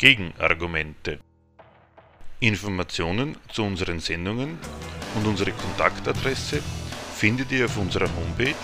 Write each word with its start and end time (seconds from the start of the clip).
Gegenargumente. 0.00 1.20
Informationen 2.38 3.36
zu 3.52 3.64
unseren 3.64 4.00
Sendungen 4.00 4.56
und 5.14 5.26
unsere 5.26 5.52
Kontaktadresse 5.52 6.62
findet 7.14 7.52
ihr 7.52 7.66
auf 7.66 7.76
unserer 7.76 8.08
Homepage 8.16 8.54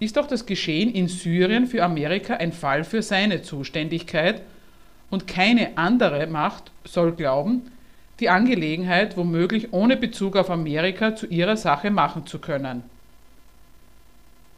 ist 0.01 0.19
auch 0.19 0.29
das 0.29 0.47
Geschehen 0.47 0.91
in 0.95 1.09
Syrien 1.09 1.67
für 1.67 1.85
Amerika 1.85 2.37
ein 2.37 2.53
Fall 2.53 2.85
für 2.85 3.03
seine 3.03 3.43
Zuständigkeit 3.43 4.41
und 5.11 5.27
keine 5.27 5.77
andere 5.77 6.27
Macht 6.27 6.73
soll 6.87 7.13
glauben, 7.13 7.71
die 8.21 8.31
Angelegenheit 8.31 9.17
womöglich 9.17 9.73
ohne 9.73 9.97
Bezug 9.97 10.37
auf 10.37 10.51
Amerika 10.51 11.15
zu 11.15 11.27
ihrer 11.27 11.57
Sache 11.57 11.91
machen 11.91 12.27
zu 12.27 12.39
können. 12.39 12.83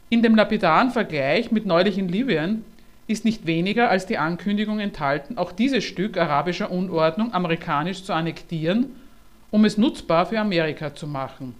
In 0.09 0.23
dem 0.23 0.35
lapidaren 0.35 0.91
Vergleich 0.91 1.51
mit 1.51 1.65
neulich 1.65 1.97
in 1.97 2.07
Libyen 2.07 2.63
ist 3.07 3.25
nicht 3.25 3.45
weniger 3.45 3.89
als 3.89 4.05
die 4.05 4.17
Ankündigung 4.17 4.79
enthalten, 4.79 5.37
auch 5.37 5.51
dieses 5.51 5.83
Stück 5.83 6.17
arabischer 6.17 6.71
Unordnung 6.71 7.33
amerikanisch 7.33 8.03
zu 8.03 8.13
annektieren, 8.13 8.95
um 9.51 9.65
es 9.65 9.77
nutzbar 9.77 10.25
für 10.25 10.39
Amerika 10.39 10.95
zu 10.95 11.07
machen. 11.07 11.55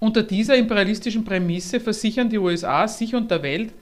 Unter 0.00 0.22
dieser 0.22 0.56
imperialistischen 0.56 1.24
Prämisse 1.24 1.80
versichern 1.80 2.28
die 2.28 2.38
USA 2.38 2.86
sich 2.86 3.14
und 3.14 3.30
der 3.30 3.42
Welt, 3.42 3.72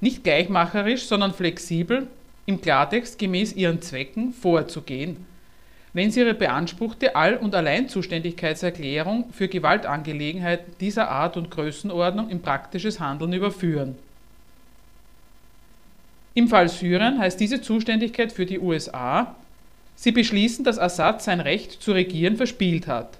nicht 0.00 0.24
gleichmacherisch, 0.24 1.06
sondern 1.06 1.32
flexibel, 1.32 2.08
im 2.46 2.60
Klartext 2.60 3.18
gemäß 3.18 3.52
ihren 3.52 3.80
Zwecken 3.80 4.32
vorzugehen 4.32 5.29
wenn 5.92 6.10
sie 6.10 6.20
ihre 6.20 6.34
beanspruchte 6.34 7.16
All- 7.16 7.36
und 7.36 7.54
Alleinzuständigkeitserklärung 7.54 9.32
für 9.32 9.48
Gewaltangelegenheiten 9.48 10.74
dieser 10.80 11.10
Art 11.10 11.36
und 11.36 11.50
Größenordnung 11.50 12.28
in 12.28 12.42
praktisches 12.42 13.00
Handeln 13.00 13.32
überführen. 13.32 13.96
Im 16.34 16.48
Fall 16.48 16.68
Syrien 16.68 17.18
heißt 17.18 17.40
diese 17.40 17.60
Zuständigkeit 17.60 18.32
für 18.32 18.46
die 18.46 18.60
USA, 18.60 19.34
sie 19.96 20.12
beschließen, 20.12 20.64
dass 20.64 20.78
Assad 20.78 21.22
sein 21.22 21.40
Recht 21.40 21.82
zu 21.82 21.92
regieren 21.92 22.36
verspielt 22.36 22.86
hat. 22.86 23.18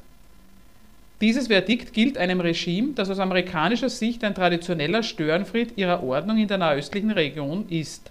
Dieses 1.21 1.49
Verdikt 1.49 1.93
gilt 1.93 2.17
einem 2.17 2.41
Regime, 2.41 2.93
das 2.95 3.11
aus 3.11 3.19
amerikanischer 3.19 3.91
Sicht 3.91 4.25
ein 4.25 4.35
traditioneller 4.35 5.03
Störenfried 5.03 5.77
ihrer 5.77 6.03
Ordnung 6.03 6.39
in 6.39 6.49
der 6.49 6.57
nahöstlichen 6.57 7.11
Region 7.11 7.69
ist. 7.69 8.11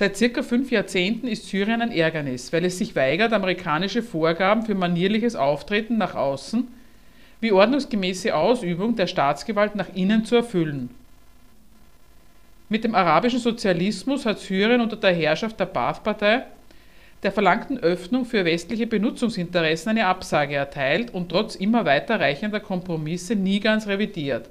Seit 0.00 0.16
circa 0.16 0.42
fünf 0.42 0.70
Jahrzehnten 0.70 1.28
ist 1.28 1.46
Syrien 1.46 1.82
ein 1.82 1.92
Ärgernis, 1.92 2.54
weil 2.54 2.64
es 2.64 2.78
sich 2.78 2.96
weigert, 2.96 3.34
amerikanische 3.34 4.02
Vorgaben 4.02 4.62
für 4.62 4.74
manierliches 4.74 5.36
Auftreten 5.36 5.98
nach 5.98 6.14
außen 6.14 6.66
wie 7.42 7.52
ordnungsgemäße 7.52 8.34
Ausübung 8.34 8.96
der 8.96 9.06
Staatsgewalt 9.06 9.74
nach 9.74 9.94
innen 9.94 10.24
zu 10.24 10.36
erfüllen. 10.36 10.88
Mit 12.70 12.84
dem 12.84 12.94
arabischen 12.94 13.40
Sozialismus 13.40 14.24
hat 14.24 14.38
Syrien 14.38 14.80
unter 14.80 14.96
der 14.96 15.12
Herrschaft 15.12 15.60
der 15.60 15.66
Baath-Partei 15.66 16.44
der 17.22 17.32
verlangten 17.32 17.78
Öffnung 17.78 18.24
für 18.24 18.46
westliche 18.46 18.86
Benutzungsinteressen 18.86 19.90
eine 19.90 20.06
Absage 20.06 20.54
erteilt 20.54 21.12
und 21.12 21.28
trotz 21.28 21.56
immer 21.56 21.84
weiter 21.84 22.18
reichender 22.18 22.60
Kompromisse 22.60 23.36
nie 23.36 23.60
ganz 23.60 23.86
revidiert. 23.86 24.48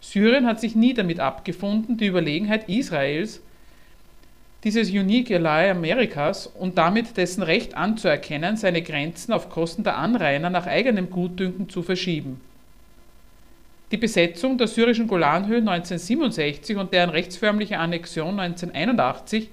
Syrien 0.00 0.46
hat 0.46 0.62
sich 0.62 0.74
nie 0.74 0.94
damit 0.94 1.20
abgefunden, 1.20 1.98
die 1.98 2.06
Überlegenheit 2.06 2.70
Israels 2.70 3.42
dieses 4.66 4.90
Unique 4.90 5.30
Ally 5.30 5.70
Amerikas 5.70 6.48
und 6.48 6.76
damit 6.76 7.16
dessen 7.16 7.44
Recht 7.44 7.76
anzuerkennen, 7.76 8.56
seine 8.56 8.82
Grenzen 8.82 9.32
auf 9.32 9.48
Kosten 9.48 9.84
der 9.84 9.96
Anrainer 9.96 10.50
nach 10.50 10.66
eigenem 10.66 11.08
Gutdünken 11.08 11.68
zu 11.68 11.84
verschieben. 11.84 12.40
Die 13.92 13.96
Besetzung 13.96 14.58
der 14.58 14.66
syrischen 14.66 15.06
Golanhöhen 15.06 15.68
1967 15.68 16.76
und 16.76 16.92
deren 16.92 17.10
rechtsförmliche 17.10 17.78
Annexion 17.78 18.40
1981 18.40 19.48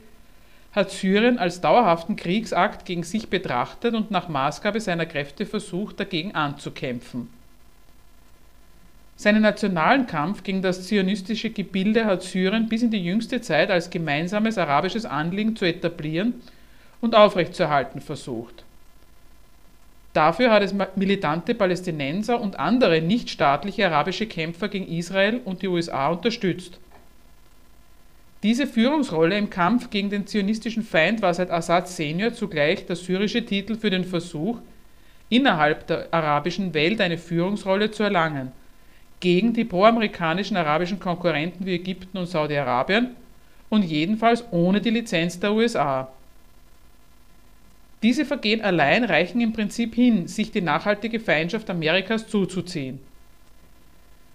hat 0.72 0.90
Syrien 0.90 1.38
als 1.38 1.62
dauerhaften 1.62 2.16
Kriegsakt 2.16 2.84
gegen 2.84 3.04
sich 3.04 3.30
betrachtet 3.30 3.94
und 3.94 4.10
nach 4.10 4.30
Maßgabe 4.30 4.82
seiner 4.82 5.06
Kräfte 5.06 5.46
versucht, 5.46 6.00
dagegen 6.00 6.34
anzukämpfen. 6.34 7.30
Seinen 9.16 9.44
nationalen 9.44 10.08
Kampf 10.08 10.44
gegen 10.44 10.62
das 10.62 10.88
zionistische 10.88 11.52
Gebilde 11.52 12.06
hat 12.06 12.24
Syrien 12.24 12.68
bis 12.68 12.82
in 12.82 12.92
die 12.92 13.04
jüngste 13.04 13.42
Zeit 13.42 13.70
als 13.70 13.90
gemeinsames 13.90 14.58
arabisches 14.58 15.06
Anliegen 15.06 15.56
zu 15.56 15.66
etablieren 15.66 16.42
und 17.00 17.16
aufrechtzuerhalten 17.16 18.02
versucht. 18.02 18.64
Dafür 20.14 20.52
hat 20.52 20.64
es 20.64 20.76
militante 20.96 21.56
Palästinenser 21.56 22.40
und 22.40 22.60
andere 22.60 23.02
nichtstaatliche 23.02 23.88
arabische 23.88 24.28
Kämpfer 24.28 24.68
gegen 24.68 24.88
Israel 24.88 25.42
und 25.44 25.62
die 25.62 25.68
USA 25.68 26.10
unterstützt. 26.10 26.80
Diese 28.44 28.68
Führungsrolle 28.68 29.38
im 29.38 29.50
Kampf 29.50 29.90
gegen 29.90 30.10
den 30.10 30.28
zionistischen 30.28 30.84
Feind 30.84 31.22
war 31.22 31.34
seit 31.34 31.50
Assad 31.50 31.88
Senior 31.88 32.34
zugleich 32.34 32.86
der 32.86 32.96
syrische 32.96 33.46
Titel 33.46 33.76
für 33.76 33.90
den 33.90 34.04
Versuch, 34.04 34.60
innerhalb 35.30 35.88
der 35.88 36.08
arabischen 36.12 36.74
Welt 36.74 37.00
eine 37.00 37.20
Führungsrolle 37.20 37.92
zu 37.92 38.04
erlangen– 38.04 38.52
gegen 39.24 39.54
die 39.54 39.64
proamerikanischen 39.64 40.58
arabischen 40.58 41.00
Konkurrenten 41.00 41.66
wie 41.66 41.76
Ägypten 41.76 42.18
und 42.18 42.26
Saudi-Arabien 42.26 43.12
und 43.70 43.84
jedenfalls 43.84 44.44
ohne 44.52 44.82
die 44.82 44.90
Lizenz 44.90 45.40
der 45.40 45.54
USA. 45.54 46.10
Diese 48.04 48.26
Vergehen 48.26 48.62
allein 48.62 49.06
reichen 49.06 49.40
im 49.40 49.54
Prinzip 49.54 49.96
hin, 49.96 50.28
sich 50.28 50.52
die 50.52 50.60
nachhaltige 50.60 51.22
Feindschaft 51.22 51.70
Amerikas 51.70 52.28
zuzuziehen. 52.28 53.00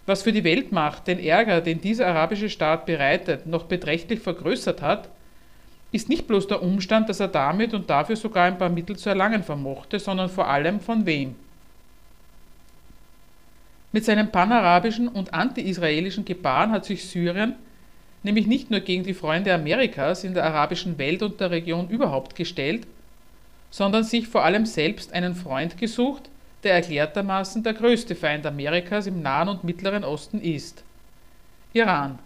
Was 0.07 0.23
für 0.23 0.33
die 0.33 0.43
Weltmacht 0.43 1.07
den 1.07 1.19
Ärger, 1.19 1.61
den 1.61 1.83
dieser 1.83 2.07
arabische 2.07 2.49
Staat 2.49 2.87
bereitet, 2.87 3.47
noch 3.47 3.65
beträchtlich 3.65 4.21
vergrößert 4.21 4.81
hat, 4.81 5.11
ist 5.93 6.09
nicht 6.09 6.27
bloß 6.27 6.47
der 6.47 6.63
Umstand, 6.63 7.11
dass 7.11 7.21
er 7.21 7.29
damit 7.29 7.75
und 7.75 7.91
dafür 7.91 8.17
sogar 8.17 8.47
ein 8.47 8.57
paar 8.57 8.71
Mittel 8.71 8.97
zu 8.97 9.11
erlangen 9.11 9.43
vermochte, 9.43 9.99
sondern 9.99 10.31
vor 10.31 10.49
allem 10.49 10.81
von 10.81 11.05
wem. 11.05 11.35
Mit 13.93 14.05
seinem 14.05 14.31
panarabischen 14.31 15.09
und 15.09 15.33
anti-israelischen 15.33 16.25
Gebaren 16.25 16.73
hat 16.73 16.85
sich 16.85 17.07
Syrien 17.07 17.55
nämlich 18.23 18.47
nicht 18.47 18.71
nur 18.71 18.81
gegen 18.81 19.05
die 19.05 19.15
Freunde 19.15 19.55
Amerikas 19.55 20.25
in 20.25 20.35
der 20.35 20.45
arabischen 20.45 20.99
Welt 20.99 21.23
und 21.23 21.41
der 21.41 21.51
Region 21.51 21.89
überhaupt 21.89 22.35
gestellt, 22.35 22.87
sondern 23.71 24.05
sich 24.05 24.29
vor 24.29 24.45
allem 24.45 24.67
selbst 24.67 25.13
einen 25.13 25.35
Freund 25.35 25.79
gesucht, 25.79 26.29
der 26.65 26.75
erklärtermaßen 26.75 27.63
der 27.63 27.75
größte 27.75 28.15
Feind 28.15 28.45
Amerikas 28.45 29.07
im 29.07 29.23
Nahen 29.23 29.49
und 29.49 29.65
Mittleren 29.65 30.05
Osten 30.05 30.41
ist. 30.41 30.83
Iran. 31.73 32.19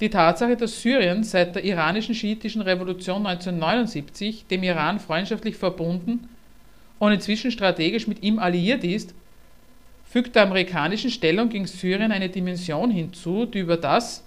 Die 0.00 0.10
Tatsache, 0.10 0.56
dass 0.56 0.80
Syrien 0.80 1.24
seit 1.24 1.56
der 1.56 1.64
iranischen 1.64 2.14
schiitischen 2.14 2.62
Revolution 2.62 3.26
1979 3.26 4.46
dem 4.46 4.62
Iran 4.62 5.00
freundschaftlich 5.00 5.56
verbunden 5.56 6.28
und 6.98 7.12
inzwischen 7.12 7.50
strategisch 7.50 8.06
mit 8.06 8.22
ihm 8.22 8.38
alliiert 8.38 8.84
ist, 8.84 9.14
fügt 10.10 10.36
der 10.36 10.44
amerikanischen 10.44 11.10
Stellung 11.10 11.48
gegen 11.50 11.66
Syrien 11.66 12.12
eine 12.12 12.28
Dimension 12.28 12.90
hinzu, 12.90 13.44
die 13.46 13.58
über 13.60 13.76
das, 13.76 14.24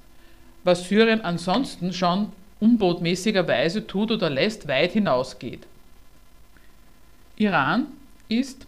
was 0.63 0.87
Syrien 0.87 1.21
ansonsten 1.21 1.91
schon 1.91 2.31
unbotmäßigerweise 2.59 3.87
tut 3.87 4.11
oder 4.11 4.29
lässt, 4.29 4.67
weit 4.67 4.91
hinausgeht. 4.91 5.65
Iran 7.37 7.87
ist 8.29 8.67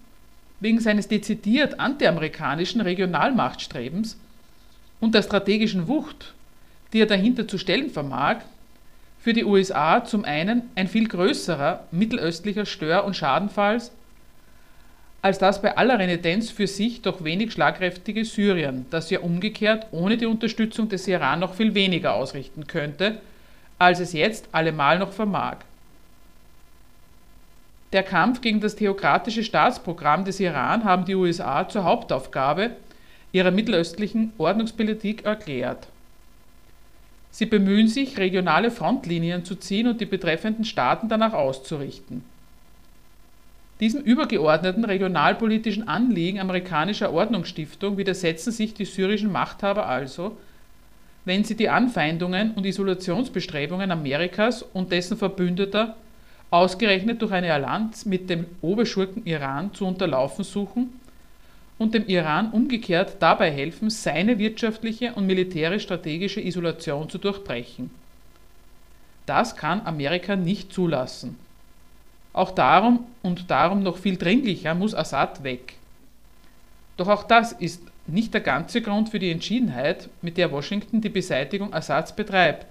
wegen 0.59 0.79
seines 0.79 1.07
dezidiert 1.07 1.79
antiamerikanischen 1.79 2.81
Regionalmachtstrebens 2.81 4.17
und 4.99 5.13
der 5.13 5.21
strategischen 5.21 5.87
Wucht, 5.87 6.33
die 6.93 6.99
er 6.99 7.05
dahinter 7.05 7.47
zu 7.47 7.57
stellen 7.57 7.91
vermag, 7.91 8.37
für 9.19 9.33
die 9.33 9.45
USA 9.45 10.03
zum 10.03 10.25
einen 10.25 10.63
ein 10.75 10.87
viel 10.87 11.07
größerer 11.07 11.85
mittelöstlicher 11.91 12.65
Stör- 12.65 13.05
und 13.05 13.15
Schadenfalls 13.15 13.91
als 15.23 15.39
das 15.39 15.61
bei 15.61 15.77
aller 15.77 15.97
Renitenz 15.97 16.51
für 16.51 16.67
sich 16.67 17.01
doch 17.01 17.23
wenig 17.23 17.53
schlagkräftige 17.53 18.25
Syrien, 18.25 18.85
das 18.89 19.09
ja 19.09 19.21
umgekehrt 19.21 19.87
ohne 19.91 20.17
die 20.17 20.25
Unterstützung 20.25 20.89
des 20.89 21.07
Iran 21.07 21.39
noch 21.39 21.53
viel 21.53 21.73
weniger 21.73 22.13
ausrichten 22.13 22.67
könnte, 22.67 23.21
als 23.79 24.01
es 24.01 24.11
jetzt 24.11 24.49
allemal 24.51 24.99
noch 24.99 25.13
vermag. 25.13 25.59
Der 27.93 28.03
Kampf 28.03 28.41
gegen 28.41 28.59
das 28.59 28.75
theokratische 28.75 29.45
Staatsprogramm 29.45 30.25
des 30.25 30.41
Iran 30.41 30.83
haben 30.83 31.05
die 31.05 31.15
USA 31.15 31.69
zur 31.69 31.85
Hauptaufgabe 31.85 32.71
ihrer 33.31 33.51
mittelöstlichen 33.51 34.33
Ordnungspolitik 34.37 35.23
erklärt. 35.23 35.87
Sie 37.31 37.45
bemühen 37.45 37.87
sich, 37.87 38.17
regionale 38.17 38.71
Frontlinien 38.71 39.45
zu 39.45 39.55
ziehen 39.55 39.87
und 39.87 40.01
die 40.01 40.05
betreffenden 40.05 40.65
Staaten 40.65 41.07
danach 41.07 41.33
auszurichten. 41.33 42.25
Diesem 43.79 44.01
übergeordneten 44.01 44.85
regionalpolitischen 44.85 45.87
Anliegen 45.87 46.39
amerikanischer 46.39 47.11
Ordnungsstiftung 47.11 47.97
widersetzen 47.97 48.51
sich 48.51 48.73
die 48.73 48.85
syrischen 48.85 49.31
Machthaber 49.31 49.87
also, 49.87 50.37
wenn 51.25 51.43
sie 51.43 51.55
die 51.55 51.69
Anfeindungen 51.69 52.51
und 52.51 52.65
Isolationsbestrebungen 52.65 53.91
Amerikas 53.91 54.61
und 54.61 54.91
dessen 54.91 55.17
Verbündeter 55.17 55.95
ausgerechnet 56.51 57.21
durch 57.21 57.31
eine 57.31 57.51
Allianz 57.51 58.05
mit 58.05 58.29
dem 58.29 58.45
Oberschurken 58.61 59.25
Iran 59.25 59.73
zu 59.73 59.87
unterlaufen 59.87 60.43
suchen 60.43 60.99
und 61.79 61.95
dem 61.95 62.05
Iran 62.07 62.51
umgekehrt 62.51 63.15
dabei 63.19 63.51
helfen, 63.51 63.89
seine 63.89 64.37
wirtschaftliche 64.37 65.13
und 65.13 65.25
militärisch-strategische 65.25 66.41
Isolation 66.41 67.09
zu 67.09 67.17
durchbrechen. 67.17 67.89
Das 69.25 69.55
kann 69.55 69.85
Amerika 69.85 70.35
nicht 70.35 70.71
zulassen. 70.71 71.39
Auch 72.33 72.51
darum 72.51 73.05
und 73.23 73.49
darum 73.49 73.81
noch 73.81 73.97
viel 73.97 74.17
dringlicher 74.17 74.75
muss 74.75 74.93
Assad 74.93 75.43
weg. 75.43 75.73
Doch 76.97 77.07
auch 77.07 77.23
das 77.23 77.53
ist 77.53 77.81
nicht 78.05 78.33
der 78.33 78.41
ganze 78.41 78.81
Grund 78.81 79.09
für 79.09 79.17
die 79.17 79.31
Entschiedenheit, 79.31 80.09
mit 80.21 80.37
der 80.37 80.51
Washington 80.51 81.01
die 81.01 81.09
Beseitigung 81.09 81.73
Assads 81.73 82.15
betreibt, 82.15 82.67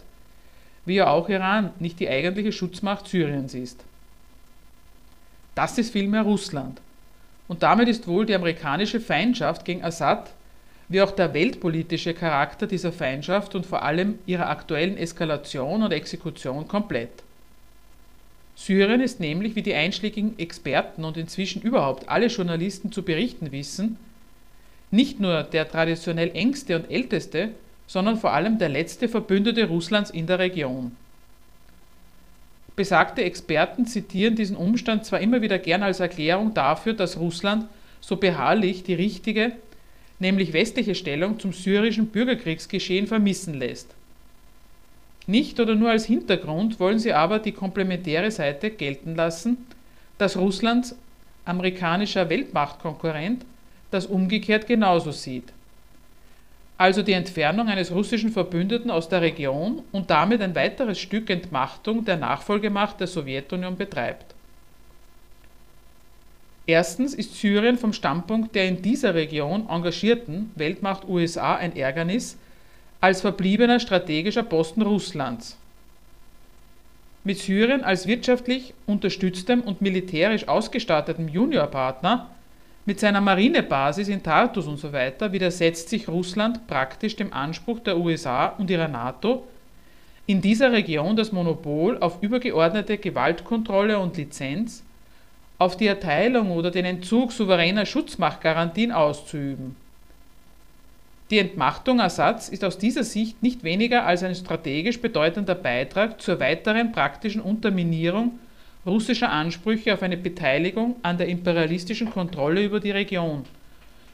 wie 0.85 0.97
ja 0.97 1.09
auch 1.09 1.29
Iran 1.29 1.71
nicht 1.81 1.99
die 1.99 2.09
eigentliche 2.09 2.53
Schutzmacht 2.53 3.09
Syriens 3.09 3.55
ist. 3.55 3.83
Das 5.55 5.77
ist 5.79 5.93
vielmehr 5.93 6.23
Russland. 6.23 6.81
Und 7.49 7.63
damit 7.63 7.89
ist 7.89 8.07
wohl 8.07 8.25
die 8.25 8.35
amerikanische 8.35 9.01
Feindschaft 9.01 9.65
gegen 9.65 9.85
Assad, 9.85 10.31
wie 10.89 11.03
auch 11.03 11.11
der 11.11 11.35
weltpolitische 11.35 12.15
Charakter 12.15 12.67
dieser 12.67 12.93
Feindschaft 12.93 13.55
und 13.55 13.67
vor 13.67 13.83
allem 13.83 14.19
ihrer 14.27 14.49
aktuellen 14.49 14.97
Eskalation 14.97 15.83
und 15.83 15.93
Exekution 15.93 16.69
komplett. 16.69 17.23
Syrien 18.55 19.01
ist 19.01 19.19
nämlich, 19.19 19.57
wie 19.57 19.63
die 19.63 19.75
einschlägigen 19.75 20.39
Experten 20.39 21.05
und 21.05 21.17
inzwischen 21.17 21.63
überhaupt 21.63 22.09
alle 22.09 22.27
Journalisten 22.27 22.93
zu 22.93 23.03
berichten 23.03 23.51
wissen, 23.53 23.97
nicht 24.91 25.21
nur 25.21 25.43
der 25.43 25.69
traditionell 25.69 26.31
engste 26.35 26.77
und 26.77 26.91
älteste, 26.91 27.51
sondern 27.87 28.19
vor 28.19 28.33
allem 28.33 28.59
der 28.59 28.69
letzte 28.69 29.09
Verbündete 29.09 29.67
Russlands 29.69 30.11
in 30.11 30.27
der 30.27 30.39
Region. 30.39 30.93
Besagte 32.77 33.23
Experten 33.23 33.87
zitieren 33.87 34.37
diesen 34.37 34.57
Umstand 34.57 35.05
zwar 35.05 35.21
immer 35.21 35.43
wieder 35.43 35.59
gern 35.59 35.83
als 35.83 36.01
Erklärung 36.01 36.55
dafür, 36.55 36.95
dass 36.95 37.19
Russland 37.19 37.67
so 38.01 38.17
beharrlich 38.17 38.83
die 38.83 38.95
richtige, 38.95 39.53
nämlich 40.19 40.53
westliche 40.53 40.95
Stellung 40.95 41.39
zum 41.39 41.53
syrischen 41.53 42.07
Bürgerkriegsgeschehen 42.07 43.07
vermissen 43.07 43.55
lässt. 43.55 43.95
Nicht 45.27 45.61
oder 45.61 45.75
nur 45.75 45.91
als 45.91 46.07
Hintergrund 46.07 46.81
wollen 46.81 46.99
sie 46.99 47.13
aber 47.13 47.39
die 47.39 47.53
komplementäre 47.53 48.31
Seite 48.31 48.71
gelten 48.71 49.15
lassen, 49.15 49.59
dass 50.19 50.37
Russlands 50.37 50.97
amerikanischer 51.45 52.29
Weltmachtkonkurrent 52.29 53.45
das 53.91 54.07
umgekehrt 54.07 54.67
genauso 54.67 55.13
sieht. 55.13 55.53
Also 56.79 57.03
die 57.03 57.13
Entfernung 57.13 57.69
eines 57.69 57.93
russischen 57.93 58.33
Verbündeten 58.33 58.91
aus 58.91 59.09
der 59.09 59.21
Region 59.21 59.83
und 59.93 60.11
damit 60.11 60.41
ein 60.41 60.57
weiteres 60.57 60.99
Stück 60.99 61.31
Entmachtung 61.31 62.05
der 62.05 62.17
Nachfolgemacht 62.17 62.99
der 62.99 63.07
Sowjetunion 63.07 63.77
betreibt. 63.77 64.35
Erstens 66.67 67.15
ist 67.15 67.37
Syrien 67.37 67.79
vom 67.79 67.93
Standpunkt 67.93 68.55
der 68.55 68.67
in 68.67 68.83
dieser 68.83 69.15
Region 69.15 69.69
engagierten 69.69 70.51
Weltmacht 70.55 71.07
USA 71.09 71.57
ein 71.57 71.77
Ärgernis, 71.77 72.37
als 73.03 73.21
verbliebener 73.21 73.81
strategischer 73.81 74.45
Posten 74.45 74.81
Russlands. 74.81 75.59
Mit 77.25 77.37
Syrien 77.41 77.83
als 77.83 78.07
wirtschaftlich 78.07 78.75
unterstütztem 78.87 79.61
und 79.61 79.83
militärisch 79.83 80.47
ausgestattetem 80.47 81.27
Juniorpartner, 81.27 82.31
mit 82.87 83.01
seiner 83.01 83.21
Marinebasis 83.21 84.07
in 84.07 84.23
Tartus 84.23 84.69
usw. 84.69 85.13
So 85.19 85.33
widersetzt 85.33 85.89
sich 85.89 86.07
Russland 86.07 86.69
praktisch 86.69 87.17
dem 87.17 87.33
Anspruch 87.33 87.81
der 87.81 87.99
USA 87.99 88.47
und 88.47 88.71
ihrer 88.71 88.89
NATO, 88.89 89.49
in 90.27 90.41
dieser 90.41 90.71
Region 90.71 91.17
das 91.17 91.33
Monopol 91.33 91.99
auf 91.99 92.23
übergeordnete 92.23 92.99
Gewaltkontrolle 92.99 93.99
und 93.99 94.17
Lizenz, 94.17 94.85
auf 95.59 95.77
die 95.77 95.89
Erteilung 95.89 96.53
oder 96.53 96.71
den 96.71 96.85
Entzug 96.85 97.33
souveräner 97.33 97.85
Schutzmachtgarantien 97.85 98.93
auszuüben 98.93 99.82
die 101.33 101.39
Entmachtung 101.39 101.99
Assads 101.99 102.51
ist 102.51 102.63
aus 102.63 102.77
dieser 102.77 103.05
Sicht 103.05 103.43
nicht 103.43 103.65
weniger 103.65 104.05
als 104.05 104.23
ein 104.23 104.35
strategisch 104.35 105.01
bedeutender 105.01 105.55
Beitrag 105.55 106.21
zur 106.21 106.39
weiteren 106.41 106.93
praktischen 106.93 107.41
Unterminierung 107.41 108.39
russischer 108.85 109.31
Ansprüche 109.31 109.95
auf 109.95 110.03
eine 110.03 110.19
Beteiligung 110.19 110.97
an 111.03 111.17
der 111.17 111.29
imperialistischen 111.29 112.11
Kontrolle 112.11 112.63
über 112.63 112.81
die 112.81 112.91
Region 112.91 113.47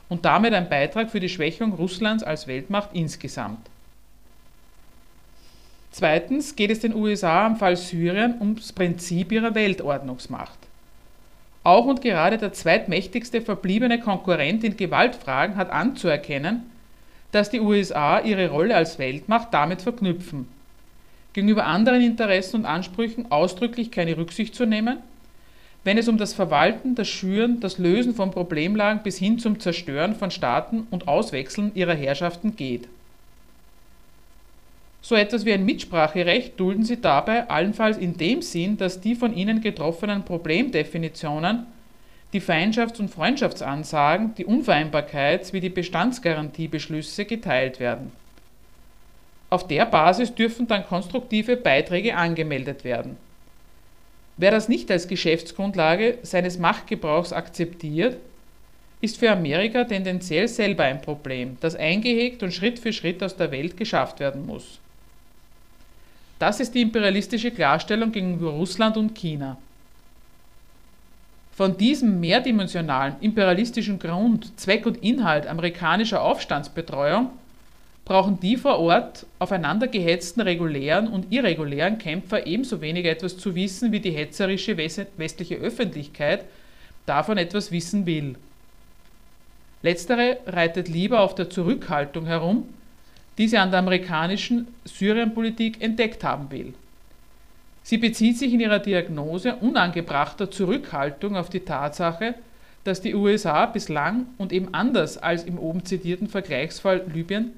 und 0.09 0.25
damit 0.25 0.55
ein 0.55 0.69
Beitrag 0.69 1.11
für 1.11 1.19
die 1.19 1.29
Schwächung 1.29 1.73
Russlands 1.73 2.23
als 2.23 2.47
Weltmacht 2.47 2.91
insgesamt. 2.93 3.67
Zweitens 5.91 6.55
geht 6.55 6.71
es 6.71 6.79
den 6.79 6.95
USA 6.95 7.47
am 7.47 7.57
Fall 7.57 7.77
Syrien 7.77 8.37
ums 8.39 8.73
Prinzip 8.73 9.33
ihrer 9.33 9.57
Weltordnungsmacht. 9.57 10.59
Auch 11.65 11.87
und 11.87 12.01
gerade 12.01 12.39
der 12.39 12.53
zweitmächtigste 12.53 13.41
verbliebene 13.41 13.99
Konkurrent 13.99 14.63
in 14.63 14.77
Gewaltfragen 14.77 15.57
hat 15.57 15.71
anzuerkennen, 15.71 16.78
dass 17.33 17.51
die 17.51 17.61
USA 17.61 18.21
ihre 18.21 18.51
Rolle 18.51 18.75
als 18.75 18.99
Weltmacht 18.99 19.49
damit 19.53 19.83
verknüpfen, 19.83 20.49
gegenüber 21.33 21.67
anderen 21.67 22.03
Interessen 22.03 22.57
und 22.57 22.67
Ansprüchen 22.67 23.31
ausdrücklich 23.31 23.91
keine 23.91 24.17
Rücksicht 24.17 24.55
zu 24.55 24.67
nehmen, 24.67 24.99
wenn 25.85 25.99
es 25.99 26.09
um 26.09 26.19
das 26.19 26.35
Verwalten, 26.35 26.95
das 26.95 27.09
Schüren, 27.09 27.61
das 27.61 27.79
Lösen 27.79 28.15
von 28.15 28.31
Problemlagen 28.31 29.03
bis 29.03 29.19
hin 29.19 29.39
zum 29.39 29.61
Zerstören 29.61 30.17
von 30.17 30.31
Staaten 30.31 30.87
und 30.91 31.09
Auswechseln 31.09 31.73
ihrer 31.75 31.95
Herrschaften 31.95 32.57
geht. 32.57 32.89
So 35.01 35.15
etwas 35.15 35.45
wie 35.45 35.53
ein 35.53 35.65
Mitspracherecht 35.65 36.59
dulden 36.59 36.85
sie 36.85 37.01
dabei 37.01 37.49
allenfalls 37.49 37.97
in 37.97 38.17
dem 38.17 38.43
Sinn, 38.43 38.77
dass 38.77 39.01
die 39.01 39.15
von 39.15 39.35
ihnen 39.35 39.61
getroffenen 39.61 40.25
Problemdefinitionen 40.25 41.67
die 42.33 42.41
Feindschafts- 42.41 43.01
und 43.01 43.11
Freundschaftsansagen, 43.11 44.35
die 44.35 44.47
Unvereinbarkeits- 44.47 45.53
wie 45.53 45.61
die 45.61 45.71
Bestandsgarantiebeschlüsse 45.71 47.25
geteilt 47.25 47.81
werden. 47.81 48.13
Auf 49.51 49.67
der 49.67 49.87
Basis 49.87 50.35
dürfen 50.35 50.67
dann 50.67 50.87
konstruktive 50.87 51.57
Beiträge 51.57 52.17
angemeldet 52.17 52.85
werden. 52.85 53.17
Wer 54.37 54.51
das 54.51 54.69
nicht 54.69 54.91
als 54.91 55.09
Geschäftsgrundlage 55.09 56.19
seines 56.23 56.59
Machtgebrauchs 56.59 57.33
akzeptiert, 57.33 58.19
ist 59.01 59.17
für 59.17 59.31
Amerika 59.31 59.85
tendenziell 59.85 60.49
selber 60.49 60.85
ein 60.85 61.01
Problem, 61.01 61.57
das 61.61 61.77
eingehegt 61.77 62.43
und 62.43 62.53
Schritt 62.53 62.79
für 62.79 62.93
Schritt 62.93 63.23
aus 63.23 63.37
der 63.37 63.51
Welt 63.51 63.77
geschafft 63.77 64.21
werden 64.21 64.45
muss. 64.45 64.79
Das 66.39 66.61
ist 66.61 66.75
die 66.75 66.83
imperialistische 66.83 67.51
Klarstellung 67.51 68.13
gegenüber 68.13 68.51
Russland 68.51 68.97
und 68.97 69.15
China. 69.15 69.57
Von 71.59 71.77
diesem 71.77 72.21
mehrdimensionalen 72.21 73.17
imperialistischen 73.21 73.99
Grund, 73.99 74.57
Zweck 74.61 74.87
und 74.87 75.03
Inhalt 75.03 75.49
amerikanischer 75.49 76.23
Aufstandsbetreuung 76.23 77.31
brauchen 78.05 78.39
die 78.39 78.57
vor 78.57 78.79
Ort 78.79 79.27
aufeinandergehetzten 79.41 80.41
regulären 80.41 81.09
und 81.09 81.33
irregulären 81.33 81.99
Kämpfer 81.99 82.47
ebenso 82.47 82.81
wenig 82.81 83.07
etwas 83.07 83.39
zu 83.39 83.57
wissen, 83.57 83.91
wie 83.91 83.99
die 83.99 84.13
hetzerische 84.13 84.77
westliche 84.77 85.57
Öffentlichkeit 85.57 86.45
davon 87.07 87.39
etwas 87.39 87.73
wissen 87.73 88.07
will. 88.07 88.37
Letztere 89.83 90.39
reitet 90.47 90.87
lieber 90.87 91.23
auf 91.23 91.35
der 91.35 91.51
Zurückhaltung 91.51 92.27
herum, 92.27 92.69
die 93.37 93.49
sie 93.49 93.59
an 93.59 93.73
der 93.73 93.81
amerikanischen 93.81 94.69
Syrienpolitik 94.85 95.83
entdeckt 95.83 96.23
haben 96.23 96.53
will. 96.53 96.73
Sie 97.89 97.97
bezieht 97.97 98.37
sich 98.37 98.53
in 98.53 98.61
ihrer 98.61 98.81
Diagnose 98.81 99.55
unangebrachter 99.63 100.51
Zurückhaltung 100.51 101.37
auf 101.39 101.49
die 101.49 101.61
Tatsache, 101.61 102.35
dass 102.85 103.01
die 103.01 103.15
USA 103.15 103.65
bislang 103.65 104.27
und 104.37 104.53
eben 104.53 104.75
anders 104.75 105.17
als 105.17 105.45
im 105.45 105.59
oben 105.59 105.87
zitierten 105.87 106.29
Vergleichsfall 106.29 107.07
Libyen 107.11 107.53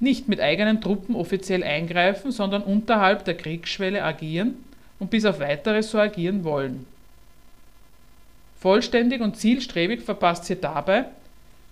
nicht 0.00 0.28
mit 0.28 0.38
eigenen 0.38 0.82
Truppen 0.82 1.16
offiziell 1.16 1.64
eingreifen, 1.64 2.30
sondern 2.30 2.60
unterhalb 2.60 3.24
der 3.24 3.38
Kriegsschwelle 3.38 4.04
agieren 4.04 4.62
und 4.98 5.08
bis 5.08 5.24
auf 5.24 5.40
weiteres 5.40 5.92
so 5.92 5.98
agieren 5.98 6.44
wollen. 6.44 6.84
Vollständig 8.60 9.22
und 9.22 9.38
zielstrebig 9.38 10.02
verpasst 10.02 10.44
sie 10.44 10.56
dabei, 10.56 11.06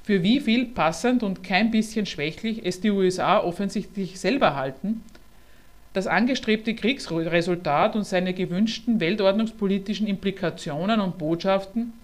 für 0.03 0.23
wie 0.23 0.41
viel 0.41 0.65
passend 0.65 1.23
und 1.23 1.45
kein 1.45 1.71
bisschen 1.71 2.07
schwächlich 2.07 2.65
es 2.65 2.81
die 2.81 2.91
USA 2.91 3.39
offensichtlich 3.39 4.19
selber 4.19 4.57
halten, 4.57 5.03
das 5.97 6.07
angestrebte 6.07 6.75
Kriegsresultat 6.75 7.97
und 7.97 8.05
seine 8.05 8.35
gewünschten 8.35 9.01
weltordnungspolitischen 9.01 10.07
Implikationen 10.07 11.01
und 11.01 11.17
Botschaften 11.17 11.95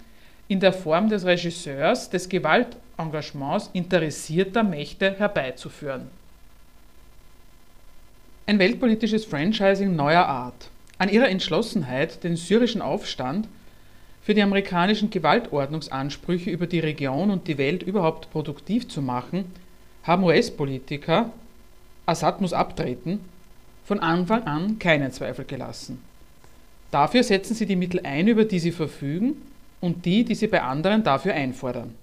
in 0.49 0.61
der 0.61 0.73
Form 0.73 1.11
des 1.11 1.27
Regisseurs 1.27 2.09
des 2.09 2.31
Gewaltengagements 2.31 3.69
interessierter 3.75 4.63
Mächte 4.63 5.19
herbeizuführen. 5.19 6.09
Ein 8.47 8.59
weltpolitisches 8.59 9.27
Franchising 9.27 9.95
neuer 9.95 10.25
Art. 10.25 10.71
An 10.97 11.11
ihrer 11.11 11.29
Entschlossenheit, 11.29 12.25
den 12.25 12.37
syrischen 12.37 12.81
Aufstand 12.81 13.47
für 14.23 14.33
die 14.33 14.41
amerikanischen 14.41 15.11
Gewaltordnungsansprüche 15.11 16.49
über 16.49 16.67
die 16.67 16.81
Region 16.81 17.31
und 17.31 17.47
die 17.47 17.59
Welt 17.59 17.83
überhaupt 17.83 18.31
produktiv 18.33 18.89
zu 18.89 19.03
machen, 19.03 19.53
haben 20.03 20.25
US-Politiker, 20.25 21.31
Assad 22.07 22.41
muss 22.41 22.55
abtreten, 22.55 23.21
von 23.85 24.01
Anfang 24.01 24.45
an 24.45 24.79
keinen 24.79 25.13
Zweifel 25.13 25.45
gelassen. 25.45 25.99
Dafür 26.91 27.23
setzen 27.23 27.55
sie 27.55 27.67
die 27.67 27.77
Mittel 27.77 28.01
ein, 28.05 28.29
über 28.29 28.45
die 28.45 28.59
sie 28.59 28.73
verfügen, 28.73 29.37
und 29.81 30.05
die, 30.05 30.25
die 30.25 30.35
sie 30.35 30.47
bei 30.47 30.63
anderen 30.63 31.03
dafür 31.03 31.35
einfordern. 31.35 31.95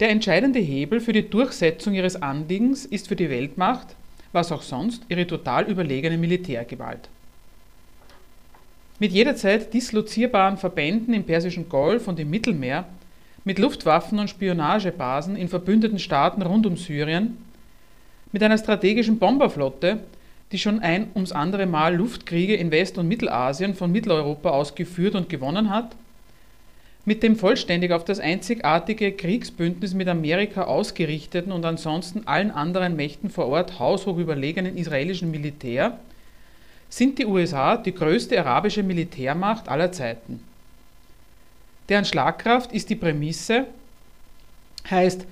Der 0.00 0.10
entscheidende 0.10 0.58
Hebel 0.58 1.00
für 1.00 1.12
die 1.12 1.28
Durchsetzung 1.28 1.94
ihres 1.94 2.20
Anliegens 2.20 2.84
ist 2.84 3.08
für 3.08 3.16
die 3.16 3.30
Weltmacht, 3.30 3.88
was 4.32 4.52
auch 4.52 4.62
sonst, 4.62 5.02
ihre 5.08 5.26
total 5.26 5.64
überlegene 5.64 6.18
Militärgewalt. 6.18 7.08
Mit 8.98 9.12
jederzeit 9.12 9.72
dislozierbaren 9.72 10.56
Verbänden 10.56 11.14
im 11.14 11.24
Persischen 11.24 11.68
Golf 11.68 12.06
und 12.08 12.18
im 12.20 12.30
Mittelmeer, 12.30 12.86
mit 13.44 13.58
Luftwaffen 13.58 14.18
und 14.18 14.30
Spionagebasen 14.30 15.36
in 15.36 15.48
verbündeten 15.48 15.98
Staaten 15.98 16.42
rund 16.42 16.66
um 16.66 16.76
Syrien, 16.76 17.36
mit 18.34 18.42
einer 18.42 18.58
strategischen 18.58 19.20
Bomberflotte, 19.20 20.00
die 20.50 20.58
schon 20.58 20.80
ein 20.80 21.06
ums 21.14 21.30
andere 21.30 21.66
Mal 21.66 21.94
Luftkriege 21.94 22.56
in 22.56 22.72
West- 22.72 22.98
und 22.98 23.06
Mittelasien 23.06 23.76
von 23.76 23.92
Mitteleuropa 23.92 24.50
aus 24.50 24.74
geführt 24.74 25.14
und 25.14 25.28
gewonnen 25.28 25.70
hat, 25.70 25.94
mit 27.04 27.22
dem 27.22 27.36
vollständig 27.36 27.92
auf 27.92 28.04
das 28.04 28.18
einzigartige 28.18 29.12
Kriegsbündnis 29.12 29.94
mit 29.94 30.08
Amerika 30.08 30.64
ausgerichteten 30.64 31.52
und 31.52 31.64
ansonsten 31.64 32.26
allen 32.26 32.50
anderen 32.50 32.96
Mächten 32.96 33.30
vor 33.30 33.46
Ort 33.46 33.78
haushoch 33.78 34.18
überlegenen 34.18 34.76
israelischen 34.76 35.30
Militär, 35.30 36.00
sind 36.88 37.20
die 37.20 37.26
USA 37.26 37.76
die 37.76 37.94
größte 37.94 38.40
arabische 38.40 38.82
Militärmacht 38.82 39.68
aller 39.68 39.92
Zeiten. 39.92 40.42
Deren 41.88 42.04
Schlagkraft 42.04 42.72
ist 42.72 42.90
die 42.90 42.96
Prämisse, 42.96 43.66
heißt 44.90 45.24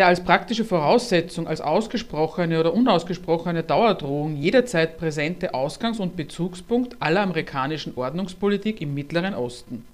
der 0.00 0.06
als 0.06 0.24
praktische 0.24 0.64
Voraussetzung, 0.64 1.46
als 1.46 1.60
ausgesprochene 1.60 2.58
oder 2.58 2.72
unausgesprochene 2.72 3.62
Dauerdrohung 3.62 4.34
jederzeit 4.34 4.96
präsente 4.96 5.52
Ausgangs- 5.52 6.00
und 6.00 6.16
Bezugspunkt 6.16 6.96
aller 7.00 7.20
amerikanischen 7.20 7.94
Ordnungspolitik 7.94 8.80
im 8.80 8.94
Mittleren 8.94 9.34
Osten. 9.34 9.84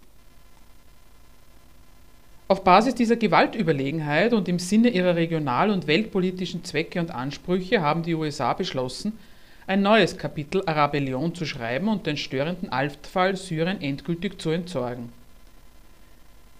Auf 2.46 2.62
Basis 2.62 2.94
dieser 2.94 3.16
Gewaltüberlegenheit 3.16 4.32
und 4.32 4.48
im 4.48 4.60
Sinne 4.60 4.90
ihrer 4.90 5.16
regional- 5.16 5.70
und 5.70 5.88
weltpolitischen 5.88 6.62
Zwecke 6.62 7.00
und 7.00 7.10
Ansprüche 7.10 7.82
haben 7.82 8.04
die 8.04 8.14
USA 8.14 8.52
beschlossen, 8.52 9.18
ein 9.66 9.82
neues 9.82 10.16
Kapitel 10.16 10.62
Arabellion 10.66 11.34
zu 11.34 11.44
schreiben 11.44 11.88
und 11.88 12.06
den 12.06 12.16
störenden 12.16 12.70
Altfall 12.70 13.34
Syrien 13.34 13.82
endgültig 13.82 14.40
zu 14.40 14.50
entsorgen. 14.50 15.10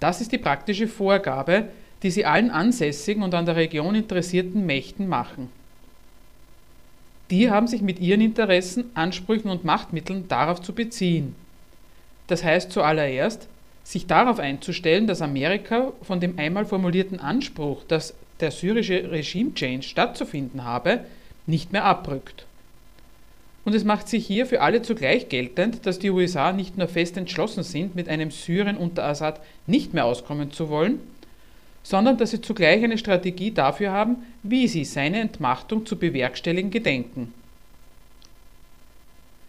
Das 0.00 0.21
ist 0.21 0.33
die 0.33 0.38
praktische 0.38 0.88
Vorgabe, 0.88 1.69
die 2.03 2.11
sie 2.11 2.25
allen 2.25 2.50
ansässigen 2.50 3.23
und 3.23 3.35
an 3.35 3.47
der 3.47 3.57
Region 3.57 3.95
interessierten 3.95 4.67
Mächten 4.67 5.09
machen. 5.09 5.50
Die 7.31 7.50
haben 7.50 7.67
sich 7.67 7.83
mit 7.83 7.99
ihren 7.99 8.21
Interessen, 8.21 8.91
Ansprüchen 8.95 9.50
und 9.50 9.65
Machtmitteln 9.65 10.29
darauf 10.29 10.61
zu 10.62 10.73
beziehen. 10.73 11.35
Das 12.29 12.45
heißt 12.45 12.71
zuallererst, 12.71 13.49
sich 13.83 14.07
darauf 14.07 14.38
einzustellen, 14.38 15.07
dass 15.07 15.23
Amerika 15.23 15.93
von 16.03 16.21
dem 16.21 16.38
einmal 16.38 16.67
formulierten 16.67 17.21
Anspruch, 17.21 17.85
dass 17.88 18.15
der 18.41 18.50
syrische 18.50 19.11
Regime-Change 19.11 19.83
stattzufinden 19.83 20.65
habe, 20.65 21.00
nicht 21.47 21.73
mehr 21.73 21.85
abrückt. 21.85 22.47
Und 23.65 23.75
es 23.75 23.85
macht 23.85 24.09
sich 24.09 24.26
hier 24.26 24.47
für 24.47 24.61
alle 24.61 24.83
zugleich 24.83 25.29
geltend, 25.29 25.87
dass 25.87 25.99
die 25.99 26.11
USA 26.11 26.53
nicht 26.53 26.79
nur 26.79 26.87
fest 26.87 27.17
entschlossen 27.17 27.65
sind, 27.65 27.97
mit 27.97 28.09
einem 28.09 28.31
Syrien 28.31 28.76
unter 28.76 29.05
Assad 29.05 29.41
nicht 29.67 29.93
mehr 29.93 30.05
auskommen 30.05 30.53
zu 30.53 30.69
wollen, 30.69 31.00
sondern 31.88 32.16
dass 32.16 32.33
sie 32.33 32.40
zugleich 32.40 32.83
eine 32.83 32.99
Strategie 32.99 33.52
dafür 33.52 33.93
haben, 33.93 34.16
wie 34.43 34.66
sie 34.66 34.85
seine 34.85 35.21
Entmachtung 35.21 35.87
zu 35.87 35.97
bewerkstelligen 35.97 36.73
gedenken. 36.73 37.33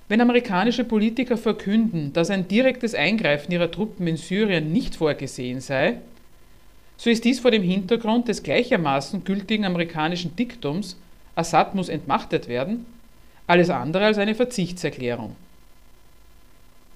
Wenn 0.07 0.21
amerikanische 0.21 0.83
Politiker 0.83 1.35
verkünden, 1.35 2.13
dass 2.13 2.29
ein 2.29 2.47
direktes 2.47 2.93
Eingreifen 2.93 3.51
ihrer 3.51 3.71
Truppen 3.71 4.05
in 4.05 4.17
Syrien 4.17 4.71
nicht 4.71 4.97
vorgesehen 4.97 5.61
sei, 5.61 5.97
so 6.95 7.09
ist 7.09 7.25
dies 7.25 7.39
vor 7.39 7.49
dem 7.49 7.63
Hintergrund 7.63 8.27
des 8.27 8.43
gleichermaßen 8.43 9.23
gültigen 9.23 9.65
amerikanischen 9.65 10.35
Diktums 10.35 10.95
Assad 11.33 11.73
muss 11.73 11.89
entmachtet 11.89 12.47
werden, 12.47 12.85
alles 13.47 13.71
andere 13.71 14.05
als 14.05 14.19
eine 14.19 14.35
Verzichtserklärung. 14.35 15.35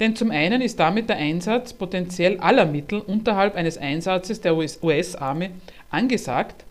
Denn 0.02 0.16
zum 0.16 0.32
einen 0.32 0.64
ist 0.64 0.80
damit 0.80 1.10
der 1.10 1.18
Einsatz 1.18 1.74
potenziell 1.74 2.40
aller 2.40 2.66
Mittel 2.66 3.00
unterhalb 3.02 3.56
eines 3.56 3.78
Einsatzes 3.78 4.42
der 4.42 4.58
US-Armee 4.58 5.52
angesagt, 5.92 6.66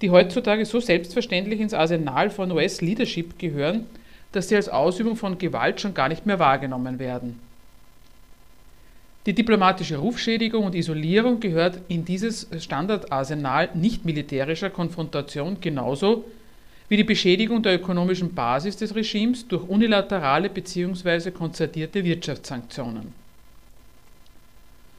die 0.00 0.10
heutzutage 0.10 0.64
so 0.64 0.78
selbstverständlich 0.78 1.58
ins 1.58 1.74
Arsenal 1.74 2.30
von 2.30 2.52
US-Leadership 2.52 3.40
gehören, 3.40 3.86
dass 4.30 4.48
sie 4.48 4.54
als 4.54 4.68
Ausübung 4.68 5.16
von 5.16 5.36
Gewalt 5.36 5.80
schon 5.80 5.94
gar 5.94 6.08
nicht 6.08 6.26
mehr 6.26 6.38
wahrgenommen 6.38 7.00
werden. 7.00 7.40
Die 9.26 9.34
diplomatische 9.34 9.96
Rufschädigung 9.96 10.64
und 10.64 10.76
Isolierung 10.76 11.40
gehört 11.40 11.80
in 11.88 12.04
dieses 12.04 12.46
Standardarsenal 12.56 13.70
nicht 13.74 14.04
militärischer 14.04 14.70
Konfrontation 14.70 15.60
genauso 15.60 16.24
wie 16.90 16.96
die 16.96 17.04
Beschädigung 17.04 17.62
der 17.62 17.76
ökonomischen 17.76 18.34
Basis 18.34 18.76
des 18.76 18.96
Regimes 18.96 19.46
durch 19.46 19.62
unilaterale 19.62 20.50
bzw. 20.50 21.30
konzertierte 21.30 22.04
Wirtschaftssanktionen. 22.04 23.14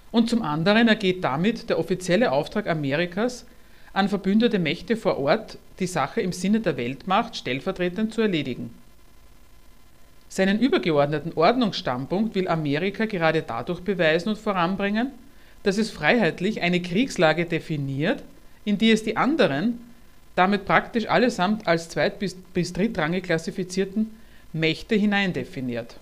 Und 0.09 0.29
zum 0.29 0.41
anderen 0.41 0.87
ergeht 0.87 1.21
damit 1.21 1.69
der 1.69 1.77
offizielle 1.77 2.31
Auftrag 2.31 2.67
Amerikas 2.67 3.45
an 3.91 4.07
verbündete 4.07 4.57
Mächte 4.57 4.95
vor 4.95 5.19
Ort, 5.19 5.57
die 5.79 5.87
Sache 5.87 6.21
im 6.21 6.31
Sinne 6.31 6.61
der 6.61 6.77
Weltmacht 6.77 7.35
stellvertretend 7.35 8.13
zu 8.13 8.21
erledigen. 8.21 8.73
Seinen 10.29 10.59
übergeordneten 10.59 11.33
Ordnungsstandpunkt 11.35 12.35
will 12.35 12.47
Amerika 12.47 13.03
gerade 13.03 13.43
dadurch 13.45 13.81
beweisen 13.81 14.29
und 14.29 14.37
voranbringen, 14.37 15.11
dass 15.63 15.77
es 15.77 15.91
freiheitlich 15.91 16.61
eine 16.61 16.81
Kriegslage 16.81 17.45
definiert, 17.45 18.23
in 18.63 18.77
die 18.77 18.91
es 18.91 19.03
die 19.03 19.17
anderen 19.17 19.90
damit 20.35 20.65
praktisch 20.65 21.07
allesamt 21.07 21.67
als 21.67 21.89
zweit- 21.89 22.19
bis, 22.19 22.35
bis 22.53 22.73
drittrangig 22.73 23.23
klassifizierten 23.23 24.11
Mächte 24.53 24.95
hineindefiniert. 24.95 25.97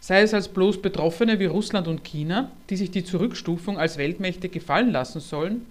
Sei 0.00 0.22
es 0.22 0.32
als 0.32 0.48
bloß 0.48 0.80
Betroffene 0.80 1.38
wie 1.38 1.46
Russland 1.46 1.88
und 1.88 2.04
China, 2.04 2.50
die 2.70 2.76
sich 2.76 2.90
die 2.90 3.04
Zurückstufung 3.04 3.78
als 3.78 3.98
Weltmächte 3.98 4.48
gefallen 4.48 4.90
lassen 4.90 5.20
sollen, 5.20 5.66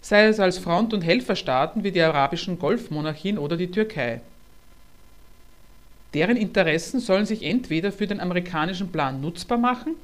sei 0.00 0.26
es 0.26 0.40
als 0.40 0.58
Front- 0.58 0.92
und 0.94 1.02
Helferstaaten 1.02 1.84
wie 1.84 1.92
die 1.92 2.02
arabischen 2.02 2.58
Golfmonarchien 2.58 3.38
oder 3.38 3.56
die 3.56 3.70
Türkei. 3.70 4.20
Deren 6.14 6.36
Interessen 6.36 7.00
sollen 7.00 7.26
sich 7.26 7.42
entweder 7.42 7.92
für 7.92 8.06
den 8.06 8.20
amerikanischen 8.20 8.88
Plan 8.88 9.20
nutzbar 9.20 9.58
machen 9.58 9.94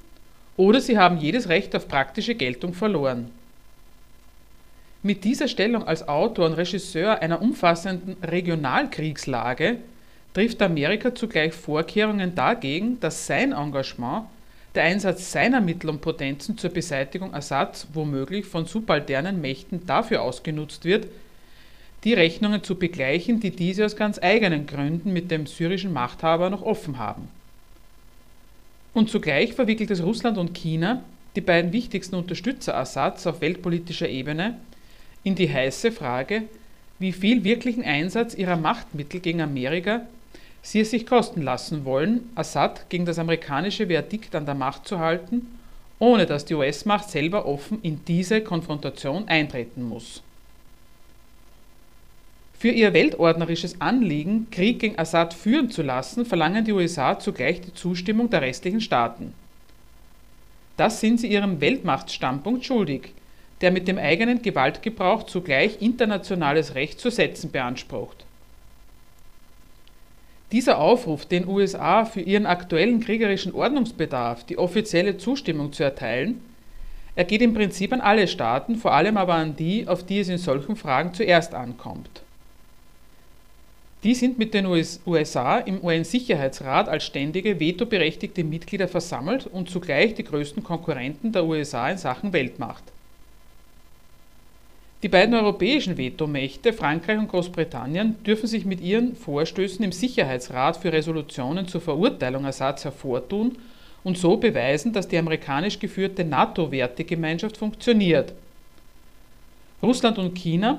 oder 0.56 0.80
sie 0.80 0.98
haben 0.98 1.18
jedes 1.18 1.48
Recht 1.48 1.74
auf 1.74 1.88
praktische 1.88 2.34
Geltung 2.34 2.74
verloren. 2.74 3.30
Mit 5.04 5.24
dieser 5.24 5.48
Stellung 5.48 5.82
als 5.88 6.06
Autor 6.06 6.46
und 6.46 6.52
Regisseur 6.52 7.20
einer 7.20 7.42
umfassenden 7.42 8.16
Regionalkriegslage 8.22 9.78
trifft 10.32 10.62
Amerika 10.62 11.12
zugleich 11.12 11.52
Vorkehrungen 11.52 12.36
dagegen, 12.36 13.00
dass 13.00 13.26
sein 13.26 13.50
Engagement, 13.50 14.26
der 14.76 14.84
Einsatz 14.84 15.32
seiner 15.32 15.60
Mittel 15.60 15.90
und 15.90 16.00
Potenzen 16.00 16.56
zur 16.56 16.70
Beseitigung 16.70 17.34
Assads 17.34 17.88
womöglich 17.92 18.46
von 18.46 18.66
subalternen 18.66 19.40
Mächten 19.40 19.84
dafür 19.86 20.22
ausgenutzt 20.22 20.84
wird, 20.84 21.08
die 22.04 22.14
Rechnungen 22.14 22.62
zu 22.62 22.76
begleichen, 22.76 23.40
die 23.40 23.50
diese 23.50 23.84
aus 23.84 23.96
ganz 23.96 24.20
eigenen 24.22 24.66
Gründen 24.66 25.12
mit 25.12 25.32
dem 25.32 25.46
syrischen 25.46 25.92
Machthaber 25.92 26.48
noch 26.48 26.62
offen 26.62 26.98
haben. 26.98 27.28
Und 28.94 29.10
zugleich 29.10 29.52
verwickelt 29.54 29.90
es 29.90 30.02
Russland 30.02 30.38
und 30.38 30.54
China, 30.54 31.02
die 31.34 31.40
beiden 31.40 31.72
wichtigsten 31.72 32.14
Unterstützer 32.14 32.76
Assads 32.76 33.26
auf 33.26 33.40
weltpolitischer 33.40 34.08
Ebene, 34.08 34.58
in 35.24 35.34
die 35.34 35.52
heiße 35.52 35.92
Frage, 35.92 36.42
wie 36.98 37.12
viel 37.12 37.44
wirklichen 37.44 37.84
Einsatz 37.84 38.34
ihrer 38.34 38.56
Machtmittel 38.56 39.20
gegen 39.20 39.40
Amerika 39.40 40.02
sie 40.62 40.80
es 40.80 40.90
sich 40.90 41.06
kosten 41.06 41.42
lassen 41.42 41.84
wollen, 41.84 42.30
Assad 42.36 42.88
gegen 42.88 43.04
das 43.04 43.18
amerikanische 43.18 43.88
Verdikt 43.88 44.34
an 44.34 44.46
der 44.46 44.54
Macht 44.54 44.86
zu 44.86 45.00
halten, 45.00 45.58
ohne 45.98 46.26
dass 46.26 46.44
die 46.44 46.54
US-Macht 46.54 47.10
selber 47.10 47.46
offen 47.46 47.80
in 47.82 48.04
diese 48.06 48.40
Konfrontation 48.40 49.28
eintreten 49.28 49.82
muss. 49.82 50.22
Für 52.58 52.70
ihr 52.70 52.92
weltordnerisches 52.92 53.80
Anliegen, 53.80 54.46
Krieg 54.52 54.78
gegen 54.78 54.98
Assad 54.98 55.34
führen 55.34 55.70
zu 55.70 55.82
lassen, 55.82 56.24
verlangen 56.24 56.64
die 56.64 56.72
USA 56.72 57.18
zugleich 57.18 57.60
die 57.60 57.74
Zustimmung 57.74 58.30
der 58.30 58.42
restlichen 58.42 58.80
Staaten. 58.80 59.34
Das 60.76 61.00
sind 61.00 61.18
sie 61.18 61.26
ihrem 61.26 61.60
Weltmachtstandpunkt 61.60 62.64
schuldig, 62.64 63.12
der 63.62 63.70
mit 63.70 63.88
dem 63.88 63.98
eigenen 63.98 64.42
Gewaltgebrauch 64.42 65.22
zugleich 65.22 65.80
internationales 65.80 66.74
Recht 66.74 67.00
zu 67.00 67.10
setzen 67.10 67.50
beansprucht. 67.50 68.24
Dieser 70.52 70.78
Aufruf, 70.78 71.24
den 71.24 71.48
USA 71.48 72.04
für 72.04 72.20
ihren 72.20 72.44
aktuellen 72.44 73.00
kriegerischen 73.00 73.54
Ordnungsbedarf 73.54 74.44
die 74.44 74.58
offizielle 74.58 75.16
Zustimmung 75.16 75.72
zu 75.72 75.82
erteilen, 75.82 76.42
ergeht 77.14 77.40
im 77.40 77.54
Prinzip 77.54 77.92
an 77.92 78.02
alle 78.02 78.28
Staaten, 78.28 78.76
vor 78.76 78.92
allem 78.92 79.16
aber 79.16 79.34
an 79.34 79.56
die, 79.56 79.88
auf 79.88 80.04
die 80.04 80.20
es 80.20 80.28
in 80.28 80.38
solchen 80.38 80.76
Fragen 80.76 81.14
zuerst 81.14 81.54
ankommt. 81.54 82.22
Die 84.02 84.14
sind 84.14 84.36
mit 84.36 84.52
den 84.52 84.66
USA 84.66 85.58
im 85.58 85.82
UN-Sicherheitsrat 85.82 86.88
als 86.88 87.04
ständige 87.04 87.60
vetoberechtigte 87.60 88.42
Mitglieder 88.42 88.88
versammelt 88.88 89.46
und 89.46 89.70
zugleich 89.70 90.14
die 90.14 90.24
größten 90.24 90.64
Konkurrenten 90.64 91.30
der 91.30 91.44
USA 91.44 91.88
in 91.88 91.98
Sachen 91.98 92.32
Weltmacht. 92.32 92.91
Die 95.02 95.08
beiden 95.08 95.34
europäischen 95.34 95.98
Vetomächte, 95.98 96.72
Frankreich 96.72 97.18
und 97.18 97.28
Großbritannien, 97.28 98.22
dürfen 98.22 98.46
sich 98.46 98.64
mit 98.64 98.80
ihren 98.80 99.16
Vorstößen 99.16 99.84
im 99.84 99.90
Sicherheitsrat 99.90 100.76
für 100.76 100.92
Resolutionen 100.92 101.66
zur 101.66 101.80
Verurteilung 101.80 102.46
Assads 102.46 102.84
hervortun 102.84 103.58
und 104.04 104.16
so 104.16 104.36
beweisen, 104.36 104.92
dass 104.92 105.08
die 105.08 105.18
amerikanisch 105.18 105.80
geführte 105.80 106.24
NATO-Wertegemeinschaft 106.24 107.56
funktioniert. 107.56 108.32
Russland 109.82 110.18
und 110.18 110.36
China 110.36 110.78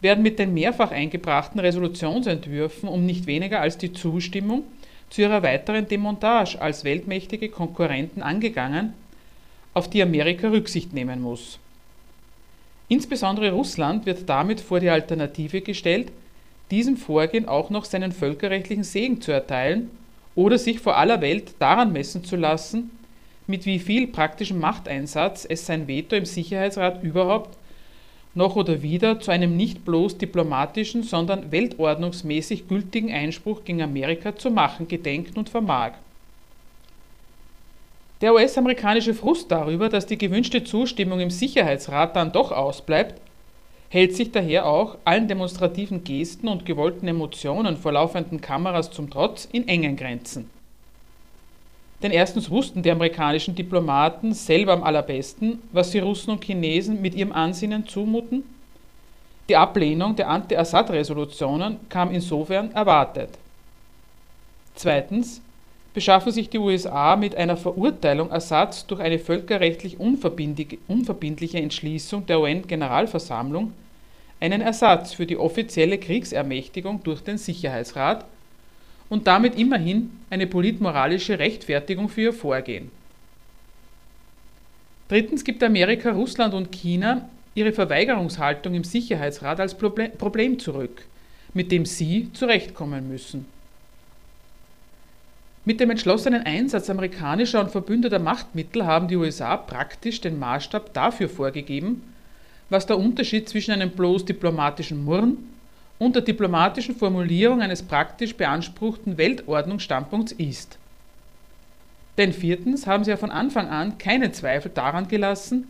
werden 0.00 0.22
mit 0.22 0.38
den 0.38 0.54
mehrfach 0.54 0.90
eingebrachten 0.90 1.60
Resolutionsentwürfen 1.60 2.88
um 2.88 3.04
nicht 3.04 3.26
weniger 3.26 3.60
als 3.60 3.76
die 3.76 3.92
Zustimmung 3.92 4.64
zu 5.10 5.20
ihrer 5.20 5.42
weiteren 5.42 5.86
Demontage 5.86 6.58
als 6.58 6.84
weltmächtige 6.84 7.50
Konkurrenten 7.50 8.22
angegangen, 8.22 8.94
auf 9.74 9.90
die 9.90 10.02
Amerika 10.02 10.48
Rücksicht 10.48 10.94
nehmen 10.94 11.20
muss. 11.20 11.58
Insbesondere 12.92 13.52
Russland 13.52 14.04
wird 14.04 14.28
damit 14.28 14.60
vor 14.60 14.78
die 14.78 14.90
Alternative 14.90 15.62
gestellt, 15.62 16.12
diesem 16.70 16.98
Vorgehen 16.98 17.48
auch 17.48 17.70
noch 17.70 17.86
seinen 17.86 18.12
völkerrechtlichen 18.12 18.84
Segen 18.84 19.22
zu 19.22 19.32
erteilen 19.32 19.88
oder 20.34 20.58
sich 20.58 20.78
vor 20.78 20.98
aller 20.98 21.22
Welt 21.22 21.54
daran 21.58 21.94
messen 21.94 22.22
zu 22.22 22.36
lassen, 22.36 22.90
mit 23.46 23.64
wie 23.64 23.78
viel 23.78 24.08
praktischem 24.08 24.60
Machteinsatz 24.60 25.46
es 25.48 25.64
sein 25.64 25.88
Veto 25.88 26.16
im 26.16 26.26
Sicherheitsrat 26.26 27.02
überhaupt 27.02 27.56
noch 28.34 28.56
oder 28.56 28.82
wieder 28.82 29.18
zu 29.20 29.30
einem 29.30 29.56
nicht 29.56 29.86
bloß 29.86 30.18
diplomatischen, 30.18 31.02
sondern 31.02 31.50
weltordnungsmäßig 31.50 32.68
gültigen 32.68 33.10
Einspruch 33.10 33.64
gegen 33.64 33.80
Amerika 33.80 34.36
zu 34.36 34.50
machen 34.50 34.86
gedenkt 34.86 35.38
und 35.38 35.48
vermag. 35.48 35.92
Der 38.22 38.32
US-amerikanische 38.32 39.14
Frust 39.14 39.50
darüber, 39.50 39.88
dass 39.88 40.06
die 40.06 40.16
gewünschte 40.16 40.62
Zustimmung 40.62 41.18
im 41.18 41.30
Sicherheitsrat 41.30 42.14
dann 42.14 42.30
doch 42.30 42.52
ausbleibt, 42.52 43.20
hält 43.88 44.14
sich 44.14 44.30
daher 44.30 44.64
auch 44.64 44.96
allen 45.04 45.26
demonstrativen 45.26 46.04
Gesten 46.04 46.46
und 46.46 46.64
gewollten 46.64 47.08
Emotionen 47.08 47.76
vor 47.76 47.90
laufenden 47.90 48.40
Kameras 48.40 48.92
zum 48.92 49.10
Trotz 49.10 49.48
in 49.50 49.66
engen 49.66 49.96
Grenzen. 49.96 50.48
Denn 52.00 52.12
erstens 52.12 52.48
wussten 52.48 52.84
die 52.84 52.92
amerikanischen 52.92 53.56
Diplomaten 53.56 54.32
selber 54.34 54.72
am 54.72 54.84
allerbesten, 54.84 55.60
was 55.72 55.90
sie 55.90 55.98
Russen 55.98 56.30
und 56.30 56.44
Chinesen 56.44 57.02
mit 57.02 57.16
ihrem 57.16 57.32
Ansinnen 57.32 57.88
zumuten. 57.88 58.44
Die 59.48 59.56
Ablehnung 59.56 60.14
der 60.14 60.28
Anti-Assad-Resolutionen 60.28 61.78
kam 61.88 62.12
insofern 62.12 62.70
erwartet. 62.70 63.30
Zweitens 64.76 65.42
beschaffen 65.94 66.32
sich 66.32 66.48
die 66.48 66.58
USA 66.58 67.16
mit 67.16 67.34
einer 67.36 67.56
Verurteilung 67.56 68.32
Assads 68.32 68.86
durch 68.86 69.00
eine 69.00 69.18
völkerrechtlich 69.18 69.98
unverbindliche 70.00 71.58
Entschließung 71.58 72.26
der 72.26 72.40
UN-Generalversammlung 72.40 73.72
einen 74.40 74.60
Ersatz 74.60 75.12
für 75.12 75.26
die 75.26 75.36
offizielle 75.36 75.98
Kriegsermächtigung 75.98 77.02
durch 77.04 77.20
den 77.20 77.38
Sicherheitsrat 77.38 78.24
und 79.08 79.26
damit 79.26 79.56
immerhin 79.56 80.10
eine 80.30 80.46
politmoralische 80.46 81.38
Rechtfertigung 81.38 82.08
für 82.08 82.22
ihr 82.22 82.32
Vorgehen. 82.32 82.90
Drittens 85.08 85.44
gibt 85.44 85.62
Amerika, 85.62 86.10
Russland 86.10 86.54
und 86.54 86.72
China 86.72 87.28
ihre 87.54 87.72
Verweigerungshaltung 87.72 88.74
im 88.74 88.84
Sicherheitsrat 88.84 89.60
als 89.60 89.76
Problem 89.76 90.58
zurück, 90.58 91.04
mit 91.52 91.70
dem 91.70 91.84
sie 91.84 92.32
zurechtkommen 92.32 93.08
müssen. 93.08 93.44
Mit 95.64 95.78
dem 95.78 95.90
entschlossenen 95.90 96.42
Einsatz 96.42 96.90
amerikanischer 96.90 97.60
und 97.60 97.70
verbündeter 97.70 98.18
Machtmittel 98.18 98.84
haben 98.84 99.06
die 99.06 99.16
USA 99.16 99.56
praktisch 99.56 100.20
den 100.20 100.38
Maßstab 100.40 100.92
dafür 100.92 101.28
vorgegeben, 101.28 102.02
was 102.68 102.86
der 102.86 102.98
Unterschied 102.98 103.48
zwischen 103.48 103.70
einem 103.70 103.90
bloß 103.90 104.24
diplomatischen 104.24 105.04
Murren 105.04 105.36
und 106.00 106.16
der 106.16 106.22
diplomatischen 106.22 106.96
Formulierung 106.96 107.62
eines 107.62 107.82
praktisch 107.82 108.34
beanspruchten 108.34 109.18
Weltordnungsstandpunkts 109.18 110.32
ist. 110.32 110.78
Denn 112.18 112.32
viertens 112.32 112.88
haben 112.88 113.04
sie 113.04 113.10
ja 113.10 113.16
von 113.16 113.30
Anfang 113.30 113.68
an 113.68 113.98
keinen 113.98 114.32
Zweifel 114.32 114.72
daran 114.74 115.06
gelassen, 115.06 115.68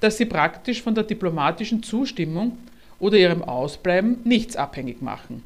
dass 0.00 0.16
sie 0.16 0.24
praktisch 0.24 0.80
von 0.80 0.94
der 0.94 1.04
diplomatischen 1.04 1.82
Zustimmung 1.82 2.56
oder 2.98 3.18
ihrem 3.18 3.42
Ausbleiben 3.44 4.20
nichts 4.24 4.56
abhängig 4.56 5.02
machen. 5.02 5.42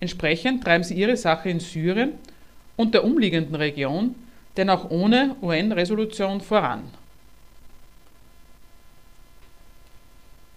Entsprechend 0.00 0.64
treiben 0.64 0.82
sie 0.82 0.94
ihre 0.94 1.18
Sache 1.18 1.50
in 1.50 1.60
Syrien 1.60 2.12
und 2.76 2.94
der 2.94 3.04
umliegenden 3.04 3.54
Region, 3.54 4.14
denn 4.56 4.70
auch 4.70 4.90
ohne 4.90 5.36
UN-Resolution 5.42 6.40
voran. 6.40 6.82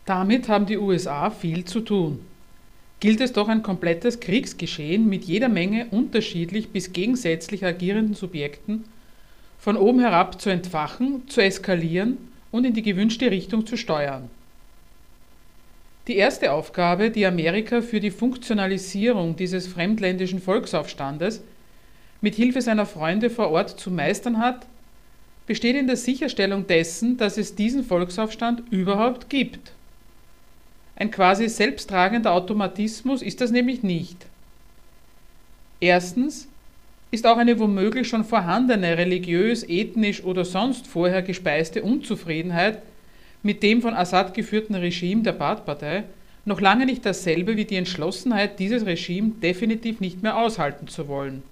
Damit 0.06 0.50
haben 0.50 0.66
die 0.66 0.78
USA 0.78 1.30
viel 1.30 1.66
zu 1.66 1.80
tun 1.80 2.26
gilt 3.04 3.20
es 3.20 3.34
doch 3.34 3.50
ein 3.50 3.64
komplettes 3.64 4.22
Kriegsgeschehen 4.22 5.10
mit 5.10 5.26
jeder 5.26 5.50
Menge 5.50 5.88
unterschiedlich 5.92 6.70
bis 6.70 6.94
gegensätzlich 6.94 7.66
agierenden 7.66 8.16
Subjekten 8.16 8.86
von 9.60 9.76
oben 9.76 10.00
herab 10.00 10.40
zu 10.40 10.50
entfachen, 10.50 11.28
zu 11.28 11.42
eskalieren 11.42 12.18
und 12.50 12.64
in 12.64 12.74
die 12.74 12.82
gewünschte 12.82 13.30
Richtung 13.30 13.66
zu 13.66 13.76
steuern. 13.76 14.30
Die 16.08 16.16
erste 16.16 16.54
Aufgabe, 16.54 17.12
die 17.12 17.26
Amerika 17.26 17.82
für 17.82 18.00
die 18.00 18.10
Funktionalisierung 18.10 19.36
dieses 19.36 19.68
fremdländischen 19.68 20.40
Volksaufstandes 20.40 21.44
mit 22.24 22.36
Hilfe 22.36 22.62
seiner 22.62 22.86
Freunde 22.86 23.30
vor 23.30 23.52
Ort 23.52 23.78
zu 23.78 23.92
meistern 23.92 24.38
hat, 24.38 24.66
besteht 25.46 25.76
in 25.76 25.88
der 25.88 25.98
Sicherstellung 25.98 26.66
dessen, 26.66 27.18
dass 27.18 27.38
es 27.38 27.54
diesen 27.54 27.84
Volksaufstand 27.84 28.64
überhaupt 28.72 29.30
gibt. 29.30 29.74
Ein 30.96 31.12
quasi 31.12 31.50
selbsttragender 31.50 32.32
Automatismus 32.32 33.22
ist 33.22 33.42
das 33.42 33.52
nämlich 33.52 33.84
nicht. 33.84 34.26
Erstens 35.82 36.48
ist 37.12 37.28
auch 37.28 37.36
eine 37.36 37.60
womöglich 37.60 38.08
schon 38.08 38.24
vorhandene 38.24 38.98
religiös, 38.98 39.68
ethnisch 39.68 40.24
oder 40.24 40.46
sonst 40.46 40.88
vorher 40.88 41.24
gespeiste 41.24 41.84
Unzufriedenheit 41.84 42.82
mit 43.44 43.64
dem 43.64 43.82
von 43.82 43.94
Assad 43.94 44.34
geführten 44.34 44.76
Regime 44.76 45.24
der 45.24 45.34
Baath-Partei 45.34 46.06
noch 46.46 46.62
lange 46.62 46.86
nicht 46.86 47.06
dasselbe 47.06 47.58
wie 47.58 47.66
die 47.66 47.76
Entschlossenheit, 47.76 48.60
dieses 48.60 48.86
Regime 48.86 49.32
definitiv 49.42 50.00
nicht 50.00 50.24
mehr 50.24 50.38
aushalten 50.38 50.88
zu 50.88 51.10
wollen. 51.10 51.44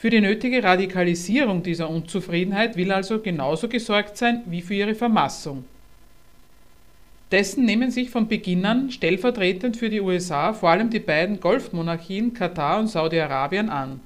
Für 0.00 0.08
die 0.08 0.22
nötige 0.22 0.64
Radikalisierung 0.64 1.62
dieser 1.62 1.90
Unzufriedenheit 1.90 2.74
will 2.74 2.90
also 2.90 3.20
genauso 3.20 3.68
gesorgt 3.68 4.16
sein 4.16 4.40
wie 4.46 4.62
für 4.62 4.72
ihre 4.72 4.94
Vermassung. 4.94 5.64
Dessen 7.30 7.66
nehmen 7.66 7.90
sich 7.90 8.08
von 8.08 8.26
Beginn 8.26 8.64
an 8.64 8.90
stellvertretend 8.90 9.76
für 9.76 9.90
die 9.90 10.00
USA 10.00 10.54
vor 10.54 10.70
allem 10.70 10.88
die 10.88 11.00
beiden 11.00 11.38
Golfmonarchien 11.38 12.32
Katar 12.32 12.80
und 12.80 12.86
Saudi-Arabien 12.86 13.68
an. 13.68 14.00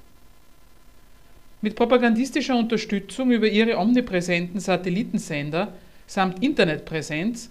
Mit 1.61 1.77
propagandistischer 1.77 2.57
Unterstützung 2.57 3.31
über 3.31 3.47
ihre 3.47 3.77
omnipräsenten 3.77 4.59
Satellitensender 4.59 5.71
samt 6.07 6.43
Internetpräsenz, 6.43 7.49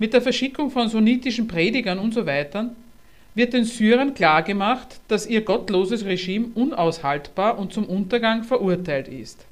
mit 0.00 0.14
der 0.14 0.22
Verschickung 0.22 0.72
von 0.72 0.88
sunnitischen 0.88 1.46
Predigern 1.46 2.00
usw. 2.00 2.44
Wird 3.34 3.52
den 3.52 3.64
Syrern 3.64 4.14
klargemacht, 4.14 5.00
dass 5.08 5.26
ihr 5.26 5.42
gottloses 5.42 6.04
Regime 6.04 6.48
unaushaltbar 6.54 7.58
und 7.58 7.72
zum 7.72 7.84
Untergang 7.84 8.42
verurteilt 8.42 9.08
ist. 9.08 9.44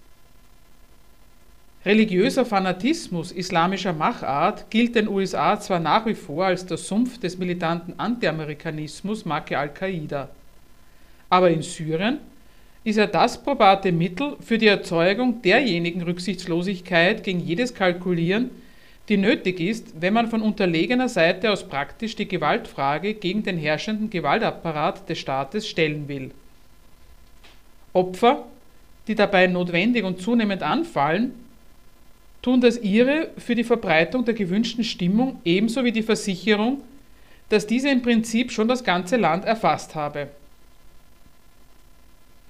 Religiöser 1.85 2.45
Fanatismus 2.45 3.31
islamischer 3.31 3.93
Machart 3.93 4.69
gilt 4.71 4.97
den 4.97 5.07
USA 5.07 5.61
zwar 5.61 5.79
nach 5.79 6.05
wie 6.05 6.17
vor 6.17 6.47
als 6.47 6.67
der 6.67 6.79
Sumpf 6.79 7.19
des 7.19 7.39
militanten 7.39 7.95
Anti-Amerikanismus 7.97 9.25
Marke 9.25 9.57
al-Qaida, 9.57 10.29
aber 11.31 11.51
in 11.51 11.63
Syrien 11.63 12.19
ist 12.83 12.99
er 12.99 13.07
das 13.07 13.41
probate 13.41 13.93
Mittel 13.93 14.37
für 14.41 14.59
die 14.59 14.67
Erzeugung 14.67 15.43
derjenigen 15.43 16.03
Rücksichtslosigkeit 16.03 17.23
gegen 17.23 17.39
jedes 17.39 17.73
Kalkulieren, 17.73 18.51
die 19.09 19.17
nötig 19.17 19.61
ist, 19.61 20.01
wenn 20.01 20.15
man 20.15 20.29
von 20.29 20.43
unterlegener 20.43 21.09
Seite 21.09 21.53
aus 21.53 21.69
praktisch 21.69 22.17
die 22.17 22.27
Gewaltfrage 22.27 23.15
gegen 23.15 23.43
den 23.43 23.57
herrschenden 23.57 24.11
Gewaltapparat 24.11 25.09
des 25.09 25.19
Staates 25.19 25.69
stellen 25.69 26.09
will. 26.09 26.33
Opfer, 27.93 28.45
die 29.07 29.15
dabei 29.15 29.47
notwendig 29.47 30.05
und 30.05 30.21
zunehmend 30.21 30.63
anfallen, 30.63 31.33
tun 32.43 32.61
das 32.61 32.79
ihre 32.79 33.31
für 33.39 33.55
die 33.55 33.65
Verbreitung 33.65 34.25
der 34.25 34.35
gewünschten 34.35 34.85
Stimmung 34.85 35.41
ebenso 35.45 35.85
wie 35.85 35.93
die 35.93 36.03
Versicherung, 36.03 36.83
dass 37.49 37.67
diese 37.67 37.89
im 37.89 38.03
Prinzip 38.03 38.51
schon 38.51 38.69
das 38.69 38.83
ganze 38.83 39.17
Land 39.17 39.45
erfasst 39.45 39.95
habe. 39.95 40.29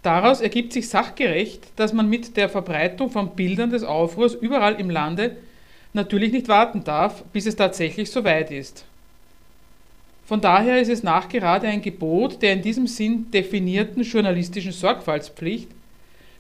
Daraus 0.02 0.40
ergibt 0.40 0.72
sich 0.72 0.88
sachgerecht, 0.88 1.62
dass 1.76 1.92
man 1.92 2.08
mit 2.08 2.36
der 2.36 2.48
Verbreitung 2.48 3.10
von 3.10 3.34
Bildern 3.34 3.70
des 3.70 3.82
Aufruhrs 3.82 4.34
überall 4.34 4.80
im 4.80 4.88
Lande 4.88 5.36
natürlich 5.96 6.30
nicht 6.30 6.46
warten 6.46 6.84
darf, 6.84 7.24
bis 7.32 7.46
es 7.46 7.56
tatsächlich 7.56 8.10
soweit 8.10 8.52
ist. 8.52 8.84
Von 10.26 10.40
daher 10.40 10.80
ist 10.80 10.90
es 10.90 11.02
nachgerade 11.02 11.66
ein 11.66 11.82
Gebot 11.82 12.42
der 12.42 12.52
in 12.52 12.62
diesem 12.62 12.86
Sinn 12.86 13.30
definierten 13.32 14.02
journalistischen 14.02 14.72
Sorgfaltspflicht, 14.72 15.68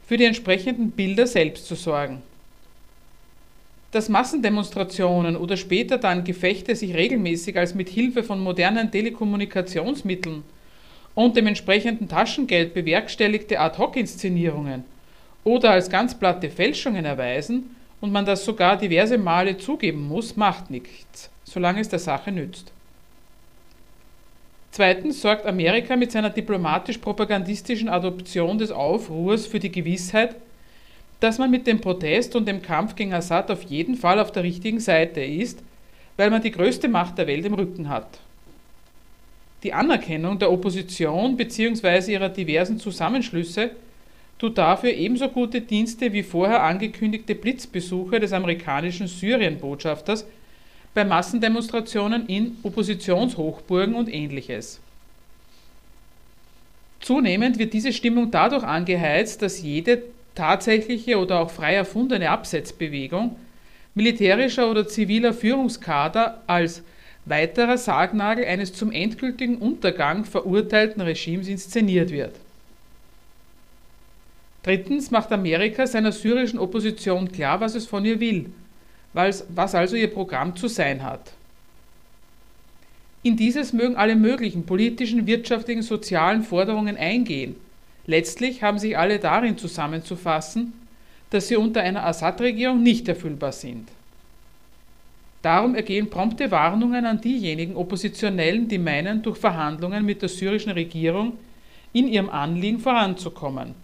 für 0.06 0.16
die 0.16 0.24
entsprechenden 0.24 0.92
Bilder 0.92 1.26
selbst 1.26 1.66
zu 1.66 1.74
sorgen. 1.74 2.22
Dass 3.90 4.08
Massendemonstrationen 4.08 5.36
oder 5.36 5.56
später 5.56 5.98
dann 5.98 6.24
Gefechte 6.24 6.76
sich 6.76 6.94
regelmäßig 6.94 7.56
als 7.56 7.74
mit 7.74 7.88
Hilfe 7.88 8.22
von 8.22 8.40
modernen 8.40 8.90
Telekommunikationsmitteln 8.90 10.44
und 11.14 11.36
dem 11.36 11.46
entsprechenden 11.46 12.08
Taschengeld 12.08 12.74
bewerkstelligte 12.74 13.58
Ad-hoc-Inszenierungen 13.58 14.84
oder 15.44 15.70
als 15.70 15.88
ganz 15.88 16.14
platte 16.16 16.50
Fälschungen 16.50 17.04
erweisen 17.04 17.70
und 18.06 18.12
man 18.12 18.24
das 18.24 18.44
sogar 18.44 18.76
diverse 18.76 19.18
Male 19.18 19.58
zugeben 19.58 20.06
muss, 20.06 20.36
macht 20.36 20.70
nichts, 20.70 21.28
solange 21.42 21.80
es 21.80 21.88
der 21.88 21.98
Sache 21.98 22.30
nützt. 22.30 22.72
Zweitens 24.70 25.20
sorgt 25.20 25.44
Amerika 25.44 25.96
mit 25.96 26.12
seiner 26.12 26.30
diplomatisch-propagandistischen 26.30 27.88
Adoption 27.88 28.58
des 28.58 28.70
Aufruhrs 28.70 29.46
für 29.46 29.58
die 29.58 29.72
Gewissheit, 29.72 30.36
dass 31.18 31.38
man 31.38 31.50
mit 31.50 31.66
dem 31.66 31.80
Protest 31.80 32.36
und 32.36 32.46
dem 32.46 32.62
Kampf 32.62 32.94
gegen 32.94 33.12
Assad 33.12 33.50
auf 33.50 33.62
jeden 33.62 33.96
Fall 33.96 34.20
auf 34.20 34.30
der 34.30 34.44
richtigen 34.44 34.78
Seite 34.78 35.20
ist, 35.20 35.58
weil 36.16 36.30
man 36.30 36.42
die 36.42 36.52
größte 36.52 36.88
Macht 36.88 37.18
der 37.18 37.26
Welt 37.26 37.44
im 37.44 37.54
Rücken 37.54 37.88
hat. 37.88 38.20
Die 39.64 39.72
Anerkennung 39.72 40.38
der 40.38 40.52
Opposition 40.52 41.36
bzw. 41.36 42.12
ihrer 42.12 42.28
diversen 42.28 42.78
Zusammenschlüsse 42.78 43.72
tut 44.38 44.58
dafür 44.58 44.92
ebenso 44.92 45.28
gute 45.28 45.60
Dienste 45.60 46.12
wie 46.12 46.22
vorher 46.22 46.62
angekündigte 46.62 47.34
Blitzbesuche 47.34 48.20
des 48.20 48.32
amerikanischen 48.32 49.06
Syrien-Botschafters 49.06 50.26
bei 50.94 51.04
Massendemonstrationen 51.04 52.26
in 52.26 52.56
Oppositionshochburgen 52.62 53.94
und 53.94 54.12
ähnliches. 54.12 54.80
Zunehmend 57.00 57.58
wird 57.58 57.72
diese 57.72 57.92
Stimmung 57.92 58.30
dadurch 58.30 58.64
angeheizt, 58.64 59.42
dass 59.42 59.62
jede 59.62 60.02
tatsächliche 60.34 61.18
oder 61.18 61.40
auch 61.40 61.50
frei 61.50 61.74
erfundene 61.74 62.30
Absetzbewegung 62.30 63.36
militärischer 63.94 64.70
oder 64.70 64.86
ziviler 64.86 65.32
Führungskader 65.32 66.42
als 66.46 66.82
weiterer 67.24 67.78
Sargnagel 67.78 68.44
eines 68.44 68.72
zum 68.72 68.92
endgültigen 68.92 69.56
Untergang 69.56 70.24
verurteilten 70.24 71.00
Regimes 71.02 71.48
inszeniert 71.48 72.10
wird. 72.10 72.34
Drittens 74.66 75.10
macht 75.10 75.32
Amerika 75.32 75.86
seiner 75.86 76.12
syrischen 76.12 76.58
Opposition 76.58 77.32
klar, 77.32 77.60
was 77.60 77.74
es 77.74 77.86
von 77.86 78.04
ihr 78.04 78.20
will, 78.20 78.52
was 79.14 79.74
also 79.74 79.96
ihr 79.96 80.12
Programm 80.12 80.54
zu 80.54 80.68
sein 80.68 81.02
hat. 81.02 81.32
In 83.22 83.36
dieses 83.36 83.72
mögen 83.72 83.96
alle 83.96 84.14
möglichen 84.14 84.66
politischen, 84.66 85.26
wirtschaftlichen, 85.26 85.82
sozialen 85.82 86.42
Forderungen 86.42 86.98
eingehen, 86.98 87.56
Letztlich 88.06 88.62
haben 88.62 88.78
sich 88.78 88.96
alle 88.96 89.18
darin 89.18 89.58
zusammenzufassen, 89.58 90.72
dass 91.30 91.48
sie 91.48 91.56
unter 91.56 91.82
einer 91.82 92.06
Assad-Regierung 92.06 92.82
nicht 92.82 93.08
erfüllbar 93.08 93.52
sind. 93.52 93.88
Darum 95.42 95.74
ergehen 95.74 96.08
prompte 96.08 96.50
Warnungen 96.50 97.04
an 97.04 97.20
diejenigen 97.20 97.76
Oppositionellen, 97.76 98.68
die 98.68 98.78
meinen, 98.78 99.22
durch 99.22 99.38
Verhandlungen 99.38 100.04
mit 100.04 100.22
der 100.22 100.28
syrischen 100.28 100.72
Regierung 100.72 101.32
in 101.92 102.08
ihrem 102.08 102.30
Anliegen 102.30 102.78
voranzukommen. 102.78 103.74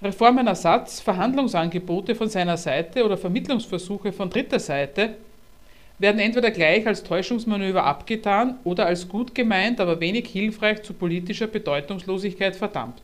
Reformenersatz, 0.00 1.00
Verhandlungsangebote 1.00 2.14
von 2.14 2.28
seiner 2.28 2.56
Seite 2.56 3.04
oder 3.04 3.18
Vermittlungsversuche 3.18 4.12
von 4.12 4.30
dritter 4.30 4.60
Seite 4.60 5.14
werden 5.98 6.20
entweder 6.20 6.52
gleich 6.52 6.86
als 6.86 7.02
Täuschungsmanöver 7.02 7.82
abgetan 7.82 8.58
oder 8.62 8.86
als 8.86 9.08
gut 9.08 9.34
gemeint, 9.34 9.80
aber 9.80 9.98
wenig 9.98 10.28
hilfreich 10.28 10.84
zu 10.84 10.94
politischer 10.94 11.48
Bedeutungslosigkeit 11.48 12.54
verdammt. 12.54 13.02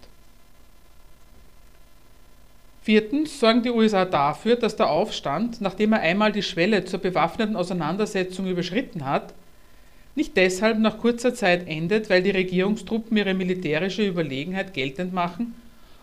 Viertens 2.82 3.40
sorgen 3.40 3.64
die 3.64 3.70
USA 3.70 4.04
dafür, 4.04 4.54
dass 4.54 4.76
der 4.76 4.90
Aufstand, 4.90 5.60
nachdem 5.60 5.94
er 5.94 6.00
einmal 6.00 6.30
die 6.30 6.42
Schwelle 6.42 6.84
zur 6.84 7.00
bewaffneten 7.00 7.56
Auseinandersetzung 7.56 8.46
überschritten 8.46 9.04
hat, 9.04 9.34
nicht 10.14 10.36
deshalb 10.36 10.78
nach 10.78 10.98
kurzer 10.98 11.34
Zeit 11.34 11.66
endet, 11.66 12.08
weil 12.08 12.22
die 12.22 12.30
Regierungstruppen 12.30 13.16
ihre 13.16 13.34
militärische 13.34 14.06
Überlegenheit 14.06 14.74
geltend 14.74 15.12
machen 15.12 15.56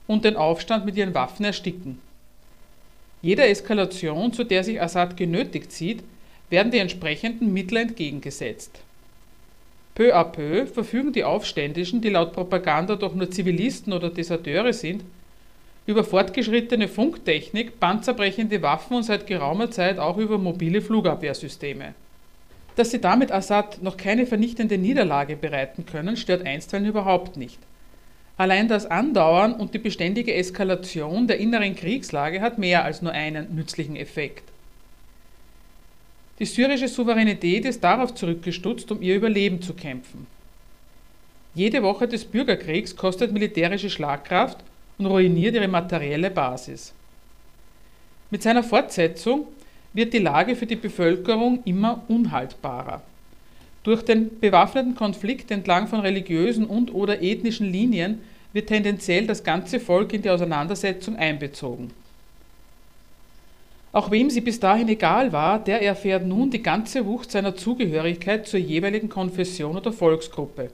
und 0.07 0.25
den 0.25 0.35
Aufstand 0.35 0.85
mit 0.85 0.95
ihren 0.95 1.13
Waffen 1.13 1.45
ersticken. 1.45 1.99
Jeder 3.21 3.47
Eskalation, 3.47 4.33
zu 4.33 4.43
der 4.43 4.63
sich 4.63 4.81
Assad 4.81 5.15
genötigt 5.15 5.71
sieht, 5.71 6.03
werden 6.49 6.71
die 6.71 6.79
entsprechenden 6.79 7.53
Mittel 7.53 7.77
entgegengesetzt. 7.77 8.81
Peu 9.93 10.15
à 10.15 10.23
peu 10.23 10.65
verfügen 10.65 11.13
die 11.13 11.23
Aufständischen, 11.23 12.01
die 12.01 12.09
laut 12.09 12.33
Propaganda 12.33 12.95
doch 12.95 13.13
nur 13.13 13.29
Zivilisten 13.29 13.93
oder 13.93 14.09
Deserteure 14.09 14.73
sind, 14.73 15.03
über 15.85 16.03
fortgeschrittene 16.03 16.87
Funktechnik, 16.87 17.79
panzerbrechende 17.79 18.61
Waffen 18.61 18.97
und 18.97 19.03
seit 19.03 19.27
geraumer 19.27 19.71
Zeit 19.71 19.99
auch 19.99 20.17
über 20.17 20.37
mobile 20.37 20.81
Flugabwehrsysteme. 20.81 21.93
Dass 22.75 22.91
sie 22.91 23.01
damit 23.01 23.31
Assad 23.31 23.81
noch 23.81 23.97
keine 23.97 24.25
vernichtende 24.25 24.77
Niederlage 24.77 25.35
bereiten 25.35 25.85
können, 25.85 26.15
stört 26.15 26.45
einstweilen 26.45 26.85
überhaupt 26.85 27.35
nicht. 27.35 27.59
Allein 28.41 28.67
das 28.67 28.87
Andauern 28.87 29.53
und 29.53 29.75
die 29.75 29.77
beständige 29.77 30.33
Eskalation 30.33 31.27
der 31.27 31.37
inneren 31.37 31.75
Kriegslage 31.75 32.41
hat 32.41 32.57
mehr 32.57 32.83
als 32.83 33.03
nur 33.03 33.11
einen 33.11 33.55
nützlichen 33.55 33.95
Effekt. 33.95 34.41
Die 36.39 36.45
syrische 36.45 36.87
Souveränität 36.87 37.65
ist 37.65 37.83
darauf 37.83 38.15
zurückgestutzt, 38.15 38.91
um 38.91 39.03
ihr 39.03 39.15
Überleben 39.15 39.61
zu 39.61 39.75
kämpfen. 39.75 40.25
Jede 41.53 41.83
Woche 41.83 42.07
des 42.07 42.25
Bürgerkriegs 42.25 42.95
kostet 42.95 43.31
militärische 43.31 43.91
Schlagkraft 43.91 44.57
und 44.97 45.05
ruiniert 45.05 45.53
ihre 45.53 45.67
materielle 45.67 46.31
Basis. 46.31 46.93
Mit 48.31 48.41
seiner 48.41 48.63
Fortsetzung 48.63 49.45
wird 49.93 50.15
die 50.15 50.17
Lage 50.17 50.55
für 50.55 50.65
die 50.65 50.77
Bevölkerung 50.77 51.61
immer 51.65 52.01
unhaltbarer. 52.07 53.03
Durch 53.83 54.01
den 54.01 54.39
bewaffneten 54.39 54.95
Konflikt 54.95 55.51
entlang 55.51 55.87
von 55.87 55.99
religiösen 55.99 56.65
und/oder 56.65 57.21
ethnischen 57.21 57.71
Linien 57.71 58.19
wird 58.53 58.67
tendenziell 58.67 59.27
das 59.27 59.43
ganze 59.43 59.79
Volk 59.79 60.13
in 60.13 60.21
die 60.21 60.29
Auseinandersetzung 60.29 61.15
einbezogen. 61.15 61.91
Auch 63.93 64.09
wem 64.09 64.29
sie 64.29 64.41
bis 64.41 64.59
dahin 64.59 64.87
egal 64.87 65.33
war, 65.33 65.59
der 65.59 65.81
erfährt 65.81 66.25
nun 66.25 66.49
die 66.49 66.63
ganze 66.63 67.05
Wucht 67.05 67.31
seiner 67.31 67.55
Zugehörigkeit 67.55 68.47
zur 68.47 68.59
jeweiligen 68.59 69.09
Konfession 69.09 69.75
oder 69.75 69.91
Volksgruppe. 69.91 70.69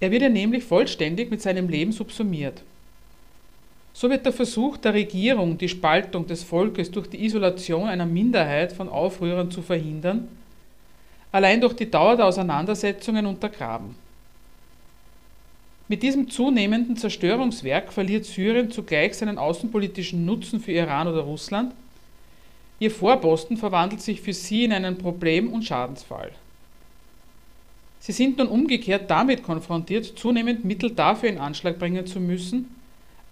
Er 0.00 0.10
wird 0.10 0.22
ihr 0.22 0.30
nämlich 0.30 0.64
vollständig 0.64 1.30
mit 1.30 1.42
seinem 1.42 1.68
Leben 1.68 1.92
subsumiert. 1.92 2.62
So 3.92 4.08
wird 4.08 4.24
der 4.24 4.32
Versuch 4.32 4.78
der 4.78 4.94
Regierung, 4.94 5.58
die 5.58 5.68
Spaltung 5.68 6.26
des 6.26 6.42
Volkes 6.42 6.90
durch 6.90 7.08
die 7.08 7.22
Isolation 7.24 7.86
einer 7.86 8.06
Minderheit 8.06 8.72
von 8.72 8.88
Aufrührern 8.88 9.50
zu 9.50 9.60
verhindern, 9.60 10.28
allein 11.32 11.60
durch 11.60 11.74
die 11.74 11.90
Dauer 11.90 12.16
der 12.16 12.26
Auseinandersetzungen 12.26 13.26
untergraben. 13.26 13.94
Mit 15.90 16.04
diesem 16.04 16.30
zunehmenden 16.30 16.96
Zerstörungswerk 16.96 17.92
verliert 17.92 18.24
Syrien 18.24 18.70
zugleich 18.70 19.14
seinen 19.14 19.38
außenpolitischen 19.38 20.24
Nutzen 20.24 20.60
für 20.60 20.70
Iran 20.70 21.08
oder 21.08 21.22
Russland. 21.22 21.74
Ihr 22.78 22.92
Vorposten 22.92 23.56
verwandelt 23.56 24.00
sich 24.00 24.20
für 24.20 24.32
sie 24.32 24.62
in 24.62 24.72
einen 24.72 24.98
Problem- 24.98 25.52
und 25.52 25.64
Schadensfall. 25.64 26.30
Sie 27.98 28.12
sind 28.12 28.38
nun 28.38 28.46
umgekehrt 28.46 29.10
damit 29.10 29.42
konfrontiert, 29.42 30.16
zunehmend 30.16 30.64
Mittel 30.64 30.92
dafür 30.92 31.28
in 31.28 31.38
Anschlag 31.38 31.80
bringen 31.80 32.06
zu 32.06 32.20
müssen, 32.20 32.72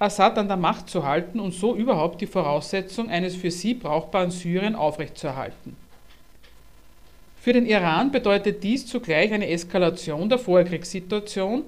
Assad 0.00 0.36
an 0.36 0.48
der 0.48 0.56
Macht 0.56 0.90
zu 0.90 1.04
halten 1.04 1.38
und 1.38 1.54
so 1.54 1.76
überhaupt 1.76 2.20
die 2.20 2.26
Voraussetzung 2.26 3.08
eines 3.08 3.36
für 3.36 3.52
sie 3.52 3.74
brauchbaren 3.74 4.32
Syrien 4.32 4.74
aufrechtzuerhalten. 4.74 5.76
Für 7.40 7.52
den 7.52 7.66
Iran 7.66 8.10
bedeutet 8.10 8.64
dies 8.64 8.84
zugleich 8.84 9.32
eine 9.32 9.48
Eskalation 9.48 10.28
der 10.28 10.40
Vorkriegssituation, 10.40 11.62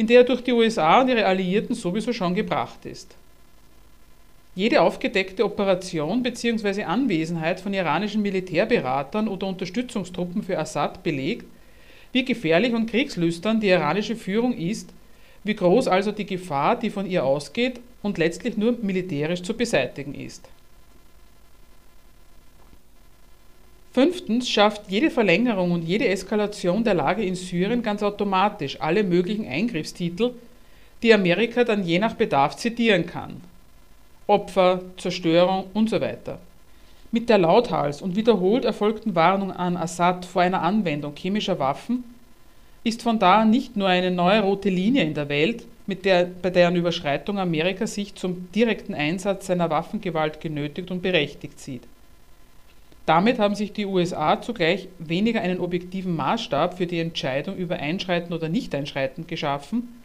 in 0.00 0.06
der 0.06 0.20
er 0.20 0.24
durch 0.24 0.40
die 0.40 0.52
USA 0.54 1.02
und 1.02 1.08
ihre 1.08 1.26
Alliierten 1.26 1.74
sowieso 1.74 2.14
schon 2.14 2.34
gebracht 2.34 2.86
ist. 2.86 3.14
Jede 4.54 4.80
aufgedeckte 4.80 5.44
Operation 5.44 6.22
bzw. 6.22 6.84
Anwesenheit 6.84 7.60
von 7.60 7.74
iranischen 7.74 8.22
Militärberatern 8.22 9.28
oder 9.28 9.46
Unterstützungstruppen 9.46 10.42
für 10.42 10.58
Assad 10.58 11.02
belegt, 11.02 11.44
wie 12.12 12.24
gefährlich 12.24 12.72
und 12.72 12.90
kriegslüstern 12.90 13.60
die 13.60 13.68
iranische 13.68 14.16
Führung 14.16 14.54
ist, 14.56 14.88
wie 15.44 15.54
groß 15.54 15.86
also 15.86 16.12
die 16.12 16.24
Gefahr, 16.24 16.76
die 16.76 16.88
von 16.88 17.04
ihr 17.04 17.22
ausgeht 17.22 17.78
und 18.00 18.16
letztlich 18.16 18.56
nur 18.56 18.78
militärisch 18.80 19.42
zu 19.42 19.52
beseitigen 19.52 20.14
ist. 20.14 20.48
Fünftens 23.92 24.48
schafft 24.48 24.82
jede 24.88 25.10
Verlängerung 25.10 25.72
und 25.72 25.82
jede 25.82 26.06
Eskalation 26.06 26.84
der 26.84 26.94
Lage 26.94 27.24
in 27.24 27.34
Syrien 27.34 27.82
ganz 27.82 28.04
automatisch 28.04 28.80
alle 28.80 29.02
möglichen 29.02 29.48
Eingriffstitel, 29.48 30.32
die 31.02 31.12
Amerika 31.12 31.64
dann 31.64 31.82
je 31.82 31.98
nach 31.98 32.14
Bedarf 32.14 32.56
zitieren 32.56 33.06
kann. 33.06 33.40
Opfer, 34.28 34.82
Zerstörung 34.96 35.64
und 35.74 35.90
so 35.90 36.00
weiter. 36.00 36.38
Mit 37.10 37.28
der 37.28 37.38
lauthals 37.38 38.00
und 38.00 38.14
wiederholt 38.14 38.64
erfolgten 38.64 39.16
Warnung 39.16 39.50
an 39.50 39.76
Assad 39.76 40.24
vor 40.24 40.42
einer 40.42 40.62
Anwendung 40.62 41.16
chemischer 41.16 41.58
Waffen 41.58 42.04
ist 42.84 43.02
von 43.02 43.18
da 43.18 43.44
nicht 43.44 43.76
nur 43.76 43.88
eine 43.88 44.12
neue 44.12 44.40
rote 44.40 44.68
Linie 44.68 45.02
in 45.02 45.14
der 45.14 45.28
Welt, 45.28 45.64
mit 45.86 46.04
der, 46.04 46.24
bei 46.24 46.50
deren 46.50 46.76
Überschreitung 46.76 47.40
Amerika 47.40 47.88
sich 47.88 48.14
zum 48.14 48.52
direkten 48.52 48.94
Einsatz 48.94 49.48
seiner 49.48 49.68
Waffengewalt 49.68 50.40
genötigt 50.40 50.92
und 50.92 51.02
berechtigt 51.02 51.58
sieht. 51.58 51.82
Damit 53.10 53.40
haben 53.40 53.56
sich 53.56 53.72
die 53.72 53.86
USA 53.86 54.40
zugleich 54.40 54.86
weniger 55.00 55.40
einen 55.40 55.58
objektiven 55.58 56.14
Maßstab 56.14 56.78
für 56.78 56.86
die 56.86 57.00
Entscheidung 57.00 57.56
über 57.56 57.74
Einschreiten 57.74 58.32
oder 58.32 58.48
Nicht-Einschreiten 58.48 59.26
geschaffen, 59.26 60.00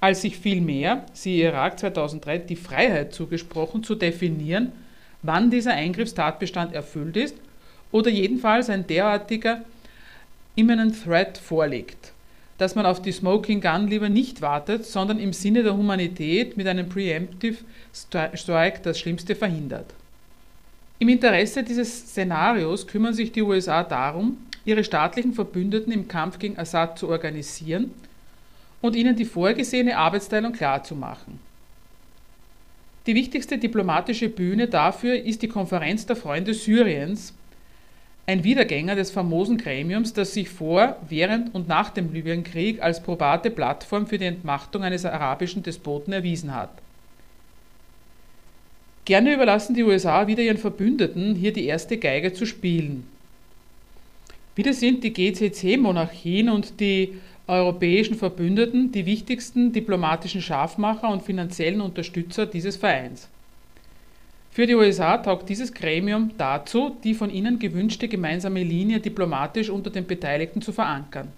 als 0.00 0.20
sich 0.20 0.36
vielmehr, 0.36 1.06
siehe 1.14 1.46
Irak 1.46 1.78
2003, 1.78 2.40
die 2.40 2.56
Freiheit 2.56 3.14
zugesprochen, 3.14 3.82
zu 3.82 3.94
definieren, 3.94 4.72
wann 5.22 5.50
dieser 5.50 5.72
Eingriffstatbestand 5.72 6.74
erfüllt 6.74 7.16
ist 7.16 7.36
oder 7.90 8.10
jedenfalls 8.10 8.68
ein 8.68 8.86
derartiger 8.86 9.62
imminent 10.54 11.04
threat 11.04 11.38
vorliegt, 11.38 12.12
dass 12.58 12.74
man 12.74 12.84
auf 12.84 13.00
die 13.00 13.12
Smoking 13.12 13.62
Gun 13.62 13.88
lieber 13.88 14.10
nicht 14.10 14.42
wartet, 14.42 14.84
sondern 14.84 15.18
im 15.20 15.32
Sinne 15.32 15.62
der 15.62 15.74
Humanität 15.74 16.58
mit 16.58 16.66
einem 16.66 16.90
Preemptive 16.90 17.64
Strike 17.94 18.80
das 18.82 18.98
Schlimmste 18.98 19.34
verhindert. 19.34 19.94
Im 21.02 21.08
Interesse 21.08 21.64
dieses 21.64 22.10
Szenarios 22.10 22.86
kümmern 22.86 23.12
sich 23.12 23.32
die 23.32 23.42
USA 23.42 23.82
darum, 23.82 24.36
ihre 24.64 24.84
staatlichen 24.84 25.32
Verbündeten 25.32 25.92
im 25.92 26.06
Kampf 26.06 26.38
gegen 26.38 26.56
Assad 26.56 26.96
zu 26.96 27.08
organisieren 27.08 27.90
und 28.80 28.94
ihnen 28.94 29.16
die 29.16 29.24
vorgesehene 29.24 29.96
Arbeitsteilung 29.96 30.52
klarzumachen. 30.52 31.40
Die 33.08 33.16
wichtigste 33.16 33.58
diplomatische 33.58 34.28
Bühne 34.28 34.68
dafür 34.68 35.16
ist 35.16 35.42
die 35.42 35.48
Konferenz 35.48 36.06
der 36.06 36.14
Freunde 36.14 36.54
Syriens, 36.54 37.34
ein 38.26 38.44
Wiedergänger 38.44 38.94
des 38.94 39.10
famosen 39.10 39.58
Gremiums, 39.58 40.12
das 40.12 40.32
sich 40.34 40.50
vor, 40.50 40.98
während 41.08 41.52
und 41.52 41.66
nach 41.66 41.90
dem 41.90 42.12
Libyenkrieg 42.12 42.80
als 42.80 43.02
probate 43.02 43.50
Plattform 43.50 44.06
für 44.06 44.18
die 44.18 44.26
Entmachtung 44.26 44.84
eines 44.84 45.04
arabischen 45.04 45.64
Despoten 45.64 46.12
erwiesen 46.12 46.54
hat. 46.54 46.70
Gerne 49.04 49.34
überlassen 49.34 49.74
die 49.74 49.82
USA 49.82 50.26
wieder 50.28 50.42
ihren 50.42 50.58
Verbündeten, 50.58 51.34
hier 51.34 51.52
die 51.52 51.66
erste 51.66 51.96
Geige 51.96 52.32
zu 52.32 52.46
spielen. 52.46 53.04
Wieder 54.54 54.72
sind 54.72 55.02
die 55.02 55.12
GCC-Monarchien 55.12 56.48
und 56.48 56.78
die 56.78 57.14
europäischen 57.48 58.14
Verbündeten 58.14 58.92
die 58.92 59.04
wichtigsten 59.06 59.72
diplomatischen 59.72 60.40
Scharfmacher 60.40 61.08
und 61.08 61.22
finanziellen 61.22 61.80
Unterstützer 61.80 62.46
dieses 62.46 62.76
Vereins. 62.76 63.28
Für 64.52 64.66
die 64.66 64.74
USA 64.74 65.16
taugt 65.16 65.48
dieses 65.48 65.72
Gremium 65.72 66.30
dazu, 66.36 66.94
die 67.02 67.14
von 67.14 67.30
ihnen 67.30 67.58
gewünschte 67.58 68.06
gemeinsame 68.06 68.62
Linie 68.62 69.00
diplomatisch 69.00 69.70
unter 69.70 69.90
den 69.90 70.06
Beteiligten 70.06 70.60
zu 70.60 70.72
verankern. 70.72 71.28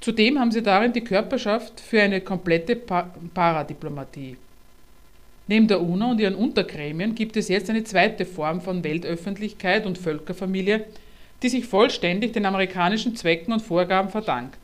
Zudem 0.00 0.38
haben 0.38 0.52
sie 0.52 0.62
darin 0.62 0.92
die 0.92 1.04
Körperschaft 1.04 1.80
für 1.80 2.00
eine 2.00 2.20
komplette 2.20 2.76
Paradiplomatie. 2.76 4.36
Neben 5.50 5.66
der 5.66 5.82
UNO 5.82 6.12
und 6.12 6.20
ihren 6.20 6.36
Untergremien 6.36 7.16
gibt 7.16 7.36
es 7.36 7.48
jetzt 7.48 7.68
eine 7.70 7.82
zweite 7.82 8.24
Form 8.24 8.60
von 8.60 8.84
Weltöffentlichkeit 8.84 9.84
und 9.84 9.98
Völkerfamilie, 9.98 10.84
die 11.42 11.48
sich 11.48 11.66
vollständig 11.66 12.32
den 12.32 12.46
amerikanischen 12.46 13.16
Zwecken 13.16 13.52
und 13.52 13.60
Vorgaben 13.60 14.10
verdankt. 14.10 14.60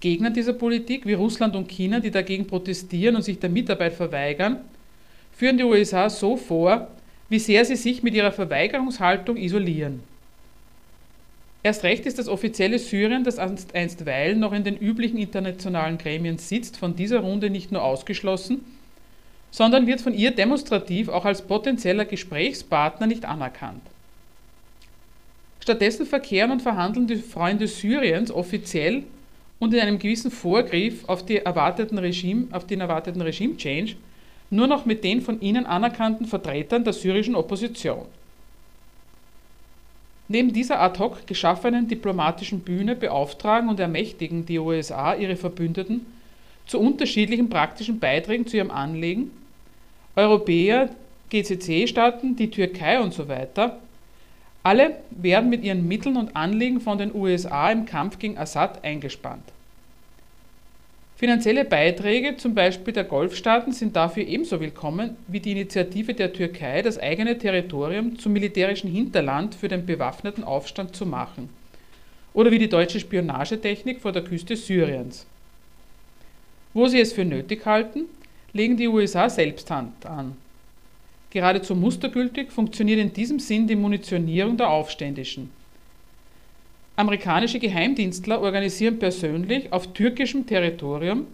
Gegner 0.00 0.30
dieser 0.30 0.54
Politik 0.54 1.04
wie 1.04 1.12
Russland 1.12 1.56
und 1.56 1.68
China, 1.68 2.00
die 2.00 2.10
dagegen 2.10 2.46
protestieren 2.46 3.16
und 3.16 3.22
sich 3.22 3.38
der 3.38 3.50
Mitarbeit 3.50 3.92
verweigern, 3.92 4.60
führen 5.36 5.58
die 5.58 5.64
USA 5.64 6.08
so 6.08 6.38
vor, 6.38 6.88
wie 7.28 7.38
sehr 7.38 7.66
sie 7.66 7.76
sich 7.76 8.02
mit 8.02 8.14
ihrer 8.14 8.32
Verweigerungshaltung 8.32 9.36
isolieren. 9.36 10.00
Erst 11.62 11.82
recht 11.82 12.06
ist 12.06 12.18
das 12.18 12.28
offizielle 12.28 12.78
Syrien, 12.78 13.24
das 13.24 13.38
einstweilen 13.38 14.40
noch 14.40 14.54
in 14.54 14.64
den 14.64 14.78
üblichen 14.78 15.18
internationalen 15.18 15.98
Gremien 15.98 16.38
sitzt, 16.38 16.78
von 16.78 16.96
dieser 16.96 17.18
Runde 17.20 17.50
nicht 17.50 17.72
nur 17.72 17.82
ausgeschlossen, 17.82 18.62
sondern 19.54 19.86
wird 19.86 20.00
von 20.00 20.14
ihr 20.14 20.32
demonstrativ 20.32 21.08
auch 21.08 21.24
als 21.24 21.40
potenzieller 21.40 22.04
Gesprächspartner 22.04 23.06
nicht 23.06 23.24
anerkannt. 23.24 23.82
Stattdessen 25.60 26.06
verkehren 26.06 26.50
und 26.50 26.60
verhandeln 26.60 27.06
die 27.06 27.14
Freunde 27.14 27.68
Syriens 27.68 28.32
offiziell 28.32 29.04
und 29.60 29.72
in 29.72 29.78
einem 29.78 30.00
gewissen 30.00 30.32
Vorgriff 30.32 31.08
auf, 31.08 31.24
die 31.24 31.36
erwarteten 31.36 31.98
Regime, 31.98 32.48
auf 32.50 32.66
den 32.66 32.80
erwarteten 32.80 33.20
Regime-Change 33.20 33.94
nur 34.50 34.66
noch 34.66 34.86
mit 34.86 35.04
den 35.04 35.22
von 35.22 35.40
ihnen 35.40 35.66
anerkannten 35.66 36.26
Vertretern 36.26 36.82
der 36.82 36.92
syrischen 36.92 37.36
Opposition. 37.36 38.06
Neben 40.26 40.52
dieser 40.52 40.80
ad 40.80 40.98
hoc 40.98 41.28
geschaffenen 41.28 41.86
diplomatischen 41.86 42.58
Bühne 42.58 42.96
beauftragen 42.96 43.68
und 43.68 43.78
ermächtigen 43.78 44.46
die 44.46 44.58
USA 44.58 45.14
ihre 45.14 45.36
Verbündeten 45.36 46.04
zu 46.66 46.80
unterschiedlichen 46.80 47.48
praktischen 47.48 48.00
Beiträgen 48.00 48.48
zu 48.48 48.56
ihrem 48.56 48.72
Anliegen 48.72 49.30
Europäer, 50.16 50.90
GCC-Staaten, 51.30 52.36
die 52.36 52.50
Türkei 52.50 53.00
und 53.00 53.12
so 53.12 53.28
weiter, 53.28 53.78
alle 54.62 54.96
werden 55.10 55.50
mit 55.50 55.62
ihren 55.62 55.86
Mitteln 55.86 56.16
und 56.16 56.34
Anliegen 56.36 56.80
von 56.80 56.96
den 56.98 57.14
USA 57.14 57.70
im 57.70 57.84
Kampf 57.84 58.18
gegen 58.18 58.38
Assad 58.38 58.82
eingespannt. 58.84 59.44
Finanzielle 61.16 61.64
Beiträge, 61.64 62.36
zum 62.36 62.54
Beispiel 62.54 62.92
der 62.92 63.04
Golfstaaten, 63.04 63.72
sind 63.72 63.94
dafür 63.94 64.26
ebenso 64.26 64.60
willkommen 64.60 65.16
wie 65.28 65.40
die 65.40 65.52
Initiative 65.52 66.12
der 66.12 66.32
Türkei, 66.32 66.82
das 66.82 66.98
eigene 66.98 67.38
Territorium 67.38 68.18
zum 68.18 68.32
militärischen 68.32 68.90
Hinterland 68.90 69.54
für 69.54 69.68
den 69.68 69.86
bewaffneten 69.86 70.42
Aufstand 70.42 70.96
zu 70.96 71.06
machen. 71.06 71.50
Oder 72.32 72.50
wie 72.50 72.58
die 72.58 72.68
deutsche 72.68 72.98
Spionagetechnik 72.98 74.00
vor 74.00 74.12
der 74.12 74.24
Küste 74.24 74.56
Syriens. 74.56 75.24
Wo 76.72 76.88
sie 76.88 77.00
es 77.00 77.12
für 77.12 77.24
nötig 77.24 77.64
halten, 77.64 78.06
legen 78.54 78.76
die 78.78 78.88
USA 78.88 79.28
selbst 79.28 79.70
Hand 79.70 80.06
an. 80.06 80.36
Geradezu 81.30 81.74
mustergültig 81.74 82.52
funktioniert 82.52 83.00
in 83.00 83.12
diesem 83.12 83.40
Sinn 83.40 83.66
die 83.66 83.76
Munitionierung 83.76 84.56
der 84.56 84.70
Aufständischen. 84.70 85.50
Amerikanische 86.96 87.58
Geheimdienstler 87.58 88.40
organisieren 88.40 89.00
persönlich 89.00 89.72
auf 89.72 89.92
türkischem 89.92 90.46
Territorium, 90.46 91.26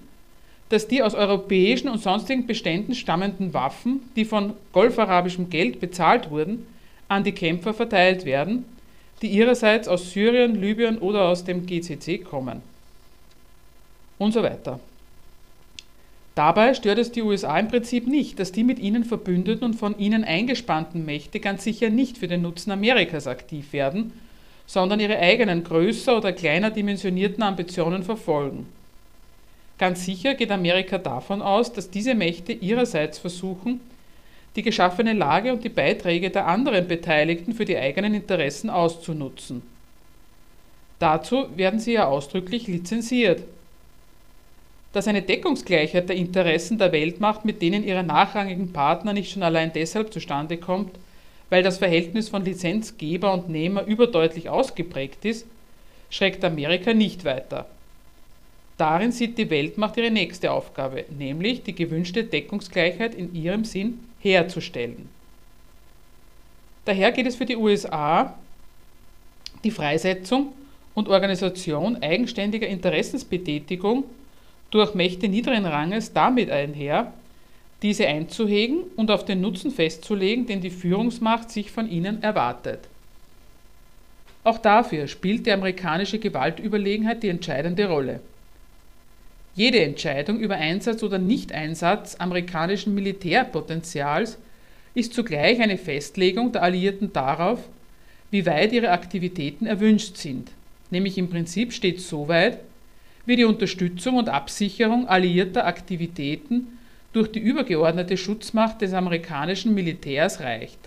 dass 0.70 0.88
die 0.88 1.02
aus 1.02 1.14
europäischen 1.14 1.88
und 1.88 2.00
sonstigen 2.00 2.46
Beständen 2.46 2.94
stammenden 2.94 3.52
Waffen, 3.52 4.00
die 4.16 4.24
von 4.24 4.54
golfarabischem 4.72 5.50
Geld 5.50 5.80
bezahlt 5.80 6.30
wurden, 6.30 6.66
an 7.08 7.24
die 7.24 7.32
Kämpfer 7.32 7.74
verteilt 7.74 8.24
werden, 8.24 8.64
die 9.20 9.26
ihrerseits 9.26 9.86
aus 9.86 10.12
Syrien, 10.12 10.58
Libyen 10.58 10.96
oder 10.96 11.28
aus 11.28 11.44
dem 11.44 11.66
GCC 11.66 12.24
kommen. 12.24 12.62
Und 14.16 14.32
so 14.32 14.42
weiter. 14.42 14.80
Dabei 16.40 16.72
stört 16.72 16.96
es 16.96 17.12
die 17.12 17.20
USA 17.20 17.58
im 17.58 17.68
Prinzip 17.68 18.06
nicht, 18.06 18.38
dass 18.38 18.50
die 18.50 18.64
mit 18.64 18.78
ihnen 18.78 19.04
verbündeten 19.04 19.62
und 19.62 19.74
von 19.74 19.98
ihnen 19.98 20.24
eingespannten 20.24 21.04
Mächte 21.04 21.38
ganz 21.38 21.64
sicher 21.64 21.90
nicht 21.90 22.16
für 22.16 22.28
den 22.28 22.40
Nutzen 22.40 22.70
Amerikas 22.70 23.26
aktiv 23.26 23.74
werden, 23.74 24.14
sondern 24.64 25.00
ihre 25.00 25.18
eigenen 25.18 25.64
größer 25.64 26.16
oder 26.16 26.32
kleiner 26.32 26.70
dimensionierten 26.70 27.42
Ambitionen 27.42 28.04
verfolgen. 28.04 28.66
Ganz 29.76 30.06
sicher 30.06 30.32
geht 30.32 30.50
Amerika 30.50 30.96
davon 30.96 31.42
aus, 31.42 31.74
dass 31.74 31.90
diese 31.90 32.14
Mächte 32.14 32.54
ihrerseits 32.54 33.18
versuchen, 33.18 33.82
die 34.56 34.62
geschaffene 34.62 35.12
Lage 35.12 35.52
und 35.52 35.62
die 35.62 35.68
Beiträge 35.68 36.30
der 36.30 36.46
anderen 36.46 36.88
Beteiligten 36.88 37.52
für 37.52 37.66
die 37.66 37.76
eigenen 37.76 38.14
Interessen 38.14 38.70
auszunutzen. 38.70 39.60
Dazu 41.00 41.48
werden 41.54 41.80
sie 41.80 41.92
ja 41.92 42.06
ausdrücklich 42.06 42.66
lizenziert. 42.66 43.42
Dass 44.92 45.06
eine 45.06 45.22
Deckungsgleichheit 45.22 46.08
der 46.08 46.16
Interessen 46.16 46.78
der 46.78 46.92
Weltmacht 46.92 47.44
mit 47.44 47.62
denen 47.62 47.84
ihrer 47.84 48.02
nachrangigen 48.02 48.72
Partner 48.72 49.12
nicht 49.12 49.30
schon 49.30 49.42
allein 49.42 49.72
deshalb 49.72 50.12
zustande 50.12 50.56
kommt, 50.56 50.90
weil 51.48 51.62
das 51.62 51.78
Verhältnis 51.78 52.28
von 52.28 52.44
Lizenzgeber 52.44 53.32
und 53.32 53.48
Nehmer 53.48 53.84
überdeutlich 53.84 54.48
ausgeprägt 54.48 55.24
ist, 55.24 55.46
schreckt 56.08 56.44
Amerika 56.44 56.92
nicht 56.92 57.24
weiter. 57.24 57.66
Darin 58.76 59.12
sieht 59.12 59.36
die 59.36 59.50
Weltmacht 59.50 59.96
ihre 59.96 60.10
nächste 60.10 60.50
Aufgabe, 60.52 61.04
nämlich 61.10 61.62
die 61.62 61.74
gewünschte 61.74 62.24
Deckungsgleichheit 62.24 63.14
in 63.14 63.34
ihrem 63.34 63.64
Sinn 63.64 64.00
herzustellen. 64.20 65.08
Daher 66.84 67.12
geht 67.12 67.26
es 67.26 67.36
für 67.36 67.44
die 67.44 67.56
USA 67.56 68.34
die 69.64 69.70
Freisetzung 69.70 70.52
und 70.94 71.08
Organisation 71.08 72.02
eigenständiger 72.02 72.66
Interessensbetätigung 72.66 74.04
durch 74.70 74.94
Mächte 74.94 75.28
niederen 75.28 75.66
Ranges 75.66 76.12
damit 76.12 76.50
einher, 76.50 77.12
diese 77.82 78.06
einzuhegen 78.06 78.82
und 78.96 79.10
auf 79.10 79.24
den 79.24 79.40
Nutzen 79.40 79.70
festzulegen, 79.70 80.46
den 80.46 80.60
die 80.60 80.70
Führungsmacht 80.70 81.50
sich 81.50 81.70
von 81.70 81.90
ihnen 81.90 82.22
erwartet. 82.22 82.80
Auch 84.44 84.58
dafür 84.58 85.06
spielt 85.06 85.46
die 85.46 85.52
amerikanische 85.52 86.18
Gewaltüberlegenheit 86.18 87.22
die 87.22 87.28
entscheidende 87.28 87.86
Rolle. 87.86 88.20
Jede 89.54 89.82
Entscheidung 89.82 90.38
über 90.38 90.56
Einsatz 90.56 91.02
oder 91.02 91.18
Nichteinsatz 91.18 92.16
amerikanischen 92.16 92.94
Militärpotenzials 92.94 94.38
ist 94.94 95.12
zugleich 95.12 95.60
eine 95.60 95.76
Festlegung 95.76 96.52
der 96.52 96.62
Alliierten 96.62 97.12
darauf, 97.12 97.60
wie 98.30 98.46
weit 98.46 98.72
ihre 98.72 98.90
Aktivitäten 98.90 99.66
erwünscht 99.66 100.16
sind, 100.16 100.50
nämlich 100.90 101.18
im 101.18 101.28
Prinzip 101.28 101.72
stets 101.72 102.08
so 102.08 102.28
weit, 102.28 102.58
wie 103.26 103.36
die 103.36 103.44
Unterstützung 103.44 104.16
und 104.16 104.28
Absicherung 104.28 105.08
alliierter 105.08 105.66
Aktivitäten 105.66 106.78
durch 107.12 107.30
die 107.30 107.40
übergeordnete 107.40 108.16
Schutzmacht 108.16 108.80
des 108.80 108.92
amerikanischen 108.92 109.74
Militärs 109.74 110.40
reicht. 110.40 110.78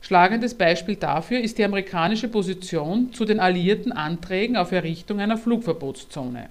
Schlagendes 0.00 0.54
Beispiel 0.54 0.96
dafür 0.96 1.40
ist 1.40 1.58
die 1.58 1.64
amerikanische 1.64 2.28
Position 2.28 3.12
zu 3.12 3.24
den 3.24 3.38
alliierten 3.38 3.92
Anträgen 3.92 4.56
auf 4.56 4.72
Errichtung 4.72 5.20
einer 5.20 5.38
Flugverbotszone. 5.38 6.48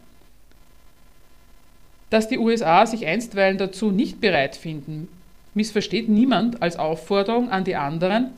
Dass 2.10 2.28
die 2.28 2.38
USA 2.38 2.86
sich 2.86 3.06
einstweilen 3.06 3.58
dazu 3.58 3.92
nicht 3.92 4.22
bereit 4.22 4.56
finden, 4.56 5.10
missversteht 5.54 6.08
niemand 6.08 6.62
als 6.62 6.78
Aufforderung 6.78 7.50
an 7.50 7.64
die 7.64 7.76
anderen, 7.76 8.32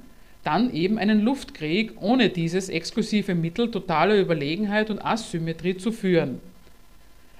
dann 0.43 0.73
eben 0.73 0.97
einen 0.97 1.21
Luftkrieg 1.21 1.93
ohne 2.01 2.29
dieses 2.29 2.69
exklusive 2.69 3.33
Mittel 3.33 3.71
totaler 3.71 4.19
Überlegenheit 4.19 4.89
und 4.89 5.03
Asymmetrie 5.03 5.77
zu 5.77 5.91
führen. 5.91 6.41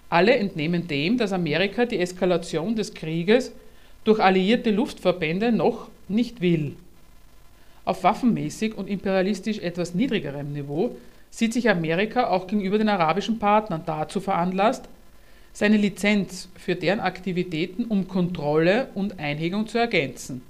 Alle 0.10 0.36
entnehmen 0.38 0.88
dem, 0.88 1.18
dass 1.18 1.34
Amerika 1.34 1.86
die 1.86 2.00
Eskalation 2.00 2.76
des 2.76 2.94
Krieges 2.94 3.52
durch 4.04 4.20
alliierte 4.20 4.72
Luftverbände 4.72 5.52
noch 5.52 5.89
nicht 6.08 6.39
will. 6.42 6.76
Auf 7.86 8.04
waffenmäßig 8.04 8.78
und 8.78 8.88
imperialistisch 8.89 9.60
etwas 9.60 9.94
niedrigerem 9.94 10.54
Niveau 10.54 10.96
sieht 11.30 11.52
sich 11.52 11.70
Amerika 11.70 12.28
auch 12.30 12.48
gegenüber 12.48 12.78
den 12.78 12.89
arabischen 12.89 13.39
Partnern 13.39 13.84
dazu 13.86 14.22
veranlasst, 14.22 14.88
seine 15.52 15.78
Lizenz 15.78 16.48
für 16.56 16.76
deren 16.76 17.00
Aktivitäten 17.00 17.86
um 17.86 18.08
Kontrolle 18.08 18.89
und 18.94 19.20
Einhegung 19.20 19.68
zu 19.68 19.78
ergänzen. 19.78 20.42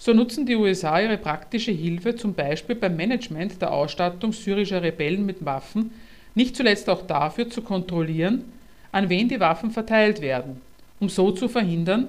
So 0.00 0.14
nutzen 0.14 0.46
die 0.46 0.56
USA 0.56 0.98
ihre 0.98 1.18
praktische 1.18 1.72
Hilfe 1.72 2.16
zum 2.16 2.32
Beispiel 2.32 2.74
beim 2.74 2.96
Management 2.96 3.60
der 3.60 3.70
Ausstattung 3.70 4.32
syrischer 4.32 4.82
Rebellen 4.82 5.26
mit 5.26 5.44
Waffen 5.44 5.90
nicht 6.34 6.56
zuletzt 6.56 6.88
auch 6.88 7.06
dafür 7.06 7.50
zu 7.50 7.60
kontrollieren, 7.60 8.44
an 8.92 9.10
wen 9.10 9.28
die 9.28 9.40
Waffen 9.40 9.70
verteilt 9.70 10.22
werden, 10.22 10.62
um 11.00 11.10
so 11.10 11.32
zu 11.32 11.48
verhindern, 11.48 12.08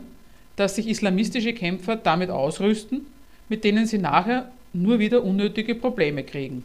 dass 0.56 0.76
sich 0.76 0.88
islamistische 0.88 1.52
Kämpfer 1.54 1.98
damit 1.98 2.30
ausrüsten, 2.30 3.06
mit 3.50 3.66
denen 3.66 3.86
sie 3.86 3.98
nachher 3.98 4.50
nur 4.72 5.00
wieder 5.00 5.22
unnötige 5.26 5.76
Probleme 5.76 6.24
kriegen. 6.24 6.64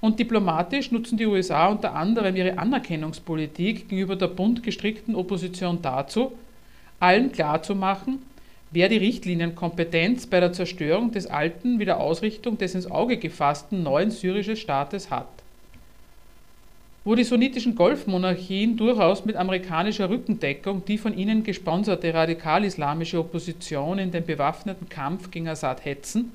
Und 0.00 0.20
diplomatisch 0.20 0.92
nutzen 0.92 1.18
die 1.18 1.26
USA 1.26 1.66
unter 1.66 1.96
anderem 1.96 2.36
ihre 2.36 2.56
Anerkennungspolitik 2.56 3.88
gegenüber 3.88 4.14
der 4.14 4.28
bunt 4.28 4.62
gestrickten 4.62 5.16
Opposition 5.16 5.80
dazu, 5.82 6.30
allen 7.00 7.32
klarzumachen, 7.32 8.20
wer 8.74 8.88
die 8.88 8.96
Richtlinienkompetenz 8.96 10.26
bei 10.26 10.40
der 10.40 10.52
Zerstörung 10.52 11.12
des 11.12 11.28
alten 11.28 11.78
wie 11.78 11.84
der 11.84 12.00
Ausrichtung 12.00 12.58
des 12.58 12.74
ins 12.74 12.90
Auge 12.90 13.18
gefassten 13.18 13.84
neuen 13.84 14.10
syrischen 14.10 14.56
Staates 14.56 15.10
hat. 15.10 15.28
Wo 17.04 17.14
die 17.14 17.22
sunnitischen 17.22 17.76
Golfmonarchien 17.76 18.76
durchaus 18.76 19.24
mit 19.24 19.36
amerikanischer 19.36 20.10
Rückendeckung 20.10 20.84
die 20.86 20.98
von 20.98 21.16
ihnen 21.16 21.44
gesponserte 21.44 22.12
radikal-islamische 22.12 23.20
Opposition 23.20 23.98
in 23.98 24.10
den 24.10 24.26
bewaffneten 24.26 24.88
Kampf 24.88 25.30
gegen 25.30 25.48
Assad 25.48 25.84
hetzen, 25.84 26.32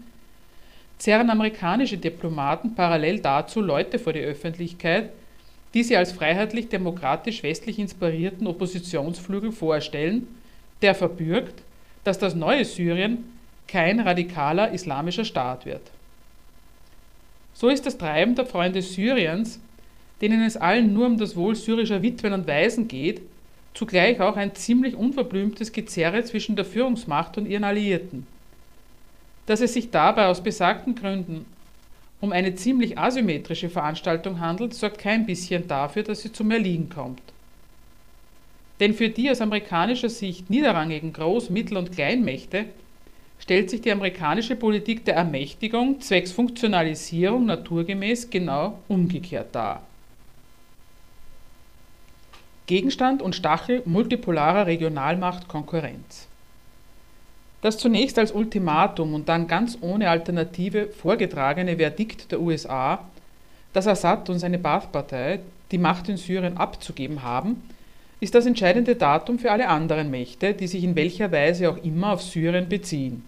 zerren 0.98 1.30
amerikanische 1.30 1.98
Diplomaten 1.98 2.74
parallel 2.74 3.20
dazu 3.20 3.60
Leute 3.60 4.00
vor 4.00 4.14
die 4.14 4.22
Öffentlichkeit, 4.22 5.10
die 5.74 5.84
sie 5.84 5.98
als 5.98 6.14
freiheitlich-demokratisch-westlich 6.14 7.80
inspirierten 7.80 8.48
Oppositionsflügel 8.48 9.52
vorstellen, 9.52 10.28
der 10.82 10.96
verbürgt, 10.96 11.64
dass 12.04 12.18
das 12.18 12.36
neue 12.36 12.66
Syrien 12.66 13.26
kein 13.68 14.00
radikaler 14.00 14.72
islamischer 14.72 15.26
Staat 15.26 15.66
wird. 15.66 15.82
So 17.54 17.70
ist 17.70 17.86
das 17.86 17.98
Treiben 17.98 18.36
der 18.36 18.46
Freunde 18.46 18.82
Syriens 18.82 19.60
denen 20.22 20.44
es 20.44 20.58
allen 20.58 20.94
nur 20.94 21.06
um 21.06 21.18
das 21.18 21.36
Wohl 21.36 21.56
syrischer 21.56 22.02
Witwen 22.02 22.34
und 22.34 22.48
Waisen 22.48 22.88
geht, 22.88 23.22
zugleich 23.74 24.20
auch 24.20 24.36
ein 24.36 24.56
ziemlich 24.56 24.96
unverblümtes 24.96 25.72
Gezerre 25.72 26.24
zwischen 26.24 26.56
der 26.56 26.66
Führungsmacht 26.66 27.38
und 27.38 27.46
ihren 27.46 27.64
Alliierten. 27.64 28.28
Dass 29.46 29.62
es 29.62 29.74
sich 29.74 29.92
dabei 29.92 30.28
aus 30.28 30.44
besagten 30.44 30.96
Gründen 30.96 31.46
um 32.22 32.34
eine 32.34 32.54
ziemlich 32.56 32.98
asymmetrische 32.98 33.70
Veranstaltung 33.70 34.42
handelt, 34.42 34.74
sorgt 34.74 34.98
kein 34.98 35.26
bisschen 35.26 35.68
dafür, 35.70 36.04
dass 36.04 36.22
sie 36.22 36.34
zum 36.34 36.52
Erliegen 36.52 36.90
kommt. 36.90 37.22
Denn 38.80 38.94
für 38.94 39.10
die 39.10 39.30
aus 39.30 39.42
amerikanischer 39.42 40.10
Sicht 40.10 40.50
niederrangigen 40.50 41.14
Groß-, 41.14 41.52
Mittel- 41.52 41.78
und 41.78 41.92
Kleinmächte 41.92 42.66
stellt 43.40 43.70
sich 43.70 43.82
die 43.82 43.92
amerikanische 43.92 44.56
Politik 44.56 45.06
der 45.06 45.16
Ermächtigung 45.16 46.00
zwecks 46.02 46.32
Funktionalisierung 46.32 47.46
naturgemäß 47.46 48.30
genau 48.30 48.80
umgekehrt 48.88 49.54
dar. 49.54 49.82
Gegenstand 52.68 53.22
und 53.22 53.36
Stachel 53.36 53.82
multipolarer 53.86 54.68
Regionalmachtkonkurrenz. 54.68 56.28
Das 57.62 57.78
zunächst 57.78 58.20
als 58.20 58.32
Ultimatum 58.32 59.14
und 59.14 59.28
dann 59.28 59.48
ganz 59.48 59.78
ohne 59.82 60.10
Alternative 60.10 60.88
vorgetragene 60.88 61.78
Verdikt 61.78 62.32
der 62.32 62.40
USA, 62.40 63.04
dass 63.74 63.88
Assad 63.88 64.30
und 64.30 64.40
seine 64.40 64.60
Baath-Partei 64.60 65.40
die 65.72 65.78
Macht 65.78 66.08
in 66.10 66.18
Syrien 66.18 66.58
abzugeben 66.58 67.24
haben, 67.24 67.62
ist 68.20 68.36
das 68.36 68.46
entscheidende 68.46 68.96
Datum 68.96 69.40
für 69.40 69.52
alle 69.52 69.68
anderen 69.68 70.12
Mächte, 70.12 70.54
die 70.54 70.68
sich 70.68 70.84
in 70.84 70.96
welcher 70.96 71.32
Weise 71.32 71.70
auch 71.70 71.78
immer 71.84 72.14
auf 72.14 72.22
Syrien 72.22 72.68
beziehen. 72.68 73.24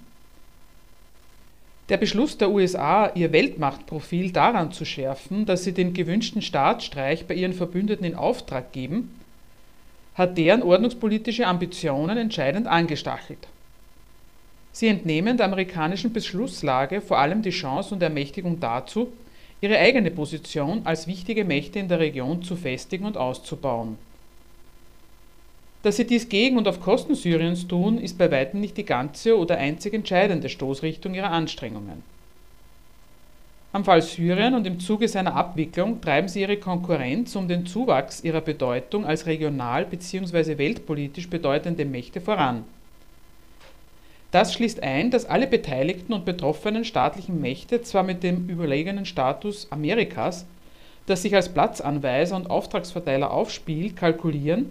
Der 1.89 1.97
Beschluss 1.97 2.37
der 2.37 2.51
USA, 2.51 3.11
ihr 3.15 3.31
Weltmachtprofil 3.33 4.31
daran 4.31 4.71
zu 4.71 4.85
schärfen, 4.85 5.45
dass 5.45 5.63
sie 5.63 5.73
den 5.73 5.93
gewünschten 5.93 6.41
Staatsstreich 6.41 7.25
bei 7.25 7.33
ihren 7.33 7.53
Verbündeten 7.53 8.05
in 8.05 8.15
Auftrag 8.15 8.71
geben, 8.71 9.13
hat 10.15 10.37
deren 10.37 10.63
ordnungspolitische 10.63 11.47
Ambitionen 11.47 12.17
entscheidend 12.17 12.67
angestachelt. 12.67 13.47
Sie 14.73 14.87
entnehmen 14.87 15.35
der 15.37 15.47
amerikanischen 15.47 16.13
Beschlusslage 16.13 17.01
vor 17.01 17.17
allem 17.17 17.41
die 17.41 17.49
Chance 17.49 17.93
und 17.93 18.03
Ermächtigung 18.03 18.59
dazu, 18.59 19.11
ihre 19.59 19.77
eigene 19.77 20.11
Position 20.11 20.81
als 20.85 21.07
wichtige 21.07 21.43
Mächte 21.43 21.79
in 21.79 21.87
der 21.87 21.99
Region 21.99 22.41
zu 22.41 22.55
festigen 22.55 23.05
und 23.05 23.17
auszubauen. 23.17 23.97
Dass 25.83 25.97
sie 25.97 26.05
dies 26.05 26.29
gegen 26.29 26.57
und 26.57 26.67
auf 26.67 26.79
Kosten 26.79 27.15
Syriens 27.15 27.67
tun, 27.67 27.97
ist 27.97 28.17
bei 28.17 28.29
weitem 28.29 28.61
nicht 28.61 28.77
die 28.77 28.85
ganze 28.85 29.37
oder 29.37 29.57
einzig 29.57 29.93
entscheidende 29.93 30.47
Stoßrichtung 30.47 31.15
ihrer 31.15 31.31
Anstrengungen. 31.31 32.03
Am 33.73 33.85
Fall 33.85 34.01
Syrien 34.01 34.53
und 34.53 34.67
im 34.67 34.79
Zuge 34.81 35.07
seiner 35.07 35.33
Abwicklung 35.33 36.01
treiben 36.01 36.27
sie 36.27 36.41
ihre 36.41 36.57
Konkurrenz 36.57 37.35
um 37.37 37.47
den 37.47 37.65
Zuwachs 37.65 38.21
ihrer 38.21 38.41
Bedeutung 38.41 39.05
als 39.05 39.25
regional 39.25 39.85
bzw. 39.85 40.57
weltpolitisch 40.57 41.29
bedeutende 41.29 41.85
Mächte 41.85 42.19
voran. 42.19 42.65
Das 44.31 44.53
schließt 44.53 44.83
ein, 44.83 45.09
dass 45.09 45.25
alle 45.25 45.47
beteiligten 45.47 46.13
und 46.13 46.25
betroffenen 46.25 46.85
staatlichen 46.85 47.41
Mächte 47.41 47.81
zwar 47.81 48.03
mit 48.03 48.23
dem 48.23 48.49
überlegenen 48.49 49.05
Status 49.05 49.67
Amerikas, 49.71 50.45
das 51.05 51.21
sich 51.21 51.33
als 51.33 51.49
Platzanweiser 51.49 52.35
und 52.35 52.49
Auftragsverteiler 52.49 53.31
aufspielt, 53.31 53.95
kalkulieren, 53.95 54.69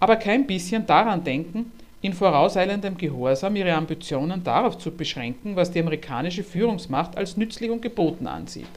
aber 0.00 0.16
kein 0.16 0.46
bisschen 0.46 0.86
daran 0.86 1.24
denken, 1.24 1.72
in 2.00 2.12
vorauseilendem 2.12 2.96
Gehorsam 2.96 3.56
ihre 3.56 3.74
Ambitionen 3.74 4.44
darauf 4.44 4.78
zu 4.78 4.92
beschränken, 4.92 5.56
was 5.56 5.72
die 5.72 5.80
amerikanische 5.80 6.44
Führungsmacht 6.44 7.16
als 7.16 7.36
nützlich 7.36 7.70
und 7.70 7.82
geboten 7.82 8.26
ansieht. 8.26 8.68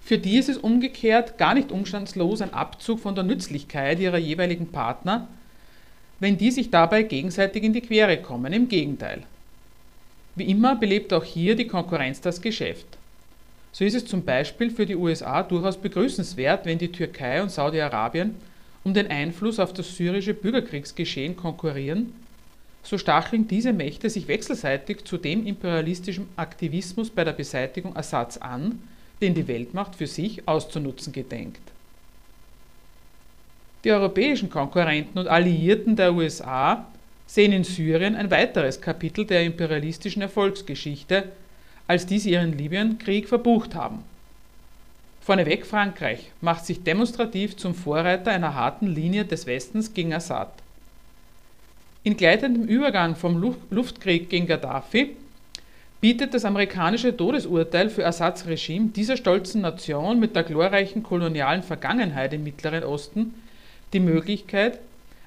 Für 0.00 0.16
die 0.16 0.38
ist 0.38 0.48
es 0.48 0.58
umgekehrt 0.58 1.36
gar 1.36 1.54
nicht 1.54 1.70
umstandslos 1.70 2.40
ein 2.40 2.54
Abzug 2.54 3.00
von 3.00 3.14
der 3.14 3.24
Nützlichkeit 3.24 3.98
ihrer 3.98 4.16
jeweiligen 4.16 4.68
Partner, 4.68 5.28
wenn 6.20 6.38
die 6.38 6.50
sich 6.50 6.70
dabei 6.70 7.02
gegenseitig 7.02 7.62
in 7.62 7.72
die 7.72 7.80
Quere 7.80 8.16
kommen. 8.18 8.52
Im 8.52 8.68
Gegenteil. 8.68 9.24
Wie 10.34 10.44
immer 10.44 10.76
belebt 10.76 11.12
auch 11.12 11.24
hier 11.24 11.56
die 11.56 11.66
Konkurrenz 11.66 12.20
das 12.20 12.40
Geschäft. 12.40 12.97
So 13.72 13.84
ist 13.84 13.94
es 13.94 14.06
zum 14.06 14.24
Beispiel 14.24 14.70
für 14.70 14.86
die 14.86 14.96
USA 14.96 15.42
durchaus 15.42 15.76
begrüßenswert, 15.76 16.66
wenn 16.66 16.78
die 16.78 16.92
Türkei 16.92 17.42
und 17.42 17.50
Saudi-Arabien 17.50 18.34
um 18.84 18.94
den 18.94 19.08
Einfluss 19.08 19.58
auf 19.58 19.72
das 19.72 19.96
syrische 19.96 20.34
Bürgerkriegsgeschehen 20.34 21.36
konkurrieren, 21.36 22.12
so 22.82 22.96
stacheln 22.96 23.46
diese 23.46 23.72
Mächte 23.72 24.08
sich 24.08 24.28
wechselseitig 24.28 25.04
zu 25.04 25.18
dem 25.18 25.46
imperialistischen 25.46 26.28
Aktivismus 26.36 27.10
bei 27.10 27.24
der 27.24 27.32
Beseitigung 27.32 27.94
Assads 27.96 28.40
an, 28.40 28.80
den 29.20 29.34
die 29.34 29.48
Weltmacht 29.48 29.96
für 29.96 30.06
sich 30.06 30.46
auszunutzen 30.48 31.12
gedenkt. 31.12 31.60
Die 33.84 33.92
europäischen 33.92 34.48
Konkurrenten 34.48 35.18
und 35.18 35.28
Alliierten 35.28 35.96
der 35.96 36.14
USA 36.14 36.86
sehen 37.26 37.52
in 37.52 37.64
Syrien 37.64 38.16
ein 38.16 38.30
weiteres 38.30 38.80
Kapitel 38.80 39.26
der 39.26 39.44
imperialistischen 39.44 40.22
Erfolgsgeschichte, 40.22 41.24
als 41.88 42.06
die 42.06 42.20
sie 42.20 42.30
ihren 42.30 42.56
Libyenkrieg 42.56 43.28
verbucht 43.28 43.74
haben. 43.74 44.04
Vorneweg 45.20 45.66
Frankreich 45.66 46.30
macht 46.40 46.64
sich 46.64 46.84
demonstrativ 46.84 47.56
zum 47.56 47.74
Vorreiter 47.74 48.30
einer 48.30 48.54
harten 48.54 48.86
Linie 48.86 49.24
des 49.24 49.46
Westens 49.46 49.92
gegen 49.92 50.14
Assad. 50.14 50.52
In 52.04 52.16
gleitendem 52.16 52.64
Übergang 52.64 53.16
vom 53.16 53.54
Luftkrieg 53.70 54.30
gegen 54.30 54.46
Gaddafi 54.46 55.16
bietet 56.00 56.32
das 56.32 56.44
amerikanische 56.44 57.16
Todesurteil 57.16 57.90
für 57.90 58.06
Assads 58.06 58.46
Regime 58.46 58.88
dieser 58.88 59.16
stolzen 59.16 59.62
Nation 59.62 60.20
mit 60.20 60.36
der 60.36 60.44
glorreichen 60.44 61.02
kolonialen 61.02 61.62
Vergangenheit 61.62 62.32
im 62.32 62.44
Mittleren 62.44 62.84
Osten 62.84 63.34
die 63.92 64.00
Möglichkeit, 64.00 64.78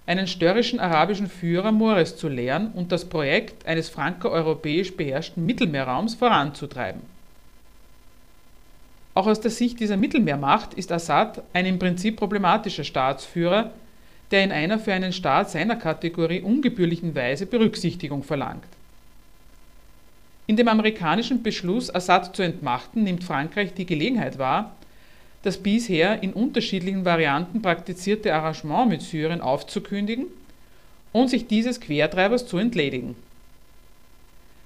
einen 0.06 0.28
störrischen 0.28 0.80
arabischen 0.80 1.28
Führer 1.28 1.72
Mores 1.72 2.18
zu 2.18 2.28
lehren 2.28 2.72
und 2.74 2.92
das 2.92 3.06
Projekt 3.06 3.66
eines 3.66 3.90
franco-europäisch 3.90 4.96
beherrschten 4.98 5.46
Mittelmeerraums 5.46 6.16
voranzutreiben. 6.16 7.02
Auch 9.14 9.28
aus 9.28 9.42
der 9.42 9.52
Sicht 9.52 9.80
dieser 9.80 9.98
Mittelmeermacht 9.98 10.74
ist 10.74 10.92
Assad 10.92 11.44
ein 11.54 11.66
im 11.66 11.80
Prinzip 11.80 12.18
problematischer 12.18 12.84
Staatsführer, 12.84 13.72
der 14.32 14.44
in 14.44 14.52
einer 14.52 14.80
für 14.80 14.94
einen 14.94 15.12
Staat 15.12 15.52
seiner 15.52 15.76
Kategorie 15.76 16.42
ungebührlichen 16.42 17.14
Weise 17.14 17.46
Berücksichtigung 17.46 18.24
verlangt. 18.24 18.64
In 20.48 20.56
dem 20.56 20.70
amerikanischen 20.70 21.44
Beschluss, 21.44 21.94
Assad 21.94 22.36
zu 22.36 22.42
entmachten, 22.42 23.04
nimmt 23.04 23.24
Frankreich 23.24 23.74
die 23.74 23.86
Gelegenheit 23.86 24.38
wahr, 24.38 24.72
das 25.44 25.58
bisher 25.58 26.22
in 26.22 26.34
unterschiedlichen 26.34 27.06
Varianten 27.06 27.62
praktizierte 27.62 28.34
Arrangement 28.34 28.90
mit 28.90 29.02
Syrien 29.02 29.42
aufzukündigen 29.42 30.26
und 31.12 31.30
sich 31.30 31.48
dieses 31.48 31.80
Quertreibers 31.80 32.46
zu 32.46 32.58
entledigen. 32.58 33.16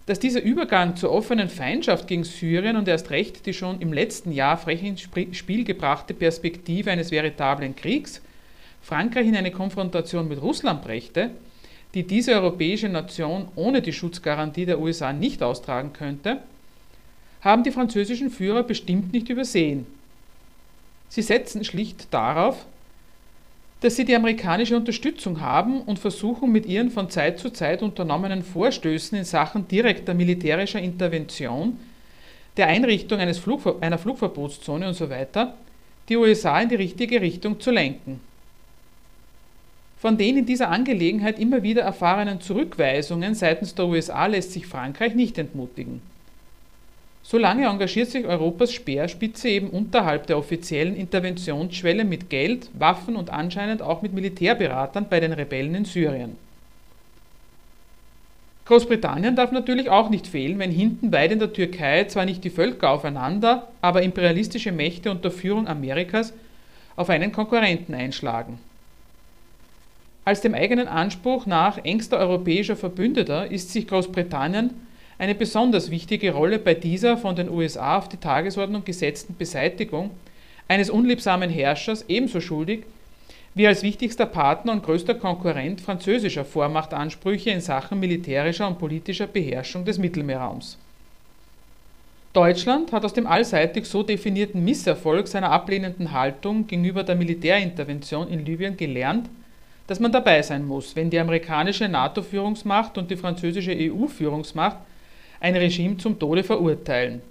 Dass 0.05 0.19
dieser 0.19 0.41
Übergang 0.41 0.95
zur 0.97 1.11
offenen 1.11 1.49
Feindschaft 1.49 2.07
gegen 2.07 2.25
Syrien 2.25 2.75
und 2.75 2.87
erst 2.87 3.09
recht 3.09 3.45
die 3.45 3.53
schon 3.53 3.81
im 3.81 3.91
letzten 3.91 4.31
Jahr 4.31 4.57
frech 4.57 4.83
ins 4.83 5.01
Spiel 5.01 5.63
gebrachte 5.63 6.13
Perspektive 6.13 6.91
eines 6.91 7.11
veritablen 7.11 7.75
Kriegs 7.75 8.21
Frankreich 8.83 9.25
in 9.25 9.35
eine 9.35 9.49
Konfrontation 9.49 10.27
mit 10.27 10.39
Russland 10.39 10.83
brächte, 10.83 11.31
die 11.95 12.03
diese 12.03 12.33
europäische 12.33 12.87
Nation 12.87 13.47
ohne 13.55 13.81
die 13.81 13.93
Schutzgarantie 13.93 14.67
der 14.67 14.79
USA 14.79 15.11
nicht 15.11 15.41
austragen 15.41 15.91
könnte, 15.91 16.41
haben 17.41 17.63
die 17.63 17.71
französischen 17.71 18.29
Führer 18.29 18.61
bestimmt 18.61 19.11
nicht 19.11 19.29
übersehen 19.29 19.87
Sie 21.09 21.21
setzen 21.21 21.63
schlicht 21.63 22.13
darauf, 22.13 22.65
dass 23.81 23.95
sie 23.95 24.05
die 24.05 24.15
amerikanische 24.15 24.75
Unterstützung 24.75 25.41
haben 25.41 25.81
und 25.81 25.99
versuchen 25.99 26.51
mit 26.51 26.65
ihren 26.65 26.89
von 26.89 27.09
Zeit 27.09 27.39
zu 27.39 27.51
Zeit 27.51 27.83
unternommenen 27.83 28.43
Vorstößen 28.43 29.17
in 29.17 29.25
Sachen 29.25 29.67
direkter 29.67 30.13
militärischer 30.13 30.79
Intervention, 30.79 31.77
der 32.57 32.67
Einrichtung 32.67 33.19
eines 33.19 33.37
Flugver 33.37 33.75
einer 33.81 33.97
Flugverbotszone 33.97 34.87
und 34.87 34.93
so 34.93 35.09
die 36.09 36.17
USA 36.17 36.59
in 36.61 36.69
die 36.69 36.75
richtige 36.75 37.21
Richtung 37.21 37.59
zu 37.59 37.71
lenken. 37.71 38.21
Von 39.97 40.17
den 40.17 40.37
in 40.37 40.45
dieser 40.45 40.69
Angelegenheit 40.69 41.39
immer 41.39 41.63
wieder 41.63 41.81
erfahrenen 41.81 42.41
Zurückweisungen 42.41 43.33
seitens 43.33 43.75
der 43.75 43.87
USA 43.87 44.25
lässt 44.27 44.51
sich 44.51 44.67
Frankreich 44.67 45.15
nicht 45.15 45.37
entmutigen. 45.37 46.01
Solange 47.27 47.65
engagiert 47.65 48.11
sich 48.11 48.23
Europas 48.23 48.71
Speerspitze 48.71 49.49
eben 49.49 49.71
unterhalb 49.71 50.27
der 50.27 50.37
offiziellen 50.37 50.95
Interventionsschwelle 50.95 52.05
mit 52.05 52.29
Geld, 52.29 52.69
Waffen 52.77 53.15
und 53.15 53.31
anscheinend 53.31 53.81
auch 53.81 54.03
mit 54.03 54.13
Militärberatern 54.13 55.07
bei 55.09 55.19
den 55.19 55.33
Rebellen 55.33 55.73
in 55.73 55.85
Syrien. 55.85 56.37
Großbritannien 58.65 59.35
darf 59.35 59.51
natürlich 59.51 59.89
auch 59.89 60.11
nicht 60.11 60.27
fehlen, 60.27 60.59
wenn 60.59 60.69
hinten 60.69 61.11
weit 61.11 61.31
in 61.31 61.39
der 61.39 61.51
Türkei 61.51 62.03
zwar 62.03 62.25
nicht 62.25 62.43
die 62.43 62.51
Völker 62.51 62.91
aufeinander, 62.91 63.69
aber 63.81 64.03
imperialistische 64.03 64.71
Mächte 64.71 65.09
unter 65.09 65.31
Führung 65.31 65.67
Amerikas 65.67 66.31
auf 66.95 67.09
einen 67.09 67.31
Konkurrenten 67.31 67.95
einschlagen. 67.95 68.59
Als 70.25 70.41
dem 70.41 70.53
eigenen 70.53 70.87
Anspruch 70.87 71.47
nach 71.47 71.79
engster 71.83 72.17
europäischer 72.17 72.75
Verbündeter 72.75 73.49
ist 73.49 73.71
sich 73.71 73.87
Großbritannien 73.87 74.84
eine 75.17 75.35
besonders 75.35 75.91
wichtige 75.91 76.33
Rolle 76.33 76.59
bei 76.59 76.73
dieser 76.73 77.17
von 77.17 77.35
den 77.35 77.49
USA 77.49 77.97
auf 77.97 78.09
die 78.09 78.17
Tagesordnung 78.17 78.83
gesetzten 78.83 79.35
Beseitigung 79.37 80.11
eines 80.67 80.89
unliebsamen 80.89 81.49
Herrschers 81.49 82.05
ebenso 82.07 82.41
schuldig 82.41 82.83
wie 83.53 83.67
als 83.67 83.83
wichtigster 83.83 84.25
Partner 84.25 84.73
und 84.73 84.83
größter 84.83 85.15
Konkurrent 85.15 85.79
französischer 85.79 86.43
Vormachtansprüche 86.43 87.51
in 87.51 87.61
Sachen 87.61 87.99
militärischer 88.01 88.67
und 88.67 88.79
politischer 88.79 89.27
Beherrschung 89.27 89.85
des 89.85 89.97
Mittelmeerraums. 89.97 90.77
Deutschland 92.33 92.91
hat 92.91 93.05
aus 93.05 93.13
dem 93.13 93.27
allseitig 93.27 93.85
so 93.85 94.03
definierten 94.03 94.65
Misserfolg 94.65 95.29
seiner 95.29 95.51
ablehnenden 95.51 96.11
Haltung 96.11 96.67
gegenüber 96.67 97.03
der 97.03 97.15
Militärintervention 97.15 98.27
in 98.27 98.45
Libyen 98.45 98.75
gelernt, 98.75 99.29
dass 99.87 100.01
man 100.01 100.11
dabei 100.11 100.41
sein 100.41 100.67
muss, 100.67 100.97
wenn 100.97 101.09
die 101.09 101.19
amerikanische 101.19 101.87
NATO-Führungsmacht 101.87 102.97
und 102.97 103.09
die 103.09 103.15
französische 103.15 103.71
EU-Führungsmacht 103.73 104.77
ein 105.45 105.55
Regime 105.55 105.97
zum 105.97 106.17
Tode 106.17 106.43
verurteilen. 106.43 107.21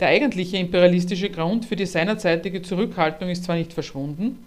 Der 0.00 0.08
eigentliche 0.08 0.56
imperialistische 0.56 1.30
Grund 1.30 1.64
für 1.64 1.76
die 1.76 1.86
seinerzeitige 1.86 2.62
Zurückhaltung 2.62 3.28
ist 3.28 3.44
zwar 3.44 3.54
nicht 3.54 3.72
verschwunden, 3.72 4.44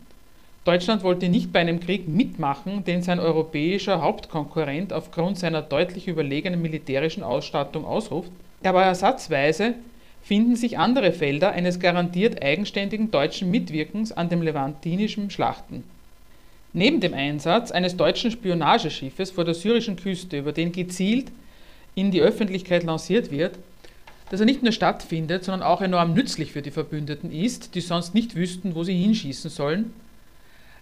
Deutschland 0.65 1.03
wollte 1.03 1.29
nicht 1.29 1.53
bei 1.53 1.59
einem 1.59 1.79
Krieg 1.79 2.07
mitmachen, 2.07 2.83
den 2.83 3.01
sein 3.01 3.19
europäischer 3.19 4.01
Hauptkonkurrent 4.01 4.91
aufgrund 4.91 5.37
seiner 5.37 5.61
deutlich 5.61 6.07
überlegenen 6.07 6.61
militärischen 6.61 7.23
Ausstattung 7.23 7.85
ausruft, 7.85 8.31
aber 8.63 8.83
ersatzweise 8.83 9.75
finden 10.21 10.57
sich 10.57 10.77
andere 10.77 11.13
Felder 11.13 11.51
eines 11.51 11.79
garantiert 11.79 12.41
eigenständigen 12.43 13.11
deutschen 13.11 13.51
Mitwirkens 13.51 14.11
an 14.11 14.29
dem 14.29 14.41
levantinischen 14.41 15.29
Schlachten. 15.29 15.83
Neben 16.73 16.99
dem 16.99 17.13
Einsatz 17.13 17.71
eines 17.71 17.95
deutschen 17.95 18.31
Spionageschiffes 18.31 19.31
vor 19.31 19.45
der 19.45 19.53
syrischen 19.53 19.97
Küste, 19.97 20.39
über 20.39 20.51
den 20.51 20.71
gezielt 20.71 21.31
in 21.95 22.11
die 22.11 22.21
Öffentlichkeit 22.21 22.83
lanciert 22.83 23.31
wird, 23.31 23.57
dass 24.29 24.39
er 24.39 24.45
nicht 24.45 24.63
nur 24.63 24.71
stattfindet, 24.71 25.43
sondern 25.43 25.67
auch 25.67 25.81
enorm 25.81 26.13
nützlich 26.13 26.51
für 26.51 26.61
die 26.61 26.71
Verbündeten 26.71 27.31
ist, 27.31 27.75
die 27.75 27.81
sonst 27.81 28.15
nicht 28.15 28.35
wüssten, 28.35 28.75
wo 28.75 28.83
sie 28.83 28.95
hinschießen 28.95 29.49
sollen, 29.49 29.93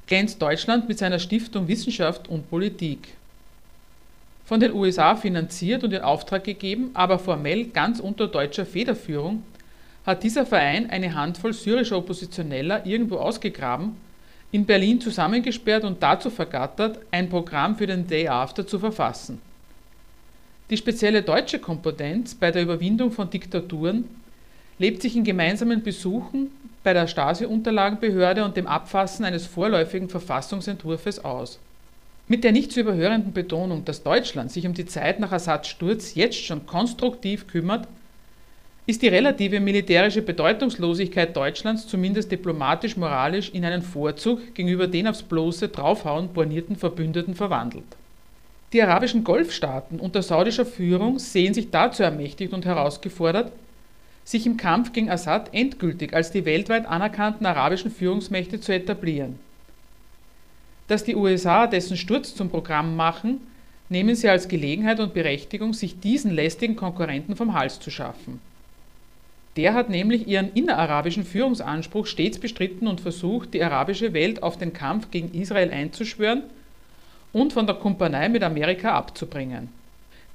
glänzt 0.08 0.42
Deutschland 0.42 0.88
mit 0.88 0.98
seiner 0.98 1.20
Stiftung 1.20 1.68
Wissenschaft 1.68 2.28
und 2.28 2.50
Politik. 2.50 3.10
Von 4.46 4.60
den 4.60 4.74
USA 4.74 5.16
finanziert 5.16 5.84
und 5.84 5.94
in 5.94 6.02
Auftrag 6.02 6.44
gegeben, 6.44 6.92
aber 6.94 7.20
formell 7.20 7.66
ganz 7.66 8.00
unter 8.00 8.28
deutscher 8.28 8.66
Federführung, 8.66 9.44
hat 10.06 10.24
dieser 10.24 10.46
Verein 10.46 10.90
eine 10.90 11.14
Handvoll 11.14 11.54
syrischer 11.54 11.98
Oppositioneller 11.98 12.86
irgendwo 12.86 13.18
ausgegraben, 13.18 13.96
in 14.52 14.66
Berlin 14.66 15.00
zusammengesperrt 15.00 15.84
und 15.84 16.04
dazu 16.04 16.30
vergattert, 16.30 17.00
ein 17.12 17.30
Programm 17.30 17.78
für 17.78 17.88
den 17.88 18.08
Day 18.08 18.28
After 18.28 18.68
zu 18.68 18.80
verfassen. 18.80 19.40
Die 20.72 20.78
spezielle 20.78 21.22
deutsche 21.22 21.60
Kompetenz 21.60 22.34
bei 22.34 22.50
der 22.50 22.62
Überwindung 22.62 23.12
von 23.12 23.30
Diktaturen 23.30 24.06
lebt 24.80 25.02
sich 25.02 25.18
in 25.18 25.26
gemeinsamen 25.26 25.84
Besuchen 25.84 26.50
bei 26.82 26.94
der 26.94 27.08
Stasi-Unterlagenbehörde 27.08 28.46
und 28.46 28.56
dem 28.56 28.68
Abfassen 28.68 29.26
eines 29.26 29.46
vorläufigen 29.46 30.08
Verfassungsentwurfs 30.08 31.20
aus. 31.20 31.60
Mit 32.30 32.46
der 32.46 32.54
nicht 32.54 32.72
zu 32.72 32.80
überhörenden 32.80 33.34
Betonung, 33.34 33.84
dass 33.84 34.02
Deutschland 34.02 34.50
sich 34.50 34.66
um 34.66 34.74
die 34.74 34.86
Zeit 34.86 35.20
nach 35.20 35.34
Assads 35.34 35.68
Sturz 35.68 36.16
jetzt 36.16 36.42
schon 36.42 36.66
konstruktiv 36.66 37.48
kümmert, 37.48 37.86
ist 38.86 39.02
die 39.02 39.10
relative 39.10 39.60
militärische 39.60 40.22
Bedeutungslosigkeit 40.22 41.36
Deutschlands 41.36 41.86
zumindest 41.86 42.32
diplomatisch-moralisch 42.32 43.50
in 43.50 43.66
einen 43.66 43.82
Vorzug 43.82 44.56
gegenüber 44.56 44.88
den 44.88 45.10
aufs 45.10 45.22
bloße 45.22 45.68
Draufhauen 45.68 46.30
bornierten 46.30 46.78
Verbündeten 46.78 47.36
verwandelt. 47.36 47.84
Die 48.74 48.82
arabischen 48.82 49.26
Golfstaaten 49.26 50.00
unter 50.00 50.22
saudischer 50.22 50.66
Führung 50.66 51.20
sehen 51.20 51.54
sich 51.54 51.72
dazu 51.72 52.04
ermächtigt 52.04 52.54
und 52.54 52.66
herausgefordert, 52.66 53.52
sich 54.24 54.46
im 54.46 54.56
Kampf 54.56 54.94
gegen 54.94 55.10
Assad 55.10 55.54
endgültig 55.54 56.14
als 56.14 56.32
die 56.32 56.46
weltweit 56.46 56.86
anerkannten 56.86 57.46
arabischen 57.46 57.92
Führungsmächte 57.92 58.62
zu 58.62 58.74
etablieren. 58.74 59.40
Dass 60.88 61.04
die 61.04 61.16
USA 61.16 61.68
dessen 61.68 61.98
Sturz 61.98 62.34
zum 62.34 62.50
Programm 62.50 62.96
machen, 62.96 63.42
nehmen 63.90 64.16
sie 64.16 64.30
als 64.30 64.48
Gelegenheit 64.48 65.02
und 65.02 65.14
Berechtigung, 65.14 65.74
sich 65.74 66.00
diesen 66.00 66.32
lästigen 66.32 66.78
Konkurrenten 66.78 67.36
vom 67.36 67.54
Hals 67.54 67.80
zu 67.80 67.92
schaffen. 67.92 68.40
Der 69.58 69.74
hat 69.74 69.90
nämlich 69.90 70.28
ihren 70.28 70.54
innerarabischen 70.54 71.26
Führungsanspruch 71.26 72.06
stets 72.06 72.40
bestritten 72.40 72.88
und 72.88 73.02
versucht, 73.02 73.54
die 73.54 73.62
arabische 73.62 74.14
Welt 74.14 74.44
auf 74.44 74.58
den 74.58 74.72
Kampf 74.72 75.12
gegen 75.12 75.34
Israel 75.34 75.72
einzuschwören 75.72 76.44
und 77.34 77.54
von 77.54 77.66
der 77.66 77.76
Kumpanei 77.76 78.30
mit 78.30 78.44
Amerika 78.44 78.94
abzubringen. 78.94 79.70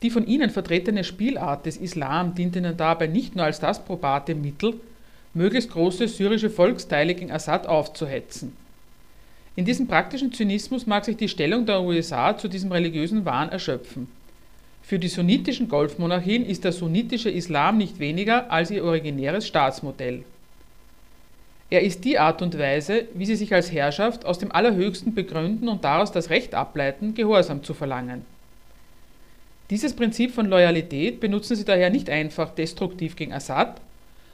Die 0.02 0.10
von 0.10 0.26
ihnen 0.26 0.50
vertretene 0.50 1.04
Spielart 1.04 1.66
des 1.66 1.76
Islam 1.76 2.34
dient 2.34 2.56
ihnen 2.56 2.76
dabei 2.76 3.06
nicht 3.06 3.34
nur 3.34 3.44
als 3.44 3.60
das 3.60 3.84
probate 3.84 4.34
Mittel, 4.34 4.74
möglichst 5.34 5.70
große 5.70 6.08
syrische 6.08 6.50
Volksteile 6.50 7.14
gegen 7.14 7.30
Assad 7.30 7.66
aufzuhetzen. 7.66 8.52
In 9.54 9.64
diesem 9.64 9.86
praktischen 9.86 10.32
Zynismus 10.32 10.86
mag 10.86 11.04
sich 11.04 11.16
die 11.16 11.28
Stellung 11.28 11.64
der 11.64 11.82
USA 11.82 12.36
zu 12.36 12.48
diesem 12.48 12.72
religiösen 12.72 13.24
Wahn 13.24 13.48
erschöpfen. 13.48 14.08
Für 14.82 14.98
die 14.98 15.08
sunnitischen 15.08 15.68
Golfmonarchien 15.68 16.44
ist 16.44 16.64
der 16.64 16.72
sunnitische 16.72 17.30
Islam 17.30 17.78
nicht 17.78 17.98
weniger 17.98 18.52
als 18.52 18.70
ihr 18.70 18.84
originäres 18.84 19.46
Staatsmodell. 19.46 20.24
Er 21.68 21.82
ist 21.82 22.04
die 22.04 22.18
Art 22.18 22.42
und 22.42 22.58
Weise, 22.58 23.06
wie 23.14 23.26
sie 23.26 23.34
sich 23.34 23.52
als 23.52 23.72
Herrschaft 23.72 24.24
aus 24.24 24.38
dem 24.38 24.52
Allerhöchsten 24.52 25.14
begründen 25.14 25.68
und 25.68 25.84
daraus 25.84 26.12
das 26.12 26.30
Recht 26.30 26.54
ableiten, 26.54 27.14
Gehorsam 27.14 27.64
zu 27.64 27.74
verlangen. 27.74 28.24
Dieses 29.70 29.94
Prinzip 29.94 30.32
von 30.32 30.46
Loyalität 30.46 31.18
benutzen 31.18 31.56
sie 31.56 31.64
daher 31.64 31.90
nicht 31.90 32.08
einfach 32.08 32.54
destruktiv 32.54 33.16
gegen 33.16 33.32
Assad, 33.32 33.80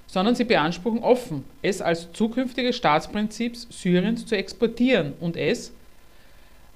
sondern 0.06 0.34
sie 0.34 0.44
beanspruchen 0.44 0.98
offen, 0.98 1.44
es 1.62 1.80
als 1.80 2.12
zukünftiges 2.12 2.76
Staatsprinzip 2.76 3.56
Syriens 3.56 4.26
zu 4.26 4.36
exportieren 4.36 5.14
und 5.20 5.38
es, 5.38 5.72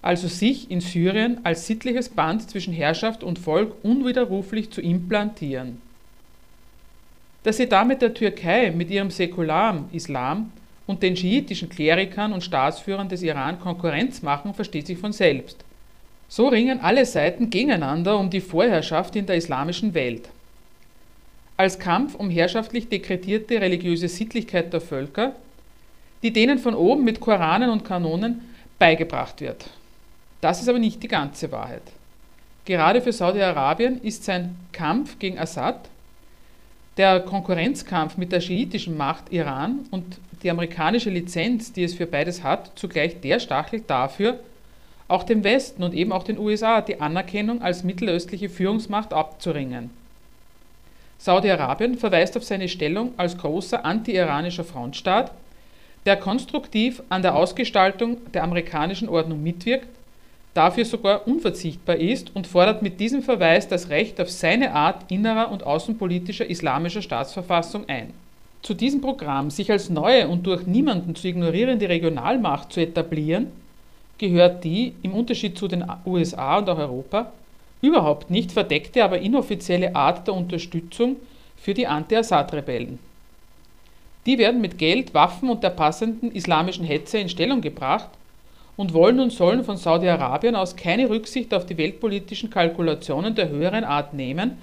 also 0.00 0.26
sich 0.26 0.70
in 0.70 0.80
Syrien 0.80 1.40
als 1.44 1.66
sittliches 1.66 2.08
Band 2.08 2.48
zwischen 2.48 2.72
Herrschaft 2.72 3.22
und 3.22 3.38
Volk 3.38 3.74
unwiderruflich 3.82 4.70
zu 4.70 4.80
implantieren. 4.80 5.82
Dass 7.46 7.58
sie 7.58 7.68
damit 7.68 8.02
der 8.02 8.12
Türkei 8.12 8.72
mit 8.72 8.90
ihrem 8.90 9.08
säkularen 9.08 9.84
Islam 9.92 10.50
und 10.84 11.04
den 11.04 11.16
schiitischen 11.16 11.68
Klerikern 11.68 12.32
und 12.32 12.42
Staatsführern 12.42 13.08
des 13.08 13.22
Iran 13.22 13.60
Konkurrenz 13.60 14.20
machen, 14.20 14.52
versteht 14.52 14.88
sich 14.88 14.98
von 14.98 15.12
selbst. 15.12 15.64
So 16.28 16.48
ringen 16.48 16.80
alle 16.80 17.06
Seiten 17.06 17.48
gegeneinander 17.48 18.18
um 18.18 18.30
die 18.30 18.40
Vorherrschaft 18.40 19.14
in 19.14 19.26
der 19.26 19.36
islamischen 19.36 19.94
Welt. 19.94 20.28
Als 21.56 21.78
Kampf 21.78 22.16
um 22.16 22.30
herrschaftlich 22.30 22.88
dekretierte 22.88 23.60
religiöse 23.60 24.08
Sittlichkeit 24.08 24.72
der 24.72 24.80
Völker, 24.80 25.36
die 26.24 26.32
denen 26.32 26.58
von 26.58 26.74
oben 26.74 27.04
mit 27.04 27.20
Koranen 27.20 27.70
und 27.70 27.84
Kanonen 27.84 28.40
beigebracht 28.80 29.40
wird. 29.40 29.66
Das 30.40 30.60
ist 30.60 30.68
aber 30.68 30.80
nicht 30.80 31.00
die 31.00 31.06
ganze 31.06 31.52
Wahrheit. 31.52 31.82
Gerade 32.64 33.00
für 33.00 33.12
Saudi-Arabien 33.12 34.00
ist 34.02 34.24
sein 34.24 34.56
Kampf 34.72 35.20
gegen 35.20 35.38
Assad 35.38 35.88
der 36.96 37.20
Konkurrenzkampf 37.20 38.16
mit 38.16 38.32
der 38.32 38.40
schiitischen 38.40 38.96
Macht 38.96 39.32
Iran 39.32 39.80
und 39.90 40.18
die 40.42 40.50
amerikanische 40.50 41.10
Lizenz, 41.10 41.72
die 41.72 41.84
es 41.84 41.94
für 41.94 42.06
beides 42.06 42.42
hat, 42.42 42.72
zugleich 42.76 43.20
der 43.20 43.40
Stachel 43.40 43.82
dafür, 43.86 44.38
auch 45.08 45.22
dem 45.22 45.44
Westen 45.44 45.82
und 45.82 45.94
eben 45.94 46.12
auch 46.12 46.24
den 46.24 46.38
USA 46.38 46.80
die 46.80 47.00
Anerkennung 47.00 47.62
als 47.62 47.84
mittelöstliche 47.84 48.48
Führungsmacht 48.48 49.12
abzuringen. 49.12 49.90
Saudi-Arabien 51.18 51.96
verweist 51.96 52.36
auf 52.36 52.44
seine 52.44 52.68
Stellung 52.68 53.12
als 53.16 53.38
großer 53.38 53.84
anti-iranischer 53.84 54.64
Frontstaat, 54.64 55.30
der 56.04 56.16
konstruktiv 56.16 57.02
an 57.08 57.22
der 57.22 57.34
Ausgestaltung 57.34 58.18
der 58.32 58.44
amerikanischen 58.44 59.08
Ordnung 59.08 59.42
mitwirkt 59.42 59.88
dafür 60.56 60.84
sogar 60.84 61.26
unverzichtbar 61.26 61.96
ist 61.96 62.34
und 62.34 62.46
fordert 62.46 62.82
mit 62.82 62.98
diesem 62.98 63.22
Verweis 63.22 63.68
das 63.68 63.90
Recht 63.90 64.20
auf 64.20 64.30
seine 64.30 64.72
Art 64.72 65.10
innerer 65.10 65.50
und 65.50 65.64
außenpolitischer 65.64 66.48
islamischer 66.48 67.02
Staatsverfassung 67.02 67.88
ein. 67.88 68.12
Zu 68.62 68.74
diesem 68.74 69.00
Programm, 69.00 69.50
sich 69.50 69.70
als 69.70 69.90
neue 69.90 70.26
und 70.28 70.46
durch 70.46 70.66
niemanden 70.66 71.14
zu 71.14 71.28
ignorierende 71.28 71.88
Regionalmacht 71.88 72.72
zu 72.72 72.80
etablieren, 72.80 73.48
gehört 74.18 74.64
die, 74.64 74.94
im 75.02 75.14
Unterschied 75.14 75.58
zu 75.58 75.68
den 75.68 75.84
USA 76.06 76.58
und 76.58 76.70
auch 76.70 76.78
Europa, 76.78 77.32
überhaupt 77.82 78.30
nicht 78.30 78.50
verdeckte, 78.50 79.04
aber 79.04 79.18
inoffizielle 79.18 79.94
Art 79.94 80.26
der 80.26 80.34
Unterstützung 80.34 81.16
für 81.56 81.74
die 81.74 81.86
Anti-Assad-Rebellen. 81.86 82.98
Die 84.24 84.38
werden 84.38 84.60
mit 84.60 84.78
Geld, 84.78 85.14
Waffen 85.14 85.50
und 85.50 85.62
der 85.62 85.70
passenden 85.70 86.32
islamischen 86.32 86.84
Hetze 86.84 87.18
in 87.18 87.28
Stellung 87.28 87.60
gebracht 87.60 88.08
und 88.76 88.92
wollen 88.92 89.20
und 89.20 89.30
sollen 89.30 89.64
von 89.64 89.76
Saudi-Arabien 89.76 90.54
aus 90.54 90.76
keine 90.76 91.08
Rücksicht 91.08 91.54
auf 91.54 91.66
die 91.66 91.78
weltpolitischen 91.78 92.50
Kalkulationen 92.50 93.34
der 93.34 93.48
höheren 93.48 93.84
Art 93.84 94.12
nehmen, 94.12 94.58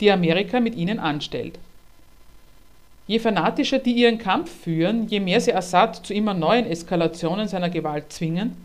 die 0.00 0.10
Amerika 0.10 0.60
mit 0.60 0.76
ihnen 0.76 0.98
anstellt. 0.98 1.58
Je 3.08 3.18
fanatischer 3.18 3.78
die 3.78 3.92
ihren 3.92 4.18
Kampf 4.18 4.50
führen, 4.50 5.08
je 5.08 5.20
mehr 5.20 5.40
sie 5.40 5.54
Assad 5.54 6.06
zu 6.06 6.12
immer 6.12 6.34
neuen 6.34 6.66
Eskalationen 6.66 7.48
seiner 7.48 7.70
Gewalt 7.70 8.12
zwingen, 8.12 8.56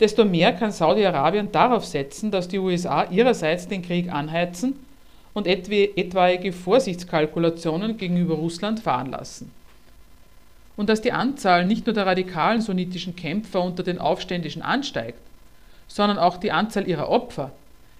desto 0.00 0.24
mehr 0.24 0.52
kann 0.52 0.72
Saudi-Arabien 0.72 1.52
darauf 1.52 1.84
setzen, 1.84 2.30
dass 2.30 2.48
die 2.48 2.58
USA 2.58 3.04
ihrerseits 3.10 3.68
den 3.68 3.82
Krieg 3.82 4.12
anheizen 4.12 4.74
und 5.34 5.46
etwaige 5.46 6.52
Vorsichtskalkulationen 6.52 7.96
gegenüber 7.96 8.34
Russland 8.34 8.80
fahren 8.80 9.10
lassen 9.10 9.50
und 10.76 10.88
dass 10.88 11.02
die 11.02 11.12
Anzahl 11.12 11.66
nicht 11.66 11.86
nur 11.86 11.94
der 11.94 12.06
radikalen 12.06 12.60
sunnitischen 12.60 13.16
Kämpfer 13.16 13.62
unter 13.62 13.82
den 13.82 13.98
Aufständischen 13.98 14.62
ansteigt, 14.62 15.18
sondern 15.88 16.18
auch 16.18 16.38
die 16.38 16.52
Anzahl 16.52 16.88
ihrer 16.88 17.08
Opfer, 17.08 17.52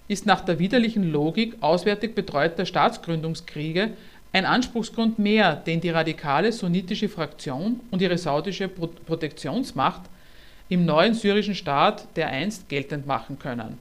ist 0.07 0.25
nach 0.25 0.41
der 0.41 0.59
widerlichen 0.59 1.11
Logik 1.11 1.55
auswärtig 1.61 2.15
betreuter 2.15 2.65
Staatsgründungskriege 2.65 3.91
ein 4.33 4.45
Anspruchsgrund 4.45 5.19
mehr, 5.19 5.55
den 5.55 5.79
die 5.79 5.91
radikale 5.91 6.51
sunnitische 6.51 7.07
Fraktion 7.07 7.79
und 7.91 8.01
ihre 8.01 8.17
saudische 8.17 8.67
Protektionsmacht 8.67 10.01
im 10.69 10.85
neuen 10.85 11.13
syrischen 11.13 11.55
Staat 11.55 12.07
dereinst 12.15 12.67
geltend 12.67 13.05
machen 13.05 13.37
können. 13.37 13.77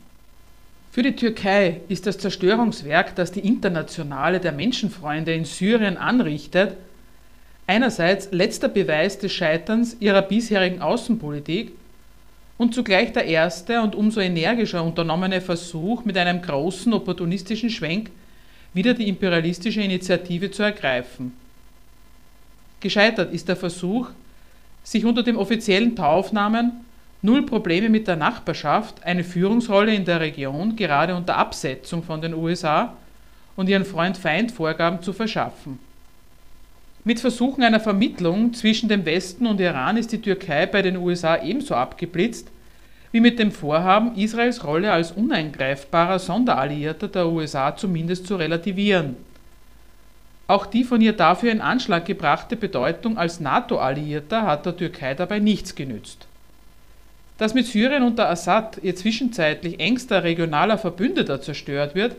Für 0.91 1.03
die 1.03 1.17
Türkei 1.17 1.81
ist 1.89 2.07
das 2.07 2.19
Zerstörungswerk, 2.19 3.17
das 3.17 3.33
die 3.33 3.41
Internationale 3.41 4.41
der 4.41 4.53
Menschenfreunde 4.53 5.33
in 5.33 5.47
Syrien 5.47 5.97
anrichtet, 5.97 6.77
einerseits 7.67 8.31
letzter 8.33 8.69
Beweis 8.69 9.19
des 9.19 9.33
Scheiterns 9.33 9.97
ihrer 10.01 10.23
bisherigen 10.23 10.83
Außenpolitik 10.83 11.73
und 12.59 12.75
zugleich 12.75 13.13
der 13.13 13.25
erste 13.25 13.81
und 13.81 13.95
umso 13.95 14.21
energischer 14.21 14.83
unternommene 14.83 15.41
Versuch, 15.41 16.05
mit 16.05 16.17
einem 16.17 16.43
großen 16.43 16.93
opportunistischen 16.93 17.71
Schwenk 17.71 18.11
wieder 18.75 18.95
die 18.95 19.09
imperialistische 19.09 19.83
Initiative 19.83 20.51
zu 20.51 20.63
ergreifen. 20.63 21.33
Gescheitert 22.81 23.33
ist 23.33 23.49
der 23.49 23.57
Versuch, 23.57 24.09
sich 24.83 25.05
unter 25.05 25.23
dem 25.23 25.37
offiziellen 25.37 25.95
Tauaufnahmen 25.95 26.85
Null 27.25 27.47
Probleme 27.47 27.89
mit 27.89 28.09
der 28.09 28.17
Nachbarschaft 28.17 29.05
eine 29.05 29.23
Führungsrolle 29.23 29.95
in 29.95 30.05
der 30.05 30.19
Region 30.19 30.75
gerade 30.75 31.15
unter 31.15 31.37
Absetzung 31.37 32.03
von 32.03 32.21
den 32.21 32.35
USA 32.35 32.97
und 33.55 33.69
ihren 33.69 33.85
Freund-Feind-Vorgaben 33.85 35.03
zu 35.03 35.13
verschaffen. 35.13 35.79
Mit 37.05 37.19
Versuchen 37.19 37.65
einer 37.65 37.81
Vermittlung 37.81 38.55
zwischen 38.55 38.89
dem 38.89 39.05
Westen 39.05 39.47
und 39.47 39.61
Iran 39.61 39.97
ist 39.97 40.13
die 40.13 40.23
Türkei 40.23 40.67
bei 40.67 40.83
den 40.83 40.97
USA 40.97 41.43
ebenso 41.43 41.75
abgeblitzt 41.75 42.49
wie 43.11 43.21
mit 43.21 43.39
dem 43.39 43.53
Vorhaben, 43.53 44.17
Israels 44.17 44.65
Rolle 44.65 44.91
als 44.91 45.13
uneingreifbarer 45.13 46.19
Sonderalliierter 46.19 47.09
der 47.09 47.29
USA 47.29 47.77
zumindest 47.77 48.27
zu 48.27 48.37
relativieren. 48.37 49.17
Auch 50.47 50.65
die 50.65 50.83
von 50.83 51.01
ihr 51.01 51.13
dafür 51.13 51.53
in 51.53 51.61
Anschlag 51.61 52.07
gebrachte 52.07 52.57
Bedeutung 52.57 53.19
als 53.19 53.39
NATO-Alliierter 53.39 54.43
hat 54.43 54.65
der 54.65 54.77
Türkei 54.77 55.15
dabei 55.15 55.41
nichts 55.41 55.75
genützt. 55.75 56.27
Dass 57.37 57.53
mit 57.53 57.67
Syrien 57.67 58.03
unter 58.03 58.31
Assad 58.31 58.79
ihr 58.83 58.97
zwischenzeitlich 58.97 59.79
engster 59.79 60.25
regionaler 60.25 60.79
Verbündeter 60.79 61.43
zerstört 61.43 61.95
wird, 61.95 62.17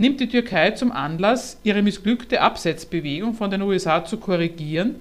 nimmt 0.00 0.18
die 0.18 0.28
Türkei 0.28 0.70
zum 0.70 0.92
Anlass, 0.92 1.58
ihre 1.62 1.82
missglückte 1.82 2.40
Absetzbewegung 2.40 3.34
von 3.34 3.50
den 3.50 3.60
USA 3.60 4.02
zu 4.02 4.16
korrigieren 4.16 4.94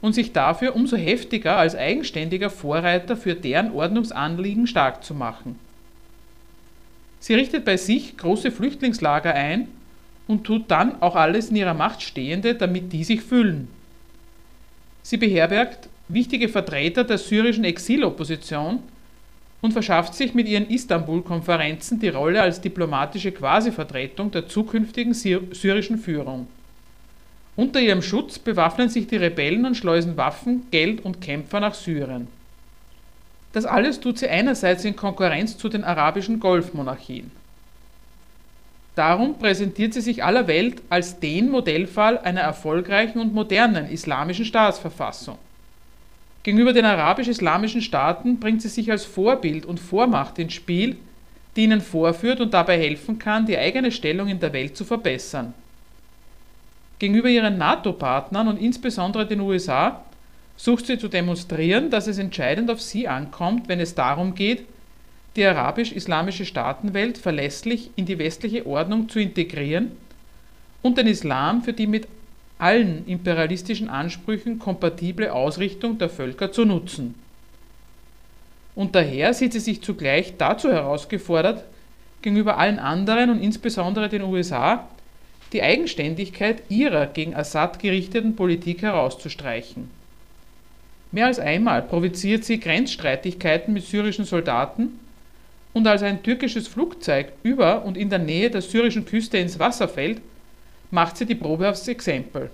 und 0.00 0.14
sich 0.14 0.32
dafür 0.32 0.74
umso 0.74 0.96
heftiger 0.96 1.58
als 1.58 1.76
eigenständiger 1.76 2.48
Vorreiter 2.48 3.14
für 3.14 3.34
deren 3.34 3.72
Ordnungsanliegen 3.72 4.66
stark 4.66 5.04
zu 5.04 5.12
machen. 5.12 5.58
Sie 7.20 7.34
richtet 7.34 7.66
bei 7.66 7.76
sich 7.76 8.16
große 8.16 8.50
Flüchtlingslager 8.50 9.34
ein 9.34 9.68
und 10.26 10.44
tut 10.44 10.70
dann 10.70 11.02
auch 11.02 11.14
alles 11.14 11.50
in 11.50 11.56
ihrer 11.56 11.74
Macht 11.74 12.00
Stehende, 12.00 12.54
damit 12.54 12.90
die 12.90 13.04
sich 13.04 13.20
füllen. 13.20 13.68
Sie 15.02 15.18
beherbergt 15.18 15.90
wichtige 16.08 16.48
Vertreter 16.48 17.04
der 17.04 17.18
syrischen 17.18 17.64
Exilopposition 17.64 18.78
und 19.62 19.72
verschafft 19.72 20.14
sich 20.14 20.34
mit 20.34 20.48
ihren 20.48 20.68
Istanbul-Konferenzen 20.68 22.00
die 22.00 22.08
Rolle 22.08 22.42
als 22.42 22.60
diplomatische 22.60 23.32
Quasi-Vertretung 23.32 24.30
der 24.30 24.48
zukünftigen 24.48 25.14
syrischen 25.14 25.98
Führung. 25.98 26.48
Unter 27.54 27.80
ihrem 27.80 28.02
Schutz 28.02 28.38
bewaffnen 28.38 28.88
sich 28.88 29.06
die 29.06 29.16
Rebellen 29.16 29.64
und 29.64 29.76
schleusen 29.76 30.16
Waffen, 30.16 30.66
Geld 30.70 31.04
und 31.04 31.20
Kämpfer 31.20 31.60
nach 31.60 31.74
Syrien. 31.74 32.26
Das 33.52 33.64
alles 33.64 34.00
tut 34.00 34.18
sie 34.18 34.28
einerseits 34.28 34.84
in 34.84 34.96
Konkurrenz 34.96 35.56
zu 35.56 35.68
den 35.68 35.84
arabischen 35.84 36.40
Golfmonarchien. 36.40 37.30
Darum 38.94 39.38
präsentiert 39.38 39.94
sie 39.94 40.00
sich 40.00 40.24
aller 40.24 40.48
Welt 40.48 40.82
als 40.90 41.20
den 41.20 41.50
Modellfall 41.50 42.18
einer 42.18 42.40
erfolgreichen 42.40 43.20
und 43.20 43.32
modernen 43.32 43.88
islamischen 43.88 44.44
Staatsverfassung. 44.44 45.38
Gegenüber 46.42 46.72
den 46.72 46.84
arabisch-islamischen 46.84 47.82
Staaten 47.82 48.40
bringt 48.40 48.62
sie 48.62 48.68
sich 48.68 48.90
als 48.90 49.04
Vorbild 49.04 49.64
und 49.64 49.78
Vormacht 49.78 50.38
ins 50.38 50.54
Spiel, 50.54 50.96
die 51.54 51.64
ihnen 51.64 51.80
vorführt 51.80 52.40
und 52.40 52.52
dabei 52.52 52.78
helfen 52.78 53.18
kann, 53.18 53.46
die 53.46 53.58
eigene 53.58 53.92
Stellung 53.92 54.28
in 54.28 54.40
der 54.40 54.52
Welt 54.52 54.76
zu 54.76 54.84
verbessern. 54.84 55.54
Gegenüber 56.98 57.28
ihren 57.28 57.58
NATO-Partnern 57.58 58.48
und 58.48 58.60
insbesondere 58.60 59.26
den 59.26 59.40
USA 59.40 60.02
sucht 60.56 60.86
sie 60.86 60.98
zu 60.98 61.08
demonstrieren, 61.08 61.90
dass 61.90 62.06
es 62.06 62.18
entscheidend 62.18 62.70
auf 62.70 62.80
sie 62.80 63.08
ankommt, 63.08 63.68
wenn 63.68 63.80
es 63.80 63.94
darum 63.94 64.34
geht, 64.34 64.64
die 65.36 65.44
arabisch-islamische 65.44 66.44
Staatenwelt 66.44 67.18
verlässlich 67.18 67.90
in 67.96 68.06
die 68.06 68.18
westliche 68.18 68.66
Ordnung 68.66 69.08
zu 69.08 69.18
integrieren 69.18 69.92
und 70.82 70.98
den 70.98 71.06
Islam 71.06 71.62
für 71.62 71.72
die 71.72 71.86
mit 71.86 72.06
allen 72.62 73.06
imperialistischen 73.06 73.88
Ansprüchen 73.88 74.60
kompatible 74.60 75.32
Ausrichtung 75.32 75.98
der 75.98 76.08
Völker 76.08 76.52
zu 76.52 76.64
nutzen. 76.64 77.14
Und 78.76 78.94
daher 78.94 79.34
sieht 79.34 79.52
sie 79.52 79.60
sich 79.60 79.82
zugleich 79.82 80.34
dazu 80.38 80.70
herausgefordert, 80.70 81.64
gegenüber 82.22 82.58
allen 82.58 82.78
anderen 82.78 83.30
und 83.30 83.42
insbesondere 83.42 84.08
den 84.08 84.22
USA 84.22 84.88
die 85.52 85.62
Eigenständigkeit 85.62 86.62
ihrer 86.68 87.06
gegen 87.06 87.34
Assad 87.34 87.80
gerichteten 87.80 88.36
Politik 88.36 88.82
herauszustreichen. 88.82 89.90
Mehr 91.10 91.26
als 91.26 91.40
einmal 91.40 91.82
provoziert 91.82 92.44
sie 92.44 92.60
Grenzstreitigkeiten 92.60 93.74
mit 93.74 93.84
syrischen 93.84 94.24
Soldaten 94.24 95.00
und 95.72 95.86
als 95.86 96.02
ein 96.02 96.22
türkisches 96.22 96.68
Flugzeug 96.68 97.32
über 97.42 97.84
und 97.84 97.98
in 97.98 98.08
der 98.08 98.20
Nähe 98.20 98.50
der 98.50 98.62
syrischen 98.62 99.04
Küste 99.04 99.36
ins 99.36 99.58
Wasser 99.58 99.88
fällt, 99.88 100.22
macht 100.92 101.16
sie 101.16 101.26
die 101.26 101.34
Probe 101.34 101.68
aufs 101.68 101.88
Exempel. 101.88 102.50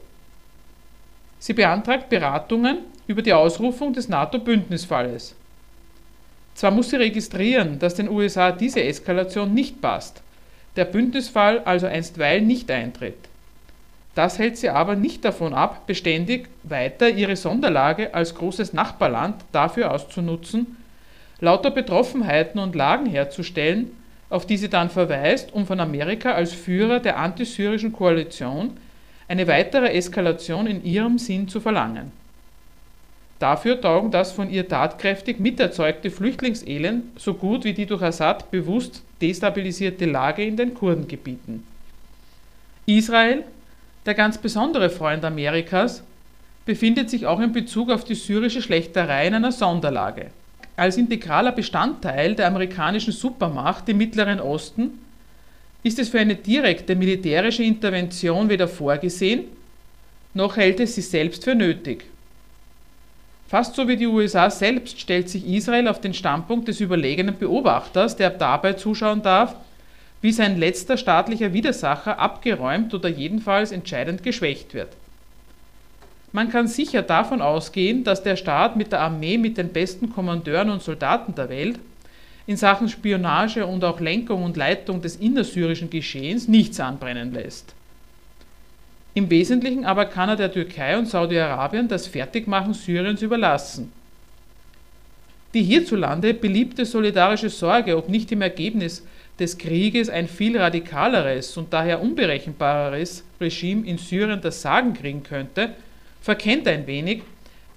Sie 1.41 1.53
beantragt 1.53 2.09
Beratungen 2.09 2.79
über 3.07 3.21
die 3.21 3.33
Ausrufung 3.33 3.93
des 3.93 4.09
NATO-Bündnisfalles. 4.09 5.35
Zwar 6.55 6.71
muss 6.71 6.91
sie 6.91 6.97
registrieren, 6.97 7.79
dass 7.79 7.95
den 7.95 8.09
USA 8.09 8.53
diese 8.53 8.83
Eskalation 8.83 9.55
nicht 9.55 9.81
passt, 9.81 10.23
der 10.77 10.85
Bündnisfall 10.85 11.61
also 11.61 11.87
einstweilen 11.87 12.47
nicht 12.47 12.71
eintritt. 12.71 13.19
Das 14.15 14.39
hält 14.39 14.57
sie 14.57 14.69
aber 14.69 14.95
nicht 14.97 15.25
davon 15.25 15.55
ab, 15.55 15.87
beständig 15.87 16.49
weiter 16.63 17.09
ihre 17.09 17.37
Sonderlage 17.37 18.15
als 18.15 18.35
großes 18.35 18.73
Nachbarland 18.73 19.37
dafür 19.53 19.93
auszunutzen, 19.93 20.77
lauter 21.41 21.71
Betroffenheiten 21.71 22.61
und 22.61 22.75
Lagen 22.75 23.07
herzustellen, 23.07 23.93
auf 24.31 24.47
die 24.47 24.57
sie 24.57 24.69
dann 24.69 24.91
verweist, 24.91 25.53
um 25.53 25.67
von 25.67 25.81
Amerika 25.81 26.33
als 26.33 26.53
Führer 26.53 27.01
der 27.01 27.19
antisyrischen 27.19 27.93
Koalition 27.93 28.77
eine 29.27 29.47
weitere 29.47 29.89
Eskalation 29.93 30.67
in 30.67 30.85
ihrem 30.85 31.19
Sinn 31.19 31.49
zu 31.49 31.61
verlangen. 31.61 32.13
Dafür 33.39 33.81
taugen 33.81 34.11
das 34.11 34.33
von 34.33 34.51
ihr 34.51 34.67
tatkräftig 34.67 35.39
miterzeugte 35.39 36.11
Flüchtlingselend 36.11 37.21
so 37.21 37.35
gut 37.35 37.65
wie 37.65 37.73
die 37.73 37.87
durch 37.87 38.03
Assad 38.03 38.51
bewusst 38.51 39.03
destabilisierte 39.21 40.07
Lage 40.07 40.45
in 40.45 40.57
den 40.57 40.75
Kurdengebieten. 40.75 41.65
Israel, 42.87 43.45
der 44.07 44.15
ganz 44.15 44.39
besondere 44.39 44.91
Freund 44.91 45.25
Amerikas, 45.25 46.03
befindet 46.65 47.11
sich 47.11 47.27
auch 47.27 47.41
in 47.41 47.53
Bezug 47.53 47.91
auf 47.91 48.05
die 48.05 48.15
syrische 48.15 48.61
Schlächterei 48.61 49.29
in 49.29 49.35
einer 49.35 49.53
Sonderlage. 49.53 50.31
Als 50.79 50.97
integraler 50.97 51.51
Bestandteil 51.51 52.37
der 52.37 52.47
amerikanischen 52.47 53.13
Supermacht 53.13 53.89
im 53.89 53.97
Mittleren 53.97 54.39
Osten 54.39 55.01
ist 55.83 55.99
es 55.99 56.09
für 56.09 56.21
eine 56.21 56.37
direkte 56.37 56.95
militärische 56.95 57.65
Intervention 57.65 58.49
weder 58.49 58.69
vorgesehen, 58.69 59.47
noch 60.35 60.57
hält 60.57 60.79
es 60.79 60.95
sie 60.95 61.01
selbst 61.01 61.43
für 61.43 61.57
nötig. 61.57 62.05
Fast 63.49 63.75
so 63.75 63.89
wie 63.89 63.97
die 63.97 64.07
USA 64.07 64.51
selbst 64.51 65.01
stellt 65.01 65.29
sich 65.29 65.45
Israel 65.49 65.89
auf 65.89 66.01
den 66.01 66.15
Standpunkt 66.15 66.69
des 66.69 66.79
überlegenen 66.79 67.37
Beobachters, 67.37 68.15
der 68.15 68.31
dabei 68.31 68.75
zuschauen 68.75 69.23
darf, 69.23 69.57
wie 70.23 70.31
sein 70.31 70.61
letzter 70.61 70.97
staatlicher 70.97 71.53
Widersacher 71.53 72.21
abgeräumt 72.21 72.95
oder 72.95 73.09
jedenfalls 73.09 73.73
entscheidend 73.73 74.23
geschwächt 74.23 74.75
wird. 74.75 74.91
Man 76.33 76.51
kann 76.51 76.69
sicher 76.69 77.03
davon 77.03 77.41
ausgehen, 77.41 78.05
dass 78.05 78.23
der 78.23 78.37
Staat 78.37 78.77
mit 78.77 78.93
der 78.93 79.01
Armee 79.01 79.39
mit 79.39 79.57
den 79.57 79.73
besten 79.73 80.11
Kommandeuren 80.11 80.71
und 80.71 80.83
Soldaten 80.83 81.35
der 81.35 81.49
Welt 81.49 81.79
in 82.47 82.57
Sachen 82.57 82.89
Spionage 82.89 83.67
und 83.67 83.85
auch 83.85 84.01
Lenkung 84.01 84.43
und 84.43 84.57
Leitung 84.57 85.03
des 85.03 85.17
innersyrischen 85.17 85.91
Geschehens 85.91 86.49
nichts 86.49 86.81
anbrennen 86.81 87.33
lässt. 87.33 87.75
Im 89.15 89.31
Wesentlichen 89.31 89.85
aber 89.85 90.07
kann 90.07 90.29
er 90.29 90.37
der 90.37 90.53
Türkei 90.53 90.97
und 90.97 91.09
Saudi-Arabien 91.09 91.89
das 91.89 92.07
Fertigmachen 92.07 92.73
Syriens 92.73 93.21
überlassen. 93.21 93.93
Die 95.55 95.63
hierzulande 95.63 96.35
beliebte 96.35 96.85
solidarische 96.85 97.49
Sorge, 97.49 97.97
ob 97.97 98.09
nicht 98.09 98.31
im 98.33 98.43
Ergebnis 98.43 99.05
des 99.39 99.57
Krieges 99.57 100.09
ein 100.11 100.29
viel 100.29 100.59
radikaleres 100.59 101.57
und 101.57 101.73
daher 101.73 102.03
unberechenbareres 102.03 103.25
Regime 103.41 103.87
in 103.87 103.99
Syrien 103.99 104.41
das 104.41 104.63
Sagen 104.63 104.95
kriegen 104.95 105.23
könnte, 105.23 105.71
verkennt 106.29 106.69
ein 106.69 106.87
wenig, 106.87 107.23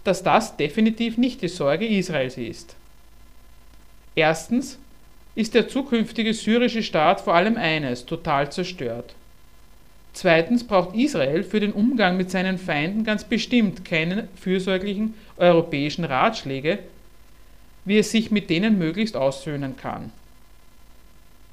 dass 0.04 0.24
das 0.24 0.58
definitiv 0.58 1.18
nicht 1.18 1.42
die 1.42 1.48
Sorge 1.48 1.88
Israels 1.88 2.38
ist. 2.38 2.76
Erstens 4.14 4.78
ist 5.36 5.54
der 5.54 5.70
zukünftige 5.70 6.34
syrische 6.34 6.84
Staat 6.84 7.22
vor 7.22 7.34
allem 7.34 7.56
eines, 7.56 8.06
total 8.06 8.52
zerstört. 8.52 9.16
Zweitens 10.12 10.66
braucht 10.66 10.94
Israel 10.98 11.44
für 11.46 11.62
den 11.62 11.72
Umgang 11.72 12.18
mit 12.18 12.30
seinen 12.30 12.58
Feinden 12.58 13.06
ganz 13.06 13.24
bestimmt 13.24 13.86
keine 13.86 14.28
fürsorglichen 14.36 15.14
europäischen 15.38 16.04
Ratschläge, 16.04 16.80
wie 17.86 18.00
es 18.00 18.12
sich 18.12 18.32
mit 18.32 18.50
denen 18.50 18.78
möglichst 18.78 19.16
aussöhnen 19.16 19.78
kann. 19.78 20.12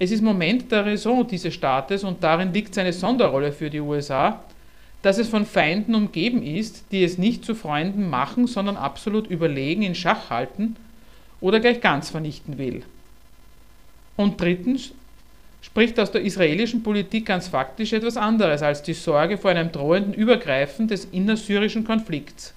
Es 0.00 0.10
ist 0.10 0.20
Moment 0.20 0.72
der 0.72 0.84
Raison 0.84 1.24
dieses 1.28 1.54
Staates 1.54 2.02
und 2.02 2.24
darin 2.24 2.52
liegt 2.52 2.74
seine 2.74 2.92
Sonderrolle 2.92 3.52
für 3.52 3.70
die 3.70 3.78
USA, 3.78 4.42
dass 5.02 5.18
es 5.18 5.28
von 5.28 5.46
Feinden 5.46 5.94
umgeben 5.94 6.42
ist, 6.42 6.84
die 6.90 7.04
es 7.04 7.18
nicht 7.18 7.44
zu 7.44 7.54
Freunden 7.54 8.10
machen, 8.10 8.46
sondern 8.46 8.76
absolut 8.76 9.28
überlegen 9.28 9.82
in 9.82 9.94
Schach 9.94 10.30
halten 10.30 10.76
oder 11.40 11.60
gleich 11.60 11.80
ganz 11.80 12.10
vernichten 12.10 12.58
will. 12.58 12.82
Und 14.16 14.40
drittens 14.40 14.92
spricht 15.62 15.98
aus 16.00 16.10
der 16.10 16.22
israelischen 16.22 16.82
Politik 16.82 17.26
ganz 17.26 17.48
faktisch 17.48 17.92
etwas 17.92 18.16
anderes 18.16 18.62
als 18.62 18.82
die 18.82 18.94
Sorge 18.94 19.38
vor 19.38 19.50
einem 19.50 19.70
drohenden 19.70 20.14
Übergreifen 20.14 20.88
des 20.88 21.04
innersyrischen 21.06 21.84
Konflikts. 21.84 22.54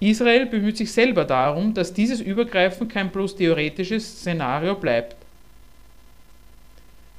Israel 0.00 0.46
bemüht 0.46 0.76
sich 0.76 0.92
selber 0.92 1.24
darum, 1.24 1.74
dass 1.74 1.94
dieses 1.94 2.20
Übergreifen 2.20 2.88
kein 2.88 3.10
bloß 3.10 3.36
theoretisches 3.36 4.18
Szenario 4.18 4.74
bleibt. 4.74 5.16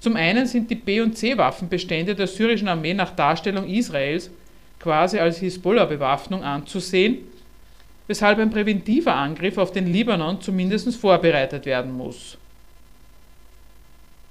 Zum 0.04 0.18
einen 0.18 0.48
sind 0.48 0.70
die 0.70 0.76
B- 0.76 1.00
und 1.00 1.18
C-Waffenbestände 1.18 2.14
der 2.14 2.28
syrischen 2.28 2.68
Armee 2.68 2.94
nach 2.94 3.16
Darstellung 3.16 3.66
Israels 3.70 4.30
quasi 4.78 5.18
als 5.18 5.38
Hisbollah-Bewaffnung 5.38 6.44
anzusehen 6.44 7.20
weshalb 8.08 8.38
ein 8.40 8.50
präventiver 8.50 9.16
Angriff 9.16 9.58
auf 9.58 9.72
den 9.72 9.88
Libanon 9.88 10.42
zumindest 10.42 10.94
vorbereitet 10.96 11.66
werden 11.66 11.94
muss. 11.94 12.38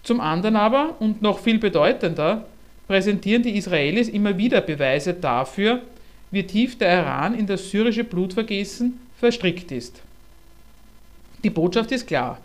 Zum 0.03 0.21
anderen 0.21 0.57
aber, 0.57 0.97
und 1.01 1.23
noch 1.23 1.39
viel 1.39 1.59
bedeutender, 1.59 2.45
präsentieren 2.87 3.43
die 3.43 3.57
Israelis 3.57 4.11
immer 4.11 4.37
wieder 4.37 4.61
Beweise 4.61 5.15
dafür, 5.15 5.81
wie 6.31 6.43
tief 6.43 6.77
der 6.77 7.01
Iran 7.01 7.35
in 7.35 7.47
das 7.47 7.71
syrische 7.71 8.05
Blutvergessen 8.05 9.01
verstrickt 9.19 9.73
ist. 9.73 10.03
Die 11.43 11.49
Botschaft 11.49 11.93
ist 11.93 12.07
klar. 12.07 12.39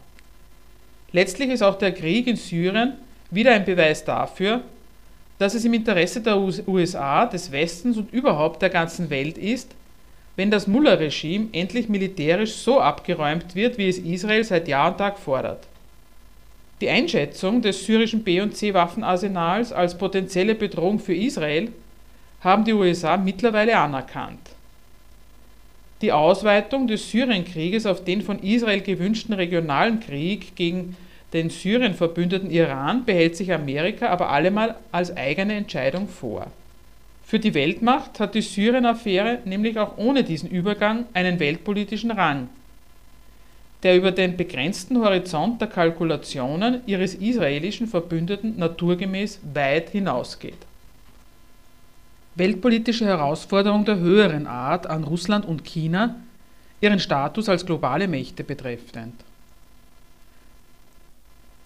Letztlich 1.12 1.50
ist 1.50 1.62
auch 1.62 1.78
der 1.78 1.92
Krieg 1.92 2.28
in 2.28 2.38
Syrien 2.38 2.94
wieder 3.32 3.54
ein 3.54 3.66
Beweis 3.66 4.04
dafür, 4.04 4.62
dass 5.40 5.54
es 5.54 5.66
im 5.66 5.74
Interesse 5.74 6.22
der 6.22 6.38
USA, 6.38 7.26
des 7.26 7.52
Westens 7.52 7.98
und 7.98 8.12
überhaupt 8.12 8.62
der 8.62 8.70
ganzen 8.70 9.10
Welt 9.10 9.38
ist, 9.38 9.72
wenn 10.36 10.52
das 10.52 10.68
Mullah-Regime 10.68 11.50
endlich 11.52 11.90
militärisch 11.90 12.54
so 12.54 12.80
abgeräumt 12.80 13.56
wird, 13.56 13.78
wie 13.78 13.90
es 13.90 13.98
Israel 13.98 14.44
seit 14.44 14.68
Jahr 14.68 14.92
und 14.92 14.98
Tag 14.98 15.18
fordert. 15.18 15.68
Die 16.80 16.90
Einschätzung 16.90 17.64
des 17.64 17.86
syrischen 17.86 18.24
B- 18.24 18.40
und 18.40 18.56
C-Waffenarsenals 18.56 19.74
als 19.74 19.98
potenzielle 19.98 20.54
Bedrohung 20.54 21.00
für 21.00 21.16
Israel 21.16 21.72
haben 22.42 22.66
die 22.66 22.74
USA 22.74 23.18
mittlerweile 23.18 23.78
anerkannt. 23.78 24.52
Die 26.02 26.12
Ausweitung 26.12 26.88
des 26.88 27.10
Syrienkrieges 27.10 27.88
auf 27.88 28.04
den 28.04 28.22
von 28.22 28.38
Israel 28.44 28.82
gewünschten 28.82 29.34
regionalen 29.34 30.00
Krieg 30.00 30.56
gegen 30.56 30.96
den 31.34 31.50
Syrien 31.50 31.94
verbündeten 31.94 32.50
Iran 32.50 33.06
behält 33.06 33.36
sich 33.36 33.52
Amerika 33.54 34.10
aber 34.10 34.30
allemal 34.30 34.76
als 34.92 35.16
eigene 35.16 35.56
Entscheidung 35.56 36.08
vor. 36.08 36.48
Für 37.26 37.40
die 37.40 37.54
Weltmacht 37.54 38.20
hat 38.20 38.36
die 38.36 38.42
Syrien-Affäre 38.42 39.40
nämlich 39.46 39.78
auch 39.78 39.98
ohne 39.98 40.24
diesen 40.24 40.50
Übergang 40.50 41.06
einen 41.14 41.40
weltpolitischen 41.40 42.12
Rang 42.12 42.48
der 43.84 43.96
über 43.96 44.12
den 44.12 44.36
begrenzten 44.38 44.98
Horizont 45.00 45.62
der 45.62 45.68
Kalkulationen 45.68 46.82
ihres 46.88 47.14
israelischen 47.14 47.88
Verbündeten 47.88 48.58
naturgemäß 48.58 49.40
weit 49.54 49.90
hinausgeht. 49.90 50.58
Weltpolitische 52.36 53.06
Herausforderung 53.06 53.86
der 53.86 53.98
höheren 53.98 54.48
Art 54.48 54.88
an 54.88 55.04
Russland 55.04 55.46
und 55.46 55.64
China, 55.64 56.16
ihren 56.82 57.00
Status 57.00 57.50
als 57.50 57.66
globale 57.66 58.08
Mächte 58.08 58.44
betreffend. 58.44 59.14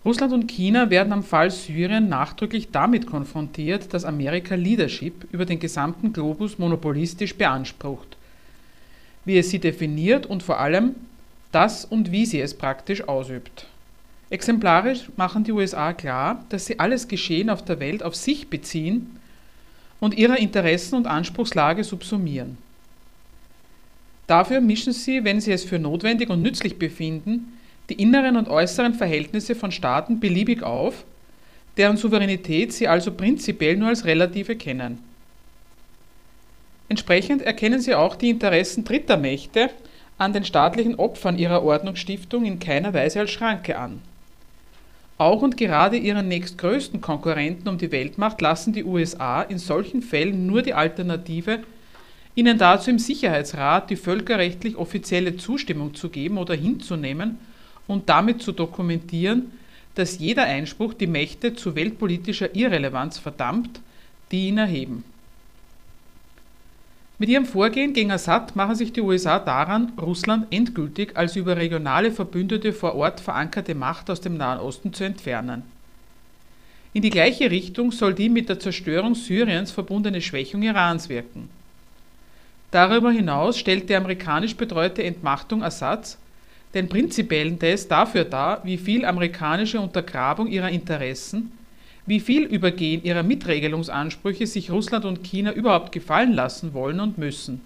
Russland 0.04 0.34
und 0.34 0.48
China 0.48 0.90
werden 0.90 1.14
am 1.14 1.24
Fall 1.24 1.52
Syrien 1.52 2.10
nachdrücklich 2.10 2.70
damit 2.72 3.06
konfrontiert, 3.06 3.94
dass 3.94 4.04
Amerika 4.04 4.56
Leadership 4.56 5.28
über 5.32 5.46
den 5.46 5.60
gesamten 5.60 6.12
Globus 6.12 6.58
monopolistisch 6.58 7.36
beansprucht, 7.36 8.18
wie 9.26 9.38
es 9.38 9.52
sie 9.52 9.60
definiert 9.60 10.26
und 10.26 10.42
vor 10.42 10.60
allem 10.60 10.96
das 11.52 11.86
und 11.86 12.12
wie 12.12 12.26
sie 12.26 12.42
es 12.42 12.56
praktisch 12.56 13.08
ausübt. 13.08 13.68
Exemplarisch 14.32 15.10
machen 15.18 15.44
die 15.44 15.52
USA 15.52 15.94
klar, 15.94 16.46
dass 16.50 16.66
sie 16.66 16.80
alles 16.80 17.08
Geschehen 17.08 17.50
auf 17.50 17.64
der 17.64 17.80
Welt 17.80 18.02
auf 18.02 18.16
sich 18.16 18.50
beziehen 18.50 19.20
und 20.00 20.18
ihrer 20.18 20.38
Interessen 20.38 20.96
und 20.96 21.06
Anspruchslage 21.06 21.84
subsumieren. 21.84 22.58
Dafür 24.26 24.62
mischen 24.62 24.94
sie, 24.94 25.24
wenn 25.26 25.42
sie 25.42 25.52
es 25.52 25.66
für 25.66 25.78
notwendig 25.78 26.30
und 26.30 26.42
nützlich 26.42 26.80
befinden, 26.80 27.58
die 27.90 28.02
inneren 28.02 28.38
und 28.38 28.48
äußeren 28.48 28.94
Verhältnisse 28.94 29.56
von 29.56 29.72
Staaten 29.72 30.20
beliebig 30.20 30.64
auf, 30.64 31.04
deren 31.78 31.98
Souveränität 31.98 32.74
sie 32.74 32.88
also 32.88 33.12
prinzipiell 33.12 33.78
nur 33.78 33.90
als 33.90 34.06
relative 34.06 34.56
kennen. 34.56 35.00
Entsprechend 36.90 37.42
erkennen 37.42 37.80
sie 37.80 37.96
auch 37.96 38.16
die 38.16 38.30
Interessen 38.30 38.84
dritter 38.84 39.18
Mächte 39.18 39.70
an 40.18 40.34
den 40.34 40.44
staatlichen 40.44 40.96
Opfern 40.96 41.38
ihrer 41.38 41.64
Ordnungsstiftung 41.64 42.46
in 42.46 42.60
keiner 42.60 42.94
Weise 42.94 43.22
als 43.22 43.32
Schranke 43.32 43.78
an. 43.78 44.02
Auch 45.18 45.42
und 45.42 45.56
gerade 45.56 45.98
ihren 45.98 46.28
nächstgrößten 46.28 47.00
Konkurrenten 47.00 47.70
um 47.70 47.78
die 47.78 47.92
Weltmacht 47.92 48.42
lassen 48.42 48.74
die 48.74 48.84
USA 48.84 49.42
in 49.42 49.58
solchen 49.58 50.02
Fällen 50.02 50.48
nur 50.48 50.64
die 50.64 50.74
Alternative, 50.74 51.60
ihnen 52.36 52.58
dazu 52.58 52.90
im 52.90 53.00
Sicherheitsrat 53.00 53.90
die 53.90 53.96
völkerrechtlich 53.96 54.76
offizielle 54.76 55.38
Zustimmung 55.38 55.94
zu 55.94 56.10
geben 56.10 56.38
oder 56.38 56.56
hinzunehmen 56.56 57.38
und 57.92 58.10
damit 58.10 58.42
zu 58.42 58.54
dokumentieren, 58.54 59.52
dass 59.96 60.20
jeder 60.20 60.44
Einspruch 60.44 60.94
die 60.94 61.08
Mächte 61.08 61.54
zu 61.54 61.76
weltpolitischer 61.76 62.56
Irrelevanz 62.56 63.20
verdammt, 63.20 63.82
die 64.32 64.48
ihn 64.48 64.58
erheben. 64.58 65.04
Mit 67.20 67.30
ihrem 67.30 67.46
Vorgehen 67.46 67.94
gegen 67.94 68.12
Assad 68.12 68.56
machen 68.56 68.76
sich 68.76 68.94
die 68.94 69.02
USA 69.02 69.38
daran, 69.38 69.92
Russland 70.02 70.48
endgültig 70.52 71.16
als 71.18 71.36
über 71.36 71.58
regionale 71.58 72.12
Verbündete 72.12 72.74
vor 72.74 72.96
Ort 72.96 73.20
verankerte 73.20 73.76
Macht 73.76 74.10
aus 74.10 74.22
dem 74.22 74.38
Nahen 74.38 74.60
Osten 74.60 74.94
zu 74.94 75.04
entfernen. 75.04 75.62
In 76.94 77.04
die 77.04 77.10
gleiche 77.10 77.52
Richtung 77.52 77.92
soll 77.92 78.14
die 78.14 78.30
mit 78.30 78.50
der 78.50 78.60
Zerstörung 78.60 79.14
Syriens 79.16 79.72
verbundene 79.72 80.22
Schwächung 80.22 80.64
Irans 80.64 81.10
wirken. 81.10 81.50
Darüber 82.72 83.12
hinaus 83.12 83.60
stellt 83.60 83.90
die 83.90 83.96
amerikanisch 83.96 84.56
betreute 84.56 85.04
Entmachtung 85.04 85.62
Assads 85.62 86.18
den 86.74 86.90
prinzipiellen 86.90 87.60
Test 87.60 87.92
dafür 87.92 88.26
dar, 88.26 88.62
wie 88.64 88.78
viel 88.78 89.06
amerikanische 89.06 89.80
Untergrabung 89.80 90.48
ihrer 90.48 90.70
Interessen 90.70 91.52
wie 92.06 92.20
viel 92.20 92.44
Übergehen 92.44 93.04
ihrer 93.04 93.24
Mitregelungsansprüche 93.24 94.48
sich 94.48 94.72
Russland 94.72 95.06
und 95.06 95.24
China 95.24 95.54
überhaupt 95.54 95.92
gefallen 95.92 96.34
lassen 96.34 96.74
wollen 96.74 97.00
und 97.00 97.18
müssen. 97.18 97.62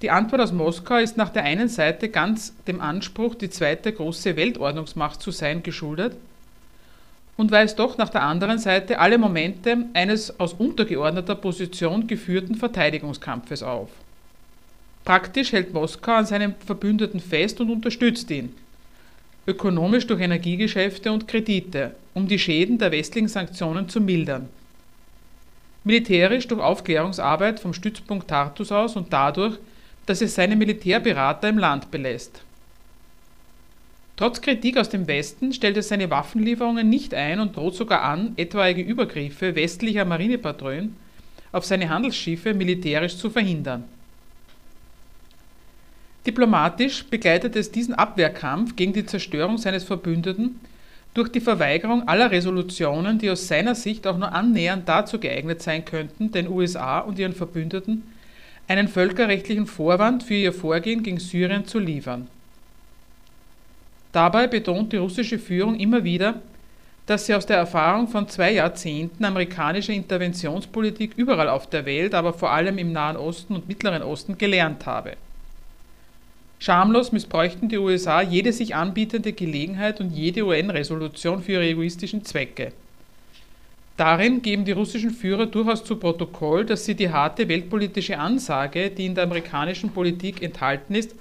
Die 0.00 0.10
Antwort 0.10 0.40
aus 0.40 0.52
Moskau 0.52 0.96
ist 0.96 1.16
nach 1.16 1.28
der 1.28 1.44
einen 1.44 1.68
Seite 1.68 2.08
ganz 2.08 2.54
dem 2.66 2.80
Anspruch, 2.80 3.36
die 3.36 3.50
zweite 3.50 3.92
große 3.92 4.36
Weltordnungsmacht 4.36 5.22
zu 5.22 5.30
sein, 5.30 5.62
geschuldet 5.62 6.16
und 7.36 7.52
weist 7.52 7.78
doch 7.78 7.98
nach 7.98 8.08
der 8.08 8.22
anderen 8.22 8.58
Seite 8.58 8.98
alle 8.98 9.16
Momente 9.16 9.86
eines 9.94 10.40
aus 10.40 10.54
untergeordneter 10.54 11.36
Position 11.36 12.06
geführten 12.06 12.56
Verteidigungskampfes 12.56 13.62
auf. 13.62 13.90
Praktisch 15.04 15.50
hält 15.52 15.72
Moskau 15.72 16.12
an 16.12 16.26
seinem 16.26 16.54
Verbündeten 16.64 17.20
fest 17.20 17.60
und 17.60 17.70
unterstützt 17.70 18.30
ihn. 18.30 18.54
Ökonomisch 19.46 20.06
durch 20.06 20.20
Energiegeschäfte 20.20 21.10
und 21.10 21.26
Kredite, 21.26 21.96
um 22.14 22.28
die 22.28 22.38
Schäden 22.38 22.78
der 22.78 22.92
westlichen 22.92 23.26
Sanktionen 23.26 23.88
zu 23.88 24.00
mildern, 24.00 24.48
militärisch 25.82 26.46
durch 26.46 26.60
Aufklärungsarbeit 26.60 27.58
vom 27.58 27.74
Stützpunkt 27.74 28.28
Tartus 28.28 28.70
aus 28.70 28.94
und 28.94 29.12
dadurch, 29.12 29.58
dass 30.06 30.20
es 30.20 30.36
seine 30.36 30.54
Militärberater 30.54 31.48
im 31.48 31.58
Land 31.58 31.90
belässt. 31.90 32.42
Trotz 34.16 34.40
Kritik 34.40 34.76
aus 34.76 34.90
dem 34.90 35.08
Westen 35.08 35.52
stellt 35.52 35.76
es 35.76 35.88
seine 35.88 36.10
Waffenlieferungen 36.10 36.88
nicht 36.88 37.12
ein 37.12 37.40
und 37.40 37.56
droht 37.56 37.74
sogar 37.74 38.02
an, 38.02 38.34
etwaige 38.36 38.82
Übergriffe 38.82 39.56
westlicher 39.56 40.04
Marinepatrouillen 40.04 40.94
auf 41.50 41.64
seine 41.64 41.88
Handelsschiffe 41.88 42.54
militärisch 42.54 43.16
zu 43.16 43.30
verhindern 43.30 43.84
Diplomatisch 46.26 47.04
begleitet 47.04 47.56
es 47.56 47.72
diesen 47.72 47.94
Abwehrkampf 47.94 48.76
gegen 48.76 48.92
die 48.92 49.06
Zerstörung 49.06 49.58
seines 49.58 49.82
Verbündeten 49.82 50.60
durch 51.14 51.28
die 51.28 51.40
Verweigerung 51.40 52.06
aller 52.08 52.30
Resolutionen, 52.30 53.18
die 53.18 53.28
aus 53.28 53.48
seiner 53.48 53.74
Sicht 53.74 54.06
auch 54.06 54.16
nur 54.16 54.32
annähernd 54.32 54.88
dazu 54.88 55.18
geeignet 55.18 55.62
sein 55.62 55.84
könnten, 55.84 56.30
den 56.30 56.48
USA 56.48 57.00
und 57.00 57.18
ihren 57.18 57.34
Verbündeten 57.34 58.04
einen 58.68 58.88
völkerrechtlichen 58.88 59.66
Vorwand 59.66 60.22
für 60.22 60.34
ihr 60.34 60.52
Vorgehen 60.52 61.02
gegen 61.02 61.18
Syrien 61.18 61.66
zu 61.66 61.78
liefern. 61.78 62.28
Dabei 64.12 64.46
betont 64.46 64.92
die 64.92 64.98
russische 64.98 65.38
Führung 65.38 65.74
immer 65.78 66.04
wieder, 66.04 66.40
dass 67.06 67.26
sie 67.26 67.34
aus 67.34 67.46
der 67.46 67.56
Erfahrung 67.56 68.06
von 68.06 68.28
zwei 68.28 68.52
Jahrzehnten 68.52 69.24
amerikanischer 69.24 69.92
Interventionspolitik 69.92 71.14
überall 71.16 71.48
auf 71.48 71.68
der 71.68 71.84
Welt, 71.84 72.14
aber 72.14 72.32
vor 72.32 72.52
allem 72.52 72.78
im 72.78 72.92
Nahen 72.92 73.16
Osten 73.16 73.56
und 73.56 73.68
Mittleren 73.68 74.02
Osten 74.02 74.38
gelernt 74.38 74.86
habe. 74.86 75.16
Schamlos 76.62 77.10
missbräuchten 77.10 77.68
die 77.68 77.78
USA 77.78 78.22
jede 78.22 78.52
sich 78.52 78.76
anbietende 78.76 79.32
Gelegenheit 79.32 80.00
und 80.00 80.12
jede 80.12 80.46
UN-Resolution 80.46 81.42
für 81.42 81.54
ihre 81.54 81.66
egoistischen 81.66 82.24
Zwecke. 82.24 82.70
Darin 83.96 84.42
geben 84.42 84.64
die 84.64 84.70
russischen 84.70 85.10
Führer 85.10 85.46
durchaus 85.46 85.82
zu 85.82 85.96
Protokoll, 85.96 86.64
dass 86.64 86.84
sie 86.84 86.94
die 86.94 87.10
harte 87.10 87.48
weltpolitische 87.48 88.16
Ansage, 88.16 88.90
die 88.90 89.06
in 89.06 89.16
der 89.16 89.24
amerikanischen 89.24 89.90
Politik 89.90 90.40
enthalten 90.40 90.94
ist, 90.94 91.16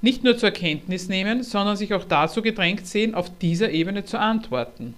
nicht 0.00 0.24
nur 0.24 0.38
zur 0.38 0.52
Kenntnis 0.52 1.06
nehmen, 1.06 1.42
sondern 1.42 1.76
sich 1.76 1.92
auch 1.92 2.04
dazu 2.04 2.40
gedrängt 2.40 2.86
sehen, 2.86 3.14
auf 3.14 3.30
dieser 3.40 3.72
Ebene 3.72 4.06
zu 4.06 4.18
antworten. 4.18 4.94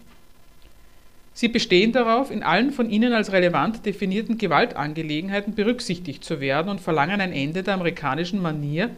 Sie 1.33 1.49
bestehen 1.49 1.91
darauf, 1.91 2.31
in 2.31 2.45
allen 2.45 2.70
von 2.70 2.89
ihnen 2.89 3.12
als 3.12 3.33
relevant 3.33 3.85
definierten 3.85 4.39
Gewaltangelegenheiten 4.39 5.57
berücksichtigt 5.57 6.22
zu 6.22 6.39
werden 6.39 6.68
und 6.68 6.81
verlangen 6.81 7.20
ein 7.20 7.33
Ende 7.33 7.64
der 7.64 7.75
amerikanischen 7.75 8.41
Manier, 8.41 8.91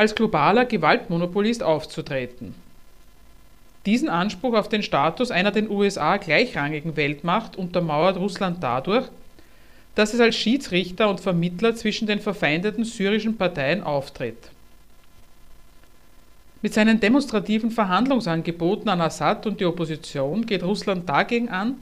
als 0.00 0.14
globaler 0.14 0.64
Gewaltmonopolist 0.64 1.62
aufzutreten. 1.62 2.54
Diesen 3.84 4.08
Anspruch 4.08 4.54
auf 4.54 4.70
den 4.70 4.82
Status 4.82 5.30
einer 5.30 5.50
den 5.50 5.68
USA 5.68 6.16
gleichrangigen 6.16 6.96
Weltmacht 6.96 7.56
untermauert 7.56 8.16
Russland 8.16 8.62
dadurch, 8.62 9.04
dass 9.94 10.14
es 10.14 10.20
als 10.20 10.36
Schiedsrichter 10.36 11.10
und 11.10 11.20
Vermittler 11.20 11.74
zwischen 11.74 12.06
den 12.06 12.18
verfeindeten 12.18 12.84
syrischen 12.84 13.36
Parteien 13.36 13.82
auftritt. 13.82 14.38
Mit 16.62 16.72
seinen 16.72 16.98
demonstrativen 16.98 17.70
Verhandlungsangeboten 17.70 18.88
an 18.88 19.02
Assad 19.02 19.46
und 19.46 19.60
die 19.60 19.66
Opposition 19.66 20.46
geht 20.46 20.62
Russland 20.62 21.06
dagegen 21.06 21.50
an, 21.50 21.74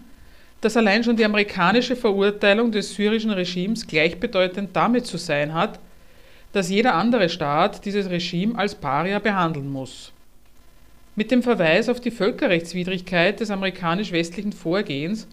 dass 0.60 0.76
allein 0.76 1.04
schon 1.04 1.16
die 1.16 1.24
amerikanische 1.24 1.94
Verurteilung 1.94 2.72
des 2.72 2.96
syrischen 2.96 3.30
Regimes 3.30 3.86
gleichbedeutend 3.86 4.70
damit 4.74 5.06
zu 5.06 5.18
sein 5.18 5.54
hat, 5.54 5.78
dass 6.52 6.70
jeder 6.70 6.94
andere 6.94 7.28
Staat 7.28 7.84
dieses 7.84 8.10
Regime 8.10 8.58
als 8.58 8.74
Paria 8.74 9.18
behandeln 9.18 9.70
muss. 9.70 10.12
Mit 11.16 11.30
dem 11.30 11.42
Verweis 11.42 11.88
auf 11.88 12.00
die 12.00 12.10
Völkerrechtswidrigkeit 12.10 13.40
des 13.40 13.50
amerikanisch-westlichen 13.50 14.52
Vorgehens 14.52 15.26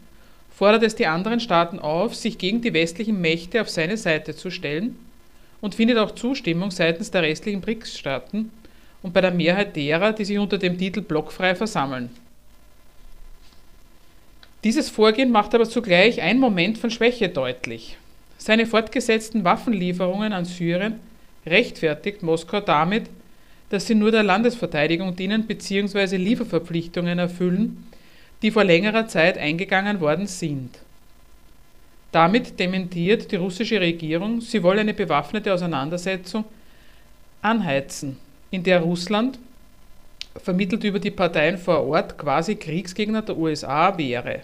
fordert 0.55 0.84
es 0.84 0.95
die 0.95 1.05
anderen 1.05 1.39
Staaten 1.39 1.80
auf, 1.80 2.16
sich 2.16 2.38
gegen 2.38 2.61
die 2.61 2.74
westlichen 2.74 3.22
Mächte 3.22 3.61
auf 3.61 3.70
seine 3.70 3.97
Seite 3.97 4.36
zu 4.36 4.49
stellen 4.49 4.97
und 5.61 5.76
findet 5.76 5.97
auch 5.97 6.11
Zustimmung 6.11 6.72
seitens 6.72 7.11
der 7.11 7.24
restlichen 7.24 7.61
BRICS-Staaten 7.61 8.51
und 9.03 9.13
bei 9.13 9.22
der 9.22 9.32
Mehrheit 9.32 9.76
derer, 9.76 10.13
die 10.13 10.26
sich 10.26 10.39
unter 10.39 10.57
dem 10.57 10.78
Titel 10.78 11.01
blockfrei 11.01 11.55
versammeln. 11.55 12.09
Dieses 14.63 14.89
Vorgehen 14.89 15.30
macht 15.30 15.53
aber 15.53 15.70
zugleich 15.70 16.22
einen 16.22 16.39
Moment 16.39 16.80
von 16.80 16.89
Schwäche 16.89 17.30
deutlich. 17.30 17.97
Seine 18.45 18.67
fortgesetzten 18.67 19.43
Waffenlieferungen 19.43 20.31
an 20.31 20.45
Syrien 20.45 20.99
rechtfertigt 21.47 22.21
Moskau 22.21 22.59
damit, 22.59 23.09
dass 23.71 23.87
sie 23.87 23.95
nur 23.95 24.11
der 24.11 24.21
Landesverteidigung 24.21 25.15
dienen 25.15 25.47
bzw. 25.47 26.17
Lieferverpflichtungen 26.17 27.17
erfüllen, 27.17 27.87
die 28.43 28.51
vor 28.51 28.63
längerer 28.63 29.07
Zeit 29.07 29.39
eingegangen 29.39 29.99
worden 29.99 30.27
sind. 30.27 30.77
Damit 32.11 32.59
dementiert 32.59 33.31
die 33.31 33.37
russische 33.37 33.81
Regierung, 33.81 34.41
sie 34.41 34.61
wolle 34.61 34.81
eine 34.81 34.93
bewaffnete 34.93 35.51
Auseinandersetzung 35.51 36.45
anheizen, 37.41 38.17
in 38.51 38.61
der 38.61 38.81
Russland, 38.81 39.39
vermittelt 40.35 40.83
über 40.83 40.99
die 40.99 41.09
Parteien 41.09 41.57
vor 41.57 41.87
Ort, 41.87 42.15
quasi 42.15 42.53
Kriegsgegner 42.53 43.23
der 43.23 43.37
USA 43.37 43.97
wäre. 43.97 44.41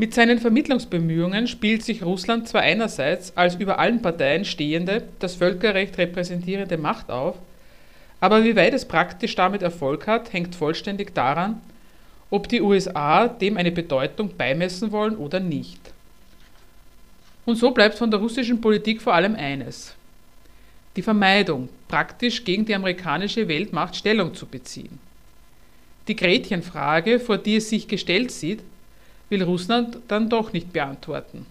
Mit 0.00 0.14
seinen 0.14 0.38
Vermittlungsbemühungen 0.38 1.46
spielt 1.46 1.82
sich 1.82 2.02
Russland 2.02 2.48
zwar 2.48 2.62
einerseits 2.62 3.36
als 3.36 3.56
über 3.56 3.78
allen 3.78 4.00
Parteien 4.00 4.46
stehende, 4.46 5.06
das 5.18 5.34
Völkerrecht 5.34 5.98
repräsentierende 5.98 6.78
Macht 6.78 7.10
auf, 7.10 7.36
aber 8.18 8.42
wie 8.42 8.56
weit 8.56 8.72
es 8.72 8.86
praktisch 8.86 9.34
damit 9.34 9.60
Erfolg 9.60 10.06
hat, 10.06 10.32
hängt 10.32 10.54
vollständig 10.54 11.14
daran, 11.14 11.60
ob 12.30 12.48
die 12.48 12.62
USA 12.62 13.28
dem 13.28 13.58
eine 13.58 13.72
Bedeutung 13.72 14.34
beimessen 14.38 14.90
wollen 14.90 15.16
oder 15.16 15.38
nicht. 15.38 15.92
Und 17.44 17.56
so 17.56 17.72
bleibt 17.72 17.98
von 17.98 18.10
der 18.10 18.20
russischen 18.20 18.62
Politik 18.62 19.02
vor 19.02 19.12
allem 19.12 19.36
eines. 19.36 19.94
Die 20.96 21.02
Vermeidung, 21.02 21.68
praktisch 21.88 22.42
gegen 22.42 22.64
die 22.64 22.74
amerikanische 22.74 23.46
Weltmacht 23.48 23.94
Stellung 23.94 24.32
zu 24.32 24.46
beziehen. 24.46 24.98
Die 26.08 26.16
Gretchenfrage, 26.16 27.20
vor 27.20 27.36
die 27.36 27.56
es 27.56 27.68
sich 27.68 27.86
gestellt 27.86 28.30
sieht, 28.30 28.62
will 29.30 29.42
Russland 29.42 29.98
dann 30.08 30.28
doch 30.28 30.52
nicht 30.52 30.72
beantworten. 30.72 31.46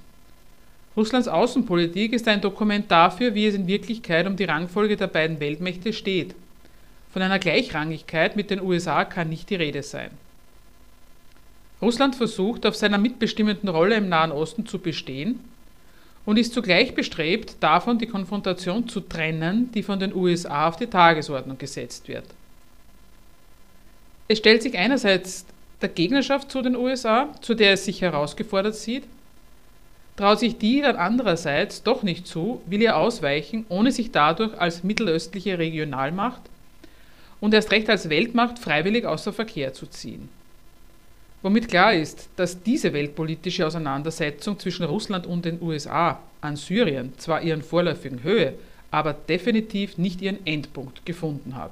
Russlands 0.95 1.27
Außenpolitik 1.27 2.13
ist 2.13 2.27
ein 2.27 2.41
Dokument 2.41 2.91
dafür, 2.91 3.33
wie 3.33 3.47
es 3.47 3.55
in 3.55 3.67
Wirklichkeit 3.67 4.27
um 4.27 4.35
die 4.35 4.43
Rangfolge 4.43 4.97
der 4.97 5.07
beiden 5.07 5.39
Weltmächte 5.39 5.93
steht. 5.93 6.35
Von 7.11 7.21
einer 7.21 7.39
Gleichrangigkeit 7.39 8.35
mit 8.35 8.51
den 8.51 8.61
USA 8.61 9.05
kann 9.05 9.29
nicht 9.29 9.49
die 9.49 9.55
Rede 9.55 9.81
sein. 9.81 10.11
Russland 11.81 12.15
versucht, 12.15 12.65
auf 12.65 12.75
seiner 12.75 12.97
mitbestimmenden 12.97 13.69
Rolle 13.69 13.95
im 13.95 14.09
Nahen 14.09 14.31
Osten 14.31 14.65
zu 14.65 14.79
bestehen 14.79 15.39
und 16.25 16.37
ist 16.37 16.53
zugleich 16.53 16.93
bestrebt, 16.93 17.55
davon 17.61 17.97
die 17.97 18.07
Konfrontation 18.07 18.89
zu 18.89 18.99
trennen, 18.99 19.71
die 19.71 19.83
von 19.83 19.99
den 19.99 20.13
USA 20.13 20.67
auf 20.67 20.75
die 20.75 20.87
Tagesordnung 20.87 21.57
gesetzt 21.57 22.07
wird. 22.09 22.25
Es 24.27 24.37
stellt 24.37 24.61
sich 24.61 24.77
einerseits 24.77 25.45
der 25.81 25.89
Gegnerschaft 25.89 26.51
zu 26.51 26.61
den 26.61 26.75
USA, 26.75 27.29
zu 27.41 27.55
der 27.55 27.73
es 27.73 27.85
sich 27.85 28.01
herausgefordert 28.01 28.75
sieht, 28.75 29.03
traut 30.17 30.39
sich 30.39 30.57
die 30.57 30.81
dann 30.81 30.97
andererseits 30.97 31.83
doch 31.83 32.03
nicht 32.03 32.27
zu, 32.27 32.61
will 32.65 32.81
ihr 32.81 32.97
ausweichen, 32.97 33.65
ohne 33.69 33.91
sich 33.91 34.11
dadurch 34.11 34.59
als 34.59 34.83
mittelöstliche 34.83 35.57
Regionalmacht 35.57 36.41
und 37.39 37.53
erst 37.53 37.71
recht 37.71 37.89
als 37.89 38.09
Weltmacht 38.09 38.59
freiwillig 38.59 39.05
außer 39.05 39.31
Verkehr 39.31 39.73
zu 39.73 39.85
ziehen. 39.85 40.27
Womit 41.41 41.69
klar 41.69 41.93
ist, 41.93 42.27
dass 42.35 42.61
diese 42.63 42.91
weltpolitische 42.91 43.65
Auseinandersetzung 43.65 44.59
zwischen 44.59 44.85
Russland 44.85 45.25
und 45.25 45.45
den 45.45 45.61
USA 45.61 46.19
an 46.41 46.57
Syrien 46.57 47.13
zwar 47.17 47.41
ihren 47.41 47.61
vorläufigen 47.61 48.23
Höhe, 48.23 48.55
aber 48.91 49.13
definitiv 49.13 49.97
nicht 49.97 50.21
ihren 50.21 50.45
Endpunkt 50.45 51.05
gefunden 51.05 51.55
hat. 51.55 51.71